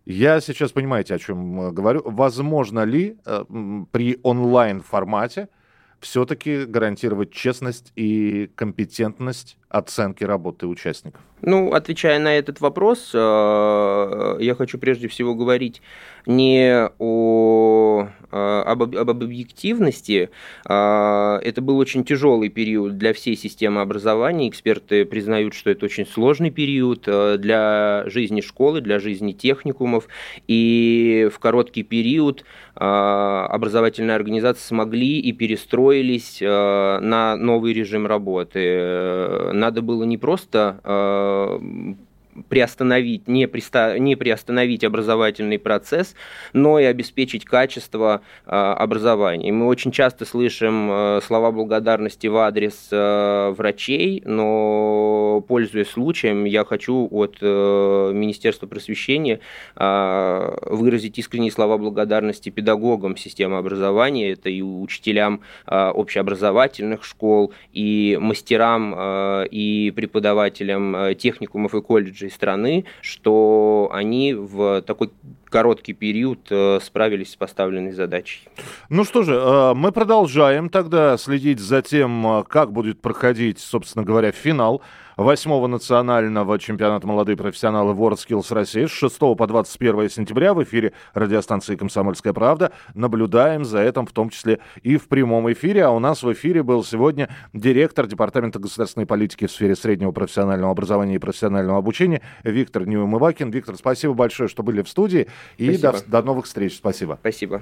Я 0.05 0.41
сейчас 0.41 0.71
понимаете, 0.71 1.15
о 1.15 1.19
чем 1.19 1.61
э, 1.61 1.71
говорю. 1.71 2.01
Возможно 2.05 2.83
ли 2.83 3.17
при 3.91 4.19
онлайн-формате 4.23 5.47
все-таки 5.99 6.65
гарантировать 6.65 7.31
честность 7.31 7.91
и 7.95 8.49
компетентность 8.55 9.57
оценки 9.69 10.23
работы 10.23 10.67
участников? 10.67 11.21
Ну, 11.41 11.71
отвечая 11.71 12.19
на 12.19 12.37
этот 12.37 12.59
вопрос, 12.59 13.11
э, 13.13 14.37
я 14.39 14.55
хочу 14.55 14.77
прежде 14.77 15.07
всего 15.07 15.35
говорить 15.35 15.81
не 16.25 16.89
о, 16.99 18.09
э, 18.29 18.63
об, 18.65 18.83
об 18.83 19.09
объективности. 19.09 20.29
Э, 20.67 21.39
это 21.41 21.61
был 21.61 21.77
очень 21.77 22.03
тяжелый 22.03 22.49
период 22.49 22.97
для 22.97 23.13
всей 23.13 23.37
системы 23.37 23.79
образования. 23.79 24.49
Эксперты 24.49 25.05
признают, 25.05 25.53
что 25.53 25.69
это 25.69 25.85
очень 25.85 26.05
сложный 26.05 26.51
период 26.51 27.03
для 27.03 28.03
жизни 28.07 28.41
школы, 28.41 28.81
для 28.81 28.99
жизни 28.99 29.31
техникумов. 29.31 30.09
И 30.47 31.29
в 31.33 31.39
короткий 31.39 31.83
период 31.83 32.43
образовательные 32.75 34.15
организации 34.15 34.65
смогли 34.65 35.19
и 35.19 35.33
перестроились 35.33 36.39
на 36.39 37.35
новый 37.35 37.73
режим 37.73 38.07
работы. 38.07 39.51
Надо 39.59 39.81
было 39.81 40.03
не 40.03 40.17
просто 40.17 41.59
приостановить, 42.49 43.27
не, 43.27 43.47
приста, 43.47 43.97
не 43.97 44.15
приостановить 44.15 44.83
образовательный 44.83 45.59
процесс, 45.59 46.15
но 46.53 46.79
и 46.79 46.83
обеспечить 46.83 47.45
качество 47.45 48.21
э, 48.45 48.49
образования. 48.49 49.49
И 49.49 49.51
мы 49.51 49.67
очень 49.67 49.91
часто 49.91 50.25
слышим 50.25 50.89
э, 50.91 51.21
слова 51.25 51.51
благодарности 51.51 52.27
в 52.27 52.37
адрес 52.37 52.89
э, 52.91 53.53
врачей, 53.55 54.21
но, 54.25 55.43
пользуясь 55.47 55.89
случаем, 55.89 56.45
я 56.45 56.65
хочу 56.65 57.07
от 57.11 57.37
э, 57.41 58.11
Министерства 58.13 58.67
просвещения 58.67 59.39
э, 59.75 60.57
выразить 60.65 61.17
искренние 61.19 61.51
слова 61.51 61.77
благодарности 61.77 62.49
педагогам 62.49 63.15
системы 63.15 63.57
образования, 63.57 64.31
это 64.31 64.49
и 64.49 64.61
учителям 64.61 65.41
э, 65.67 65.89
общеобразовательных 65.89 67.03
школ, 67.03 67.53
и 67.73 68.17
мастерам, 68.19 68.95
э, 68.97 69.47
и 69.51 69.91
преподавателям 69.91 70.95
э, 70.95 71.15
техникумов 71.15 71.75
и 71.75 71.81
колледжей 71.81 72.29
страны, 72.39 72.85
что 73.01 73.89
они 73.91 74.33
в 74.33 74.81
такой 74.83 75.11
короткий 75.49 75.93
период 75.93 76.39
э, 76.49 76.79
справились 76.81 77.31
с 77.31 77.35
поставленной 77.35 77.91
задачей. 77.91 78.47
Ну 78.89 79.03
что 79.03 79.23
же, 79.23 79.33
э, 79.33 79.73
мы 79.73 79.91
продолжаем 79.91 80.69
тогда 80.69 81.17
следить 81.17 81.59
за 81.59 81.81
тем, 81.81 82.25
э, 82.25 82.43
как 82.47 82.71
будет 82.71 83.01
проходить, 83.01 83.59
собственно 83.59 84.05
говоря, 84.05 84.31
финал 84.31 84.81
восьмого 85.19 85.67
национального 85.67 86.57
чемпионата 86.57 87.05
молодые 87.05 87.35
профессионалы 87.35 87.93
WorldSkills 87.93 88.53
России 88.53 88.85
с 88.85 88.91
6 88.91 89.19
по 89.19 89.47
21 89.47 90.09
сентября 90.09 90.53
в 90.53 90.63
эфире 90.63 90.93
радиостанции 91.13 91.75
«Комсомольская 91.75 92.31
правда». 92.31 92.71
Наблюдаем 92.93 93.65
за 93.65 93.81
этим 93.81 94.05
в 94.05 94.13
том 94.13 94.29
числе 94.29 94.59
и 94.81 94.95
в 94.95 95.09
прямом 95.09 95.51
эфире. 95.51 95.83
А 95.83 95.89
у 95.91 95.99
нас 95.99 96.23
в 96.23 96.31
эфире 96.31 96.63
был 96.63 96.85
сегодня 96.85 97.29
директор 97.53 98.07
Департамента 98.07 98.59
государственной 98.59 99.05
политики 99.05 99.45
в 99.45 99.51
сфере 99.51 99.75
среднего 99.75 100.11
профессионального 100.11 100.71
образования 100.71 101.15
и 101.15 101.19
профессионального 101.19 101.79
обучения 101.79 102.21
Виктор 102.43 102.87
Неумывакин. 102.87 103.51
Виктор, 103.51 103.75
спасибо 103.75 104.13
большое, 104.13 104.47
что 104.47 104.63
были 104.63 104.81
в 104.81 104.87
студии. 104.87 105.27
И 105.57 105.77
до, 105.77 105.95
до 106.07 106.21
новых 106.21 106.45
встреч. 106.45 106.77
Спасибо. 106.77 107.17
Спасибо. 107.19 107.61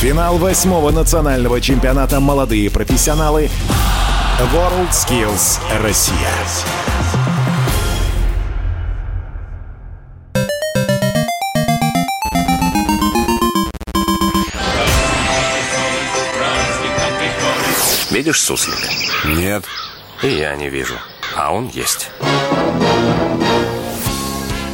Финал 0.00 0.36
восьмого 0.36 0.90
национального 0.90 1.62
чемпионата 1.62 2.20
«Молодые 2.20 2.70
профессионалы» 2.70 3.48
WorldSkills 4.38 5.58
Россия. 5.80 6.14
Видишь 18.10 18.42
суслика? 18.42 18.76
Нет. 19.24 19.64
И 20.22 20.28
я 20.28 20.54
не 20.54 20.68
вижу. 20.68 20.96
А 21.34 21.54
он 21.54 21.68
есть. 21.68 22.10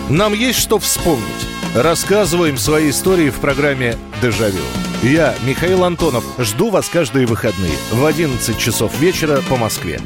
Нам 0.09 0.35
есть 0.35 0.59
что 0.59 0.81
вспомнить. 0.81 1.23
Рассказываем 1.77 2.59
свои 2.59 2.91
истории 2.91 3.31
в 3.31 3.39
программе 3.39 3.97
«Дежавю». 4.21 4.65
Я, 5.03 5.35
Михаил 5.45 5.83
Антонов, 5.83 6.23
жду 6.39 6.71
вас 6.71 6.89
каждые 6.89 7.27
выходные 7.27 7.73
в 7.91 8.05
11 8.07 8.57
часов 8.57 8.97
вечера 9.01 9.41
по 9.49 9.57
Москве. 9.57 10.01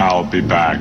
I'll 0.00 0.28
be 0.28 0.42
back. 0.44 0.80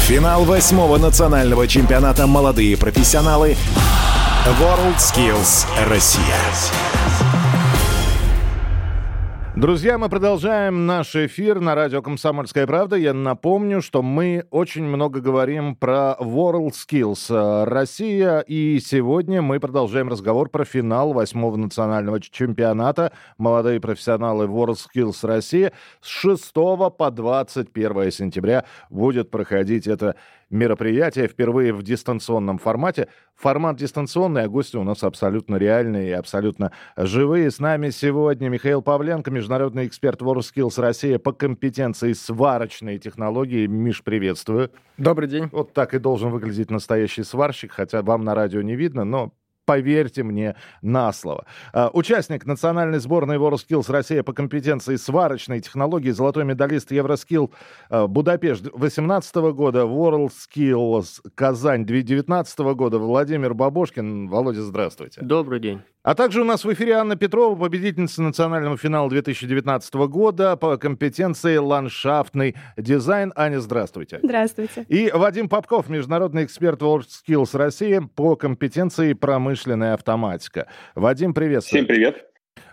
Финал 0.00 0.44
восьмого 0.44 0.98
национального 0.98 1.68
чемпионата 1.68 2.26
«Молодые 2.26 2.76
профессионалы» 2.76 3.56
WorldSkills 4.60 5.64
Россия. 5.88 6.91
Друзья, 9.62 9.96
мы 9.96 10.08
продолжаем 10.08 10.86
наш 10.86 11.14
эфир 11.14 11.60
на 11.60 11.76
радио 11.76 12.02
«Комсомольская 12.02 12.66
правда». 12.66 12.96
Я 12.96 13.14
напомню, 13.14 13.80
что 13.80 14.02
мы 14.02 14.44
очень 14.50 14.82
много 14.82 15.20
говорим 15.20 15.76
про 15.76 16.16
WorldSkills 16.18 17.62
Россия, 17.66 18.40
и 18.40 18.80
сегодня 18.80 19.40
мы 19.40 19.60
продолжаем 19.60 20.08
разговор 20.08 20.50
про 20.50 20.64
финал 20.64 21.12
восьмого 21.12 21.54
национального 21.54 22.20
чемпионата 22.20 23.12
«Молодые 23.38 23.78
профессионалы 23.78 24.46
WorldSkills 24.46 25.24
Россия». 25.24 25.72
С 26.00 26.08
6 26.08 26.52
по 26.54 27.10
21 27.12 28.10
сентября 28.10 28.64
будет 28.90 29.30
проходить 29.30 29.86
это 29.86 30.16
мероприятие 30.52 31.26
впервые 31.26 31.72
в 31.72 31.82
дистанционном 31.82 32.58
формате. 32.58 33.08
Формат 33.34 33.76
дистанционный, 33.76 34.44
а 34.44 34.48
гости 34.48 34.76
у 34.76 34.84
нас 34.84 35.02
абсолютно 35.02 35.56
реальные 35.56 36.10
и 36.10 36.12
абсолютно 36.12 36.70
живые. 36.96 37.50
С 37.50 37.58
нами 37.58 37.90
сегодня 37.90 38.48
Михаил 38.48 38.82
Павленко, 38.82 39.30
международный 39.30 39.86
эксперт 39.86 40.20
WorldSkills 40.20 40.80
Россия 40.80 41.18
по 41.18 41.32
компетенции 41.32 42.12
сварочной 42.12 42.98
технологии. 42.98 43.66
Миш, 43.66 44.04
приветствую. 44.04 44.70
Добрый 44.98 45.28
день. 45.28 45.48
Вот 45.50 45.72
так 45.72 45.94
и 45.94 45.98
должен 45.98 46.30
выглядеть 46.30 46.70
настоящий 46.70 47.24
сварщик, 47.24 47.72
хотя 47.72 48.02
вам 48.02 48.22
на 48.22 48.34
радио 48.34 48.60
не 48.60 48.76
видно, 48.76 49.04
но 49.04 49.32
поверьте 49.72 50.22
мне 50.22 50.54
на 50.82 51.12
слово. 51.14 51.46
Uh, 51.72 51.88
участник 51.94 52.44
национальной 52.44 52.98
сборной 52.98 53.38
WorldSkills 53.38 53.90
Россия 53.90 54.22
по 54.22 54.34
компетенции 54.34 54.96
сварочной 54.96 55.60
технологии, 55.60 56.10
золотой 56.10 56.44
медалист 56.44 56.92
Евроскилл 56.92 57.50
uh, 57.90 58.06
Будапешт 58.06 58.62
2018 58.64 59.34
года, 59.54 59.80
WorldSkills 59.80 61.22
Казань 61.34 61.86
2019 61.86 62.58
года, 62.58 62.98
Владимир 62.98 63.54
Бабошкин. 63.54 64.28
Володя, 64.28 64.60
здравствуйте. 64.60 65.22
Добрый 65.22 65.58
день. 65.58 65.80
А 66.04 66.16
также 66.16 66.40
у 66.40 66.44
нас 66.44 66.64
в 66.64 66.72
эфире 66.72 66.94
Анна 66.94 67.14
Петрова, 67.14 67.54
победительница 67.56 68.22
национального 68.22 68.76
финала 68.76 69.08
2019 69.08 69.94
года 69.94 70.56
по 70.56 70.76
компетенции 70.76 71.56
ландшафтный 71.58 72.56
дизайн. 72.76 73.32
Аня, 73.36 73.60
здравствуйте. 73.60 74.18
Здравствуйте. 74.20 74.84
И 74.88 75.12
Вадим 75.14 75.48
Попков, 75.48 75.88
международный 75.88 76.44
эксперт 76.44 76.82
WorldSkills 76.82 77.56
России 77.56 78.00
по 78.16 78.34
компетенции 78.34 79.12
промышленная 79.62 79.94
автоматика. 79.94 80.66
Вадим, 80.94 81.34
приветствую. 81.34 81.84
Всем 81.84 81.86
привет. 81.86 82.26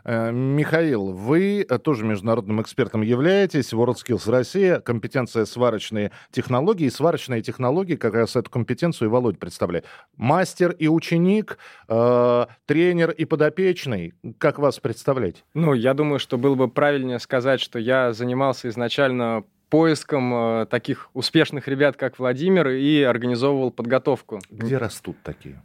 Э, 0.04 0.32
Михаил, 0.32 1.12
вы 1.12 1.66
э, 1.68 1.78
тоже 1.78 2.04
международным 2.04 2.62
экспертом 2.62 3.02
являетесь, 3.02 3.74
WorldSkills 3.74 4.30
Россия, 4.30 4.80
компетенция 4.80 5.46
сварочные 5.46 6.12
технологии, 6.32 6.90
сварочные 6.90 7.42
технологии, 7.42 7.96
как 7.96 8.14
раз 8.14 8.36
эту 8.36 8.50
компетенцию 8.50 9.10
и 9.10 9.12
Володь 9.12 9.40
представляет. 9.40 9.86
Мастер 10.18 10.72
и 10.72 10.88
ученик, 10.88 11.58
э, 11.88 12.46
тренер 12.66 13.12
и 13.12 13.26
подопечный, 13.26 14.14
как 14.38 14.60
вас 14.60 14.80
представлять? 14.80 15.44
Ну, 15.54 15.74
я 15.74 15.94
думаю, 15.94 16.20
что 16.20 16.38
было 16.38 16.56
бы 16.56 16.70
правильнее 16.70 17.20
сказать, 17.20 17.62
что 17.62 17.78
я 17.78 18.14
занимался 18.14 18.68
изначально 18.70 19.44
поиском 19.70 20.34
э, 20.34 20.66
таких 20.66 21.10
успешных 21.14 21.68
ребят, 21.68 21.96
как 21.98 22.20
Владимир, 22.20 22.70
и 22.70 23.04
организовывал 23.04 23.72
подготовку. 23.72 24.40
Где 24.50 24.78
растут 24.78 25.18
такие? 25.24 25.62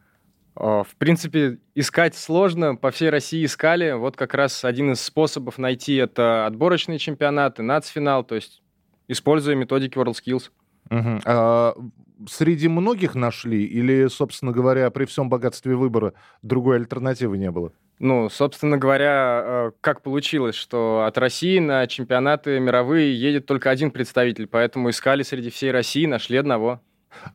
В 0.55 0.89
принципе, 0.99 1.59
искать 1.75 2.15
сложно, 2.15 2.77
по 2.77 2.91
всей 2.93 3.11
России 3.11 3.45
искали. 3.45 3.93
Вот 3.93 4.17
как 4.17 4.35
раз 4.35 4.65
один 4.65 4.93
из 4.93 5.01
способов 5.01 5.59
найти 5.59 5.97
это 5.97 6.47
отборочные 6.47 6.99
чемпионаты, 6.99 7.63
нацфинал, 7.63 8.23
то 8.23 8.37
есть 8.37 8.63
используя 9.09 9.57
методики 9.57 9.99
WorldSkills. 9.99 10.51
Угу. 10.91 11.21
А, 11.25 11.75
среди 12.29 12.69
многих 12.69 13.15
нашли 13.15 13.65
или, 13.65 14.07
собственно 14.09 14.53
говоря, 14.53 14.91
при 14.91 15.05
всем 15.07 15.29
богатстве 15.29 15.75
выбора 15.75 16.15
другой 16.43 16.77
альтернативы 16.77 17.39
не 17.39 17.51
было? 17.51 17.73
Ну, 18.01 18.29
собственно 18.29 18.77
говоря, 18.77 19.43
э, 19.45 19.71
как 19.81 20.03
получилось, 20.03 20.57
что 20.57 21.05
от 21.07 21.17
России 21.17 21.59
на 21.61 21.87
чемпионаты 21.87 22.59
мировые 22.59 23.19
едет 23.19 23.47
только 23.47 23.71
один 23.71 23.93
представитель, 23.93 24.47
поэтому 24.49 24.91
искали 24.91 25.23
среди 25.23 25.51
всей 25.51 25.71
России, 25.71 26.07
нашли 26.07 26.39
одного. 26.39 26.81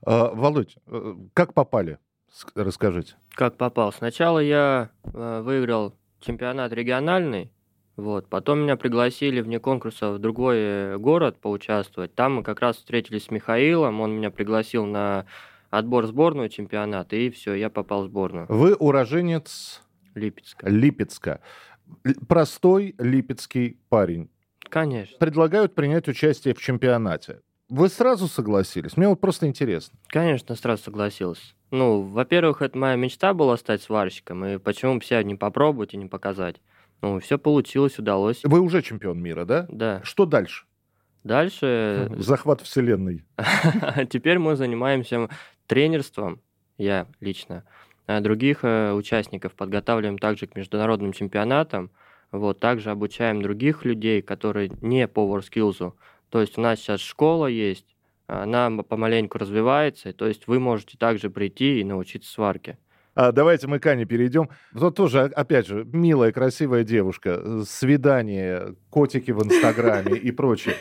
А, 0.06 0.32
Володь, 0.34 0.76
э, 0.88 1.16
как 1.34 1.54
попали? 1.54 1.98
Расскажите. 2.56 3.16
Как 3.32 3.58
попал? 3.58 3.92
Сначала 3.92 4.40
я 4.40 4.90
э, 5.04 5.42
выиграл 5.42 5.96
чемпионат 6.20 6.74
региональный, 6.74 7.52
вот. 8.00 8.30
Потом 8.30 8.60
меня 8.60 8.78
пригласили 8.78 9.42
вне 9.42 9.60
конкурса 9.60 10.12
в 10.12 10.20
другой 10.20 10.98
город 10.98 11.40
поучаствовать. 11.42 12.16
Там 12.16 12.36
мы 12.36 12.44
как 12.44 12.62
раз 12.62 12.78
встретились 12.78 13.26
с 13.26 13.32
Михаилом, 13.32 14.00
он 14.00 14.14
меня 14.14 14.32
пригласил 14.32 14.86
на 14.86 15.26
отбор 15.70 16.08
сборную 16.08 16.50
чемпионата, 16.50 17.16
и 17.16 17.30
все, 17.30 17.54
я 17.54 17.70
попал 17.70 18.04
в 18.04 18.08
сборную. 18.08 18.46
Вы 18.50 18.74
уроженец... 18.76 19.82
Липецка. 20.16 20.68
Липецка. 20.68 21.42
Простой 22.28 22.96
липецкий 22.98 23.80
парень. 23.90 24.30
Конечно. 24.70 25.18
Предлагают 25.20 25.76
принять 25.76 26.08
участие 26.08 26.54
в 26.54 26.60
чемпионате. 26.60 27.42
Вы 27.70 27.90
сразу 27.90 28.28
согласились? 28.28 28.98
Мне 28.98 29.08
вот 29.08 29.22
просто 29.22 29.46
интересно. 29.46 29.98
Конечно, 30.08 30.56
сразу 30.56 30.84
согласился. 30.84 31.54
Ну, 31.72 32.02
во-первых, 32.02 32.62
это 32.62 32.78
моя 32.78 32.96
мечта 32.96 33.34
была 33.34 33.56
стать 33.58 33.82
сварщиком, 33.82 34.44
и 34.46 34.58
почему 34.58 34.98
бы 34.98 35.04
себя 35.04 35.22
не 35.24 35.36
попробовать 35.36 35.94
и 35.94 35.98
не 35.98 36.08
показать? 36.08 36.62
Ну, 37.02 37.20
все 37.20 37.38
получилось, 37.38 38.00
удалось. 38.00 38.42
Вы 38.44 38.60
уже 38.60 38.82
чемпион 38.82 39.22
мира, 39.22 39.46
да? 39.46 39.66
Да. 39.70 40.02
Что 40.04 40.26
дальше? 40.26 40.66
Дальше... 41.24 42.10
Захват 42.18 42.62
вселенной. 42.62 43.24
Теперь 44.10 44.40
мы 44.40 44.56
занимаемся 44.56 45.30
тренерством, 45.68 46.42
я 46.78 47.08
лично. 47.20 47.64
А 48.08 48.22
других 48.22 48.64
э, 48.64 48.94
участников 48.94 49.54
подготавливаем 49.54 50.18
также 50.18 50.48
к 50.48 50.56
международным 50.56 51.14
чемпионатам. 51.14 51.92
Вот, 52.32 52.60
также 52.60 52.90
обучаем 52.90 53.42
других 53.42 53.86
людей, 53.86 54.22
которые 54.22 54.72
не 54.82 55.08
по 55.08 55.22
WorldSkills. 55.22 55.94
То 56.30 56.42
есть 56.42 56.58
у 56.58 56.62
нас 56.62 56.80
сейчас 56.80 57.02
школа 57.02 57.48
есть, 57.48 57.86
она 58.30 58.70
помаленьку 58.84 59.38
развивается, 59.38 60.14
то 60.14 60.28
есть 60.28 60.48
вы 60.48 60.60
можете 60.60 60.98
также 60.98 61.30
прийти 61.30 61.80
и 61.80 61.84
научиться 61.84 62.32
сварке. 62.32 62.78
А, 63.16 63.32
давайте 63.32 63.68
мы 63.68 63.80
к 63.80 63.86
Ане 63.88 64.06
перейдем. 64.06 64.50
Вот 64.72 64.96
тоже, 64.96 65.24
опять 65.24 65.68
же, 65.68 65.86
милая, 65.92 66.32
красивая 66.32 66.84
девушка, 66.84 67.64
свидание, 67.66 68.76
котики 68.90 69.32
в 69.32 69.44
Инстаграме 69.44 70.16
и 70.16 70.32
прочее. 70.32 70.76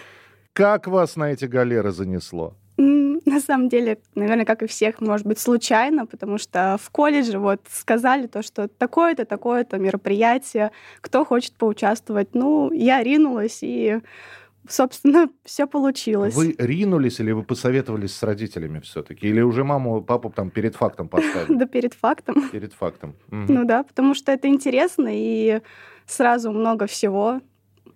Как 0.53 0.87
вас 0.87 1.17
на 1.17 1.33
эти 1.33 1.47
галеры 1.47 1.91
занесло? 1.91 2.55
На 2.77 3.41
самом 3.41 3.69
деле, 3.69 3.99
наверное, 4.15 4.45
как 4.45 4.63
и 4.63 4.67
всех, 4.67 5.01
может 5.01 5.27
быть, 5.27 5.39
случайно, 5.39 6.07
потому 6.07 6.39
что 6.39 6.79
в 6.81 6.91
колледже 6.91 7.39
вот 7.39 7.61
сказали 7.69 8.27
то, 8.27 8.43
что 8.43 8.69
такое-то, 8.69 9.25
такое-то 9.25 9.79
мероприятие, 9.79 10.71
кто 11.01 11.25
хочет 11.25 11.55
поучаствовать. 11.55 12.35
Ну, 12.35 12.73
я 12.73 13.03
ринулась 13.03 13.59
и 13.63 14.01
собственно, 14.69 15.29
все 15.45 15.67
получилось. 15.67 16.35
Вы 16.35 16.55
ринулись 16.59 17.21
или 17.21 17.33
вы 17.33 17.43
посоветовались 17.43 18.15
с 18.15 18.23
родителями 18.23 18.81
все-таки? 18.81 19.27
Или 19.27 19.41
уже 19.41 19.65
маму, 19.65 20.03
папу 20.03 20.31
там 20.31 20.51
перед 20.51 20.77
фактом 20.77 21.09
поставили? 21.09 21.59
Да 21.59 21.67
перед 21.67 21.95
фактом. 21.95 22.49
Перед 22.51 22.73
фактом. 22.73 23.17
Ну 23.31 23.65
да, 23.65 23.83
потому 23.83 24.15
что 24.15 24.33
это 24.33 24.49
интересно 24.49 25.09
и 25.11 25.61
сразу 26.07 26.53
много 26.53 26.87
всего. 26.87 27.41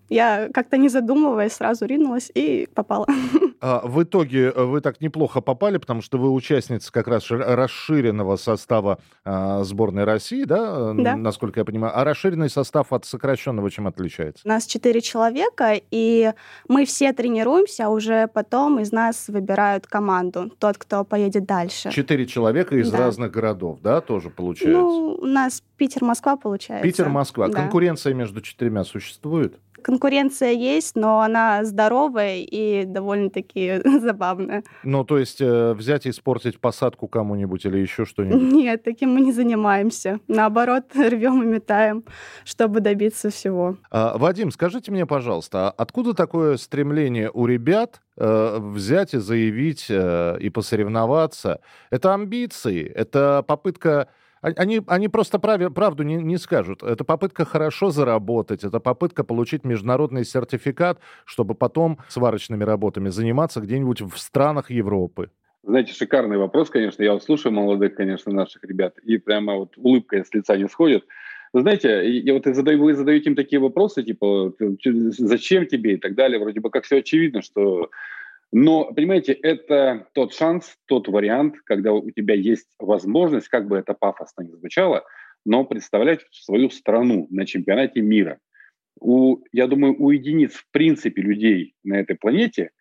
Я 0.09 0.48
как-то 0.53 0.76
не 0.76 0.88
задумываясь 0.88 1.53
сразу 1.53 1.86
ринулась 1.86 2.30
и 2.34 2.68
попала. 2.74 3.07
А, 3.64 3.80
в 3.86 4.03
итоге 4.03 4.50
э, 4.50 4.64
вы 4.64 4.80
так 4.80 5.00
неплохо 5.00 5.40
попали, 5.40 5.78
потому 5.78 6.03
что 6.03 6.18
вы 6.18 6.32
участница 6.32 6.90
как 6.90 7.07
раз 7.07 7.30
расширенного 7.30 8.34
состава 8.34 8.98
а, 9.24 9.62
сборной 9.62 10.03
России, 10.03 10.42
да? 10.42 10.90
Э, 10.90 10.94
да. 10.98 11.14
Насколько 11.14 11.61
я 11.61 11.64
понимаю. 11.64 11.96
А 11.96 12.03
расширенный 12.03 12.50
состав 12.50 12.92
от 12.92 13.05
сокращенного 13.05 13.70
чем 13.70 13.86
отличается? 13.86 14.42
У 14.44 14.48
нас 14.48 14.66
четыре 14.66 15.00
человека, 15.00 15.80
и 15.92 16.32
мы 16.66 16.84
все 16.86 17.12
тренируемся, 17.12 17.86
а 17.86 17.90
уже 17.90 18.26
потом 18.26 18.80
из 18.80 18.90
нас 18.90 19.28
выбирают 19.28 19.86
команду, 19.86 20.50
тот, 20.59 20.76
кто 20.76 21.05
поедет 21.05 21.46
дальше. 21.46 21.92
Четыре 21.92 22.26
человека 22.26 22.74
из 22.74 22.90
да. 22.90 22.98
разных 22.98 23.30
городов, 23.30 23.78
да, 23.80 24.00
тоже 24.00 24.28
получается? 24.28 24.80
Ну, 24.80 25.18
у 25.20 25.26
нас 25.26 25.62
Питер-Москва 25.76 26.36
получается. 26.36 26.82
Питер-Москва. 26.82 27.46
Да. 27.46 27.55
Конкуренция 27.55 28.12
между 28.12 28.40
четырьмя 28.40 28.82
существует? 28.82 29.59
Конкуренция 29.83 30.53
есть, 30.53 30.97
но 30.97 31.20
она 31.20 31.64
здоровая 31.64 32.39
и 32.39 32.85
довольно-таки 32.85 33.80
забавная. 34.01 34.64
Ну, 34.85 35.05
то 35.05 35.18
есть 35.18 35.41
э, 35.41 35.74
взять 35.74 36.07
и 36.07 36.11
испортить 36.11 36.61
посадку 36.61 37.09
кому-нибудь 37.09 37.64
или 37.64 37.78
еще 37.78 38.05
что-нибудь? 38.05 38.53
Нет, 38.53 38.83
таким 38.83 39.14
мы 39.14 39.20
не 39.20 39.33
занимаемся. 39.33 40.20
Наоборот, 40.28 40.85
рвем 40.95 41.43
и 41.43 41.47
метаем, 41.47 42.05
чтобы 42.45 42.80
добиться 42.80 43.30
всего. 43.30 43.76
А, 43.91 44.16
Вадим, 44.16 44.51
скажите 44.51 44.91
мне, 44.91 45.07
пожалуйста, 45.07 45.68
а 45.68 45.70
откуда 45.70 46.14
такое 46.14 46.57
стремление 46.57 47.30
у 47.33 47.47
ребят 47.47 48.01
э, 48.16 48.59
взять 48.61 49.14
и 49.14 49.18
заявить 49.18 49.87
э, 49.89 50.37
и 50.41 50.51
посоревноваться? 50.51 51.61
Это 51.91 52.14
амбиции, 52.14 52.85
это 52.85 53.45
попытка 53.47 54.09
они, 54.43 54.82
они 54.86 55.09
просто 55.09 55.38
прав, 55.38 55.72
правду 55.72 56.03
не, 56.03 56.16
не 56.16 56.36
скажут. 56.36 56.82
Это 56.82 57.05
попытка 57.05 57.45
хорошо 57.45 57.90
заработать, 57.90 58.64
это 58.64 58.80
попытка 58.80 59.24
получить 59.24 59.64
международный 59.64 60.24
сертификат, 60.24 60.99
чтобы 61.24 61.55
потом 61.55 61.99
сварочными 62.09 62.64
работами 62.64 63.09
заниматься 63.09 63.61
где-нибудь 63.61 64.03
в 64.03 64.18
странах 64.18 64.70
Европы. 64.70 65.30
Знаете, 65.64 65.95
шикарный 65.95 66.38
вопрос, 66.38 66.70
конечно. 66.70 67.03
Я 67.05 67.12
вот 67.12 67.22
слушаю 67.22 67.53
молодых, 67.53 67.95
конечно, 67.95 68.32
наших 68.32 68.64
ребят, 68.64 68.99
и 68.99 69.16
прямо 69.16 69.55
вот 69.55 69.74
улыбка 69.76 70.24
с 70.24 70.34
лица 70.34 70.57
не 70.57 70.68
сходит. 70.68 71.05
Знаете, 71.55 72.11
я 72.20 72.32
вот 72.32 72.45
задаю, 72.47 72.82
вы 72.82 72.95
задаете 72.95 73.30
им 73.30 73.36
такие 73.36 73.61
вопросы, 73.61 74.03
типа, 74.03 74.55
зачем 74.78 75.66
тебе 75.66 75.95
и 75.95 75.97
так 75.99 76.14
далее, 76.14 76.40
вроде 76.40 76.61
бы 76.61 76.70
как 76.70 76.84
все 76.84 76.97
очевидно, 76.97 77.43
что 77.43 77.90
но, 78.53 78.92
понимаете, 78.92 79.32
это 79.32 80.07
тот 80.12 80.34
шанс, 80.34 80.76
тот 80.86 81.09
вариант, 81.09 81.57
когда 81.64 81.94
у 81.94 82.11
тебя 82.11 82.34
есть 82.34 82.68
возможность, 82.78 83.48
как 83.48 83.66
бы 83.66 83.78
это 83.78 83.94
пафосно 83.94 84.42
не 84.42 84.53
звучало, 84.53 85.05
но 85.46 85.64
представлять 85.64 86.20
свою 86.30 86.68
страну 86.68 87.26
на 87.30 87.46
чемпионате 87.46 88.03
мира. 88.03 88.38
У, 89.00 89.38
я 89.53 89.66
думаю, 89.66 89.96
у 89.98 90.11
единиц 90.11 90.53
в 90.53 90.70
принципе 90.70 91.22
людей 91.22 91.74
на 91.82 91.98
этой 91.98 92.14
планете 92.14 92.72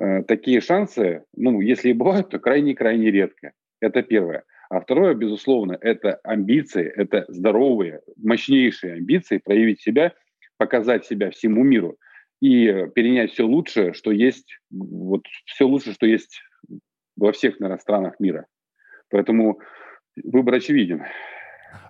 э, 0.00 0.24
такие 0.24 0.60
шансы, 0.60 1.24
ну, 1.36 1.60
если 1.60 1.90
и 1.90 1.94
бывают, 1.94 2.30
то 2.30 2.40
крайне-крайне 2.40 3.12
редко. 3.12 3.52
Это 3.80 4.02
первое. 4.02 4.42
А 4.70 4.80
второе, 4.80 5.14
безусловно, 5.14 5.78
это 5.80 6.18
амбиции, 6.24 6.92
это 6.96 7.26
здоровые, 7.28 8.00
мощнейшие 8.16 8.94
амбиции 8.94 9.38
проявить 9.38 9.80
себя, 9.80 10.14
показать 10.56 11.06
себя 11.06 11.30
всему 11.30 11.62
миру– 11.62 11.96
и 12.42 12.88
перенять 12.88 13.30
все 13.30 13.44
лучшее, 13.44 13.92
что 13.92 14.10
есть, 14.10 14.58
вот 14.72 15.22
все 15.44 15.64
лучшее, 15.64 15.94
что 15.94 16.06
есть 16.06 16.42
во 17.16 17.30
всех, 17.30 17.60
наверное, 17.60 17.80
странах 17.80 18.18
мира. 18.18 18.46
Поэтому 19.10 19.60
выбор 20.16 20.54
очевиден. 20.54 21.04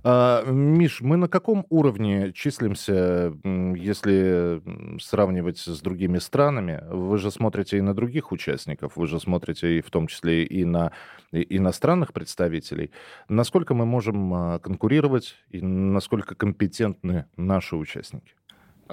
А, 0.05 0.45
Миш, 0.45 1.01
мы 1.01 1.17
на 1.17 1.29
каком 1.29 1.65
уровне 1.71 2.35
числимся, 2.35 3.33
если 3.45 4.61
сравнивать 5.01 5.59
с 5.59 5.81
другими 5.81 6.19
странами? 6.19 6.85
Вы 6.91 7.17
же 7.17 7.31
смотрите 7.31 7.79
и 7.79 7.81
на 7.81 7.95
других 7.95 8.31
участников, 8.31 8.97
вы 8.97 9.07
же 9.07 9.21
смотрите 9.21 9.79
и 9.79 9.81
в 9.81 9.91
том 9.91 10.07
числе 10.07 10.45
и 10.45 10.67
на 10.67 10.93
иностранных 11.33 12.13
представителей. 12.13 12.91
Насколько 13.27 13.73
мы 13.73 13.87
можем 13.87 14.35
а, 14.35 14.59
конкурировать 14.59 15.37
и 15.49 15.63
насколько 15.63 16.35
компетентны 16.35 17.25
наши 17.39 17.75
участники? 17.75 18.35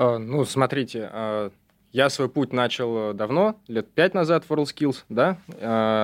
А, 0.02 0.18
ну, 0.18 0.45
смотрите, 0.45 1.10
а, 1.12 1.52
я 1.91 2.10
свой 2.10 2.30
путь 2.30 2.54
начал 2.54 3.14
давно, 3.14 3.60
лет 3.68 3.91
пять 3.91 4.14
назад 4.14 4.45
в 4.45 4.50
WorldSkills, 4.50 5.04
да, 5.10 5.39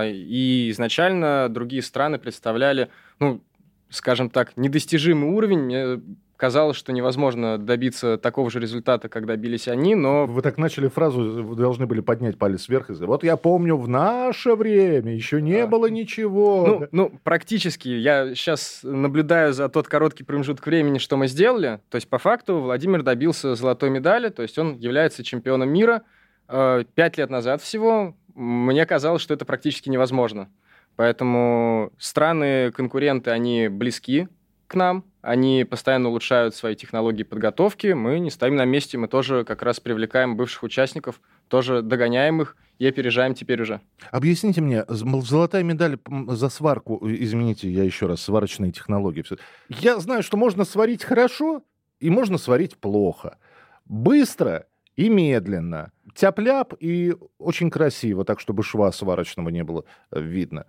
и 0.06 0.70
изначально 0.72 1.48
другие 1.48 1.82
страны 1.82 2.18
представляли, 2.20 2.90
ну, 3.20 3.42
скажем 3.90 4.30
так, 4.30 4.58
недостижимый 4.58 5.30
уровень. 5.30 6.18
Казалось, 6.38 6.76
что 6.76 6.92
невозможно 6.92 7.58
добиться 7.58 8.18
такого 8.18 8.50
же 8.50 8.60
результата, 8.60 9.08
как 9.08 9.26
добились 9.26 9.70
они, 9.70 9.96
но... 9.96 10.26
Вы 10.26 10.42
так 10.42 10.58
начали 10.58 10.90
фразу, 10.90 11.44
вы 11.44 11.56
должны 11.56 11.86
были 11.86 12.02
поднять 12.02 12.38
палец 12.38 12.68
вверх 12.68 12.90
и 12.90 12.94
сказать, 12.94 13.08
вот 13.08 13.24
я 13.24 13.38
помню, 13.38 13.78
в 13.78 13.88
наше 13.88 14.56
время 14.56 15.16
еще 15.16 15.42
не 15.42 15.62
да. 15.62 15.68
было 15.68 15.86
ничего. 15.88 16.66
Ну, 16.66 16.88
ну, 16.92 17.20
практически. 17.24 17.88
Я 17.88 18.36
сейчас 18.36 18.82
наблюдаю 18.84 19.54
за 19.54 19.70
тот 19.70 19.88
короткий 19.88 20.26
промежуток 20.26 20.66
времени, 20.66 20.98
что 20.98 21.16
мы 21.16 21.28
сделали. 21.28 21.80
То 21.90 21.96
есть, 21.96 22.10
по 22.10 22.18
факту, 22.18 22.60
Владимир 22.60 23.02
добился 23.02 23.56
золотой 23.56 23.90
медали, 23.90 24.28
то 24.28 24.42
есть 24.42 24.58
он 24.58 24.78
является 24.78 25.24
чемпионом 25.24 25.70
мира. 25.70 26.04
Э, 26.50 26.84
пять 26.96 27.18
лет 27.18 27.30
назад 27.30 27.62
всего 27.62 28.14
мне 28.36 28.86
казалось, 28.86 29.22
что 29.22 29.34
это 29.34 29.46
практически 29.46 29.90
невозможно. 29.90 30.50
Поэтому 30.98 31.92
страны-конкуренты, 31.98 33.32
они 33.32 33.68
близки 33.70 34.28
к 34.68 34.76
нам, 34.76 35.06
они 35.22 35.64
постоянно 35.64 36.10
улучшают 36.10 36.56
свои 36.56 36.76
технологии 36.76 37.24
подготовки, 37.24 37.88
мы 37.88 38.20
не 38.20 38.30
стоим 38.30 38.56
на 38.56 38.66
месте, 38.66 38.98
мы 38.98 39.08
тоже 39.08 39.44
как 39.44 39.62
раз 39.62 39.80
привлекаем 39.80 40.38
бывших 40.38 40.64
участников, 40.64 41.22
тоже 41.48 41.82
догоняем 41.82 42.42
их 42.42 42.56
и 42.78 42.88
опережаем 42.88 43.34
теперь 43.34 43.62
уже. 43.62 43.82
Объясните 44.12 44.62
мне, 44.62 44.86
золотая 44.88 45.64
медаль 45.64 45.98
за 46.28 46.50
сварку, 46.50 47.00
извините, 47.04 47.70
я 47.70 47.84
еще 47.84 48.08
раз, 48.08 48.22
сварочные 48.22 48.72
технологии. 48.72 49.24
Я 49.70 50.00
знаю, 50.00 50.24
что 50.24 50.38
можно 50.38 50.66
сварить 50.66 51.04
хорошо 51.04 51.64
и 52.00 52.10
можно 52.10 52.38
сварить 52.38 52.78
плохо. 52.78 53.38
Быстро 53.86 54.66
и 54.96 55.10
медленно. 55.10 55.92
Тяп-ляп 56.14 56.74
и 56.80 57.16
очень 57.38 57.70
красиво, 57.70 58.24
так, 58.26 58.40
чтобы 58.40 58.64
шва 58.64 58.92
сварочного 58.92 59.50
не 59.50 59.64
было 59.64 59.84
э, 60.12 60.22
видно. 60.22 60.66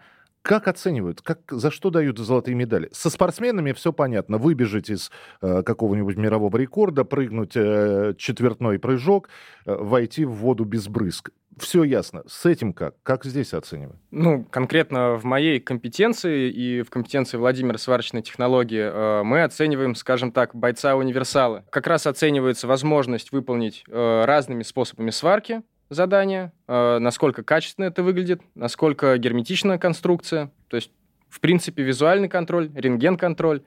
Как 0.46 0.68
оценивают? 0.68 1.22
Как, 1.22 1.40
за 1.50 1.72
что 1.72 1.90
дают 1.90 2.18
золотые 2.18 2.54
медали? 2.54 2.88
Со 2.92 3.10
спортсменами 3.10 3.72
все 3.72 3.92
понятно. 3.92 4.38
Выбежать 4.38 4.90
из 4.90 5.10
э, 5.42 5.64
какого-нибудь 5.64 6.16
мирового 6.16 6.56
рекорда, 6.56 7.02
прыгнуть 7.04 7.56
э, 7.56 8.14
четвертной 8.16 8.78
прыжок, 8.78 9.28
э, 9.64 9.74
войти 9.74 10.24
в 10.24 10.30
воду 10.30 10.64
без 10.64 10.86
брызг. 10.86 11.30
все 11.58 11.82
ясно. 11.82 12.22
С 12.28 12.46
этим 12.46 12.74
как? 12.74 12.94
Как 13.02 13.24
здесь 13.24 13.54
оценивать? 13.54 13.96
Ну, 14.12 14.44
конкретно 14.44 15.16
в 15.16 15.24
моей 15.24 15.58
компетенции 15.58 16.48
и 16.48 16.82
в 16.82 16.90
компетенции 16.90 17.38
Владимира 17.38 17.76
сварочной 17.76 18.22
технологии 18.22 18.88
э, 18.88 19.24
мы 19.24 19.42
оцениваем, 19.42 19.96
скажем 19.96 20.30
так, 20.30 20.54
бойца-универсала. 20.54 21.64
Как 21.70 21.88
раз 21.88 22.06
оценивается 22.06 22.68
возможность 22.68 23.32
выполнить 23.32 23.82
э, 23.88 24.24
разными 24.24 24.62
способами 24.62 25.10
сварки 25.10 25.62
задания, 25.88 26.52
э, 26.66 26.98
насколько 26.98 27.42
качественно 27.42 27.86
это 27.86 28.02
выглядит, 28.02 28.42
насколько 28.54 29.16
герметична 29.18 29.78
конструкция, 29.78 30.50
то 30.68 30.76
есть, 30.76 30.90
в 31.28 31.40
принципе, 31.40 31.82
визуальный 31.82 32.28
контроль, 32.28 32.70
рентген-контроль. 32.74 33.62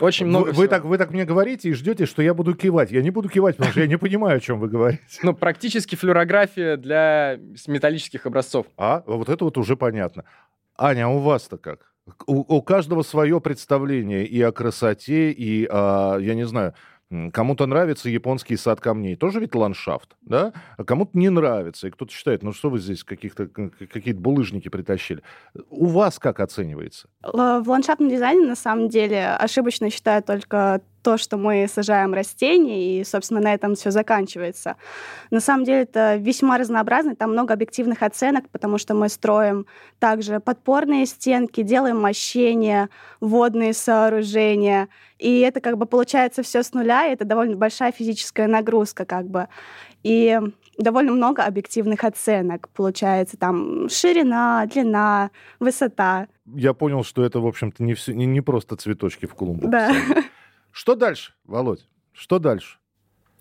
Очень 0.00 0.26
много 0.26 0.48
вы, 0.48 0.52
вы, 0.52 0.68
так, 0.68 0.84
вы 0.84 0.96
так 0.96 1.10
мне 1.10 1.24
говорите 1.24 1.70
и 1.70 1.72
ждете, 1.72 2.06
что 2.06 2.22
я 2.22 2.32
буду 2.32 2.54
кивать. 2.54 2.92
Я 2.92 3.02
не 3.02 3.10
буду 3.10 3.28
кивать, 3.28 3.56
потому 3.56 3.72
что 3.72 3.80
я 3.80 3.88
не 3.88 3.96
понимаю, 3.98 4.36
о 4.36 4.40
чем 4.40 4.60
вы 4.60 4.68
говорите. 4.68 5.02
Ну, 5.22 5.34
практически 5.34 5.96
флюорография 5.96 6.76
для 6.76 7.38
металлических 7.66 8.24
образцов. 8.26 8.66
А, 8.76 9.02
вот 9.06 9.28
это 9.28 9.44
вот 9.44 9.58
уже 9.58 9.76
понятно. 9.76 10.24
Аня, 10.76 11.06
а 11.06 11.08
у 11.08 11.18
вас-то 11.18 11.58
как? 11.58 11.92
У, 12.26 12.56
у 12.56 12.62
каждого 12.62 13.02
свое 13.02 13.40
представление 13.40 14.24
и 14.24 14.40
о 14.40 14.52
красоте, 14.52 15.32
и, 15.32 15.66
о, 15.66 16.18
я 16.18 16.34
не 16.34 16.46
знаю, 16.46 16.74
Кому-то 17.32 17.66
нравится 17.66 18.10
японский 18.10 18.56
сад 18.56 18.80
камней, 18.80 19.16
тоже 19.16 19.40
ведь 19.40 19.54
ландшафт, 19.54 20.16
да? 20.20 20.52
А 20.76 20.84
кому-то 20.84 21.16
не 21.16 21.30
нравится, 21.30 21.88
и 21.88 21.90
кто-то 21.90 22.12
считает, 22.12 22.42
ну 22.42 22.52
что 22.52 22.68
вы 22.68 22.78
здесь 22.78 23.02
каких-то 23.02 23.48
какие-то 23.48 24.20
булыжники 24.20 24.68
притащили. 24.68 25.22
У 25.70 25.86
вас 25.86 26.18
как 26.18 26.40
оценивается? 26.40 27.08
В 27.22 27.64
ландшафтном 27.66 28.10
дизайне 28.10 28.46
на 28.46 28.56
самом 28.56 28.90
деле 28.90 29.28
ошибочно 29.28 29.88
считаю 29.88 30.22
только 30.22 30.82
то, 31.02 31.16
что 31.16 31.36
мы 31.36 31.66
сажаем 31.68 32.14
растения, 32.14 33.00
и, 33.00 33.04
собственно, 33.04 33.40
на 33.40 33.54
этом 33.54 33.74
все 33.74 33.90
заканчивается. 33.90 34.76
На 35.30 35.40
самом 35.40 35.64
деле 35.64 35.82
это 35.82 36.16
весьма 36.16 36.58
разнообразно, 36.58 37.16
там 37.16 37.32
много 37.32 37.54
объективных 37.54 38.02
оценок, 38.02 38.48
потому 38.50 38.78
что 38.78 38.94
мы 38.94 39.08
строим 39.08 39.66
также 39.98 40.40
подпорные 40.40 41.06
стенки, 41.06 41.62
делаем 41.62 42.00
мощения, 42.00 42.88
водные 43.20 43.72
сооружения, 43.72 44.88
и 45.18 45.40
это 45.40 45.60
как 45.60 45.78
бы 45.78 45.86
получается 45.86 46.42
все 46.42 46.62
с 46.62 46.72
нуля, 46.72 47.06
и 47.06 47.12
это 47.12 47.24
довольно 47.24 47.56
большая 47.56 47.92
физическая 47.92 48.46
нагрузка 48.46 49.04
как 49.04 49.26
бы. 49.26 49.48
И 50.04 50.38
довольно 50.78 51.12
много 51.12 51.42
объективных 51.44 52.04
оценок. 52.04 52.68
Получается 52.70 53.36
там 53.36 53.88
ширина, 53.88 54.64
длина, 54.66 55.30
высота. 55.58 56.28
Я 56.46 56.72
понял, 56.72 57.04
что 57.04 57.24
это, 57.24 57.40
в 57.40 57.46
общем-то, 57.46 57.82
не, 57.82 57.94
все, 57.94 58.14
не, 58.14 58.26
не 58.26 58.40
просто 58.40 58.76
цветочки 58.76 59.26
в 59.26 59.34
клумбу. 59.34 59.68
Да. 59.68 59.90
Что 60.78 60.94
дальше, 60.94 61.32
Володь? 61.44 61.88
Что 62.12 62.38
дальше? 62.38 62.78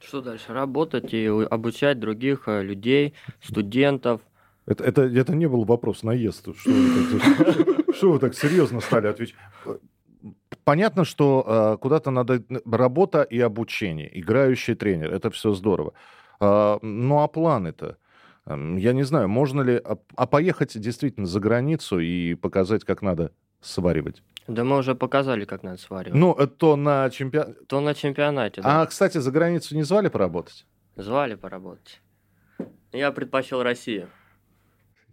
Что 0.01 0.21
дальше? 0.21 0.53
Работать 0.53 1.13
и 1.13 1.27
обучать 1.27 1.99
других 1.99 2.47
э, 2.47 2.63
людей, 2.63 3.13
студентов. 3.43 4.21
Это, 4.65 4.83
это, 4.83 5.03
это 5.03 5.35
не 5.35 5.47
был 5.47 5.63
вопрос 5.63 6.01
наезд. 6.01 6.47
Что 6.57 6.71
вы 6.71 7.19
так, 7.19 7.85
что 7.95 8.11
вы 8.11 8.17
так 8.17 8.33
серьезно 8.33 8.79
стали 8.79 9.05
отвечать? 9.05 9.35
Понятно, 10.63 11.05
что 11.05 11.45
э, 11.47 11.77
куда-то 11.79 12.09
надо 12.09 12.43
работа 12.65 13.21
и 13.21 13.39
обучение, 13.39 14.09
играющий 14.19 14.73
тренер, 14.73 15.13
это 15.13 15.29
все 15.29 15.53
здорово. 15.53 15.93
Э, 16.39 16.79
ну 16.81 17.21
а 17.21 17.27
планы-то? 17.27 17.97
Эм, 18.47 18.77
я 18.77 18.93
не 18.93 19.03
знаю, 19.03 19.29
можно 19.29 19.61
ли... 19.61 19.75
А, 19.75 19.99
а 20.15 20.25
поехать 20.25 20.75
действительно 20.81 21.27
за 21.27 21.39
границу 21.39 21.99
и 21.99 22.33
показать, 22.33 22.83
как 22.83 23.03
надо 23.03 23.31
сваривать? 23.61 24.23
Да 24.47 24.63
мы 24.63 24.77
уже 24.77 24.95
показали, 24.95 25.43
как 25.43 25.63
надо 25.63 25.77
сваривать. 25.77 26.17
Ну, 26.17 26.33
э, 26.33 26.47
то 26.47 26.77
на 26.77 27.09
чемпионате. 27.09 27.53
То 27.67 27.81
на 27.81 27.93
чемпионате, 27.93 28.61
да. 28.61 28.81
А, 28.81 28.85
кстати, 28.85 29.17
за 29.17 29.31
границу 29.31 29.75
не 29.75 29.83
звали 29.83 30.07
поработать? 30.07 30.65
Звали 30.95 31.35
поработать. 31.35 32.01
Я 32.93 33.11
предпочел 33.11 33.61
Россию. 33.61 34.07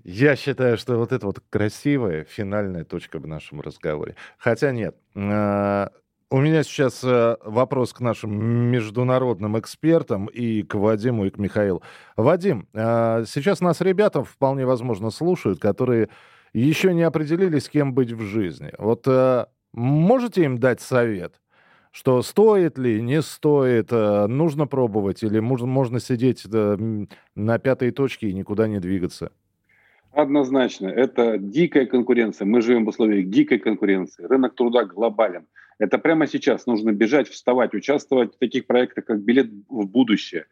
Я 0.04 0.36
считаю, 0.36 0.76
что 0.78 0.96
вот 0.98 1.12
это 1.12 1.26
вот 1.26 1.40
красивая 1.50 2.24
финальная 2.24 2.84
точка 2.84 3.18
в 3.18 3.26
нашем 3.26 3.60
разговоре. 3.60 4.14
Хотя 4.38 4.70
нет. 4.70 4.94
Э, 5.16 5.88
у 6.30 6.40
меня 6.40 6.62
сейчас 6.62 7.02
э, 7.02 7.36
вопрос 7.42 7.92
к 7.92 8.00
нашим 8.00 8.70
международным 8.70 9.58
экспертам 9.58 10.26
и 10.26 10.62
к 10.62 10.76
Вадиму, 10.76 11.26
и 11.26 11.30
к 11.30 11.38
Михаилу. 11.38 11.82
Вадим, 12.16 12.68
сейчас 12.72 13.60
нас 13.60 13.80
ребята 13.80 14.22
вполне 14.22 14.64
возможно 14.64 15.10
слушают, 15.10 15.58
которые 15.58 16.08
еще 16.60 16.94
не 16.94 17.02
определились, 17.02 17.68
кем 17.68 17.94
быть 17.94 18.12
в 18.12 18.20
жизни. 18.22 18.72
Вот 18.78 19.06
э, 19.06 19.46
можете 19.72 20.44
им 20.44 20.58
дать 20.58 20.80
совет? 20.80 21.40
Что 21.90 22.22
стоит 22.22 22.78
ли, 22.78 23.02
не 23.02 23.22
стоит, 23.22 23.92
э, 23.92 24.26
нужно 24.26 24.66
пробовать 24.66 25.22
или 25.22 25.40
можно, 25.40 25.66
можно 25.66 26.00
сидеть 26.00 26.46
на 26.46 27.58
пятой 27.58 27.90
точке 27.90 28.28
и 28.28 28.34
никуда 28.34 28.68
не 28.68 28.80
двигаться? 28.80 29.30
Однозначно. 30.12 30.86
Это 30.86 31.38
дикая 31.38 31.86
конкуренция. 31.86 32.46
Мы 32.46 32.62
живем 32.62 32.84
в 32.84 32.88
условиях 32.88 33.28
дикой 33.28 33.58
конкуренции. 33.58 34.24
Рынок 34.24 34.54
труда 34.54 34.84
глобален. 34.84 35.46
Это 35.78 35.98
прямо 35.98 36.28
сейчас 36.28 36.66
нужно 36.66 36.92
бежать, 36.92 37.28
вставать, 37.28 37.74
участвовать 37.74 38.34
в 38.34 38.38
таких 38.38 38.66
проектах, 38.66 39.06
как 39.06 39.20
«Билет 39.20 39.50
в 39.68 39.86
будущее», 39.86 40.46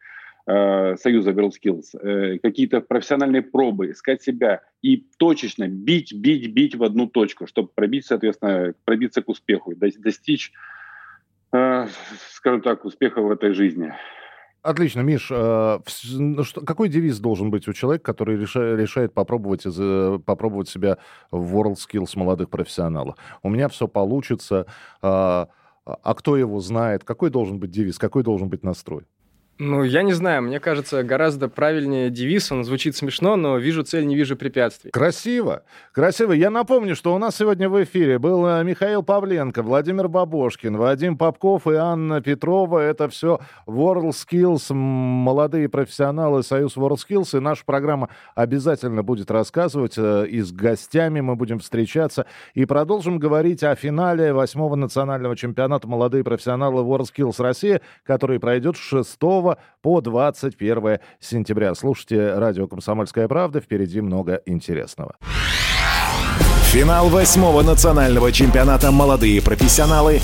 Э, 0.45 0.97
Союза 0.97 1.31
WorldSkills, 1.31 1.97
э, 2.01 2.37
какие-то 2.39 2.81
профессиональные 2.81 3.41
пробы, 3.41 3.91
искать 3.91 4.21
себя 4.21 4.61
и 4.81 4.97
точечно 5.17 5.69
бить, 5.69 6.13
бить, 6.13 6.53
бить 6.53 6.75
в 6.75 6.83
одну 6.83 7.07
точку, 7.07 7.47
чтобы 7.47 7.69
пробить, 7.73 8.05
соответственно, 8.05 8.73
пробиться 8.83 9.21
к 9.21 9.29
успеху, 9.29 9.73
достичь, 9.73 10.51
э, 11.53 11.87
скажем 12.31 12.61
так, 12.61 12.83
успеха 12.83 13.21
в 13.21 13.31
этой 13.31 13.53
жизни. 13.53 13.93
Отлично, 14.61 14.99
Миш. 14.99 15.29
Ну 15.29 16.43
какой 16.65 16.89
девиз 16.89 17.19
должен 17.19 17.49
быть 17.49 17.67
у 17.69 17.73
человека, 17.73 18.03
который 18.03 18.37
решает 18.37 19.13
попробовать, 19.13 19.63
попробовать 20.25 20.69
себя 20.69 20.97
в 21.31 21.55
WorldSkills 21.55 22.17
молодых 22.17 22.49
профессионалов? 22.49 23.17
У 23.43 23.49
меня 23.49 23.67
все 23.67 23.89
получится. 23.89 24.65
А 25.01 25.47
кто 25.85 26.37
его 26.37 26.61
знает? 26.61 27.03
Какой 27.03 27.29
должен 27.29 27.59
быть 27.59 27.71
девиз? 27.71 27.97
Какой 27.97 28.23
должен 28.23 28.47
быть 28.47 28.63
настрой? 28.63 29.03
Ну, 29.59 29.83
я 29.83 30.01
не 30.01 30.13
знаю, 30.13 30.41
мне 30.41 30.59
кажется, 30.59 31.03
гораздо 31.03 31.47
правильнее 31.47 32.09
девиз, 32.09 32.51
он 32.51 32.63
звучит 32.63 32.95
смешно, 32.95 33.35
но 33.35 33.57
вижу 33.57 33.83
цель, 33.83 34.07
не 34.07 34.15
вижу 34.15 34.35
препятствий. 34.35 34.89
Красиво, 34.89 35.61
красиво. 35.91 36.31
Я 36.31 36.49
напомню, 36.49 36.95
что 36.95 37.13
у 37.13 37.19
нас 37.19 37.35
сегодня 37.37 37.69
в 37.69 37.83
эфире 37.83 38.17
был 38.17 38.47
э, 38.47 38.63
Михаил 38.63 39.03
Павленко, 39.03 39.61
Владимир 39.61 40.07
Бабошкин, 40.07 40.75
Вадим 40.75 41.17
Попков 41.19 41.67
и 41.67 41.75
Анна 41.75 42.19
Петрова. 42.19 42.79
Это 42.79 43.07
все 43.09 43.41
WorldSkills, 43.67 44.73
молодые 44.73 45.69
профессионалы 45.69 46.41
Союз 46.41 46.75
WorldSkills. 46.75 47.37
И 47.37 47.39
наша 47.39 47.63
программа 47.63 48.09
обязательно 48.33 49.03
будет 49.03 49.29
рассказывать, 49.29 49.93
э, 49.97 50.25
и 50.27 50.41
с 50.41 50.51
гостями 50.51 51.21
мы 51.21 51.35
будем 51.35 51.59
встречаться. 51.59 52.25
И 52.55 52.65
продолжим 52.65 53.19
говорить 53.19 53.63
о 53.63 53.75
финале 53.75 54.33
восьмого 54.33 54.75
национального 54.75 55.35
чемпионата 55.35 55.87
молодые 55.87 56.23
профессионалы 56.23 56.81
WorldSkills 56.81 57.35
Россия, 57.37 57.81
который 58.03 58.39
пройдет 58.39 58.77
6 58.77 59.19
по 59.81 60.01
21 60.01 60.99
сентября. 61.19 61.75
Слушайте 61.75 62.35
радио 62.35 62.67
«Комсомольская 62.67 63.27
правда». 63.27 63.61
Впереди 63.61 64.01
много 64.01 64.41
интересного. 64.45 65.15
Финал 66.71 67.09
восьмого 67.09 67.61
национального 67.61 68.31
чемпионата 68.31 68.91
«Молодые 68.91 69.41
профессионалы» 69.41 70.19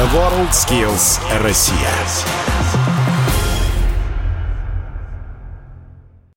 WorldSkills 0.00 1.20
Россия. 1.42 2.51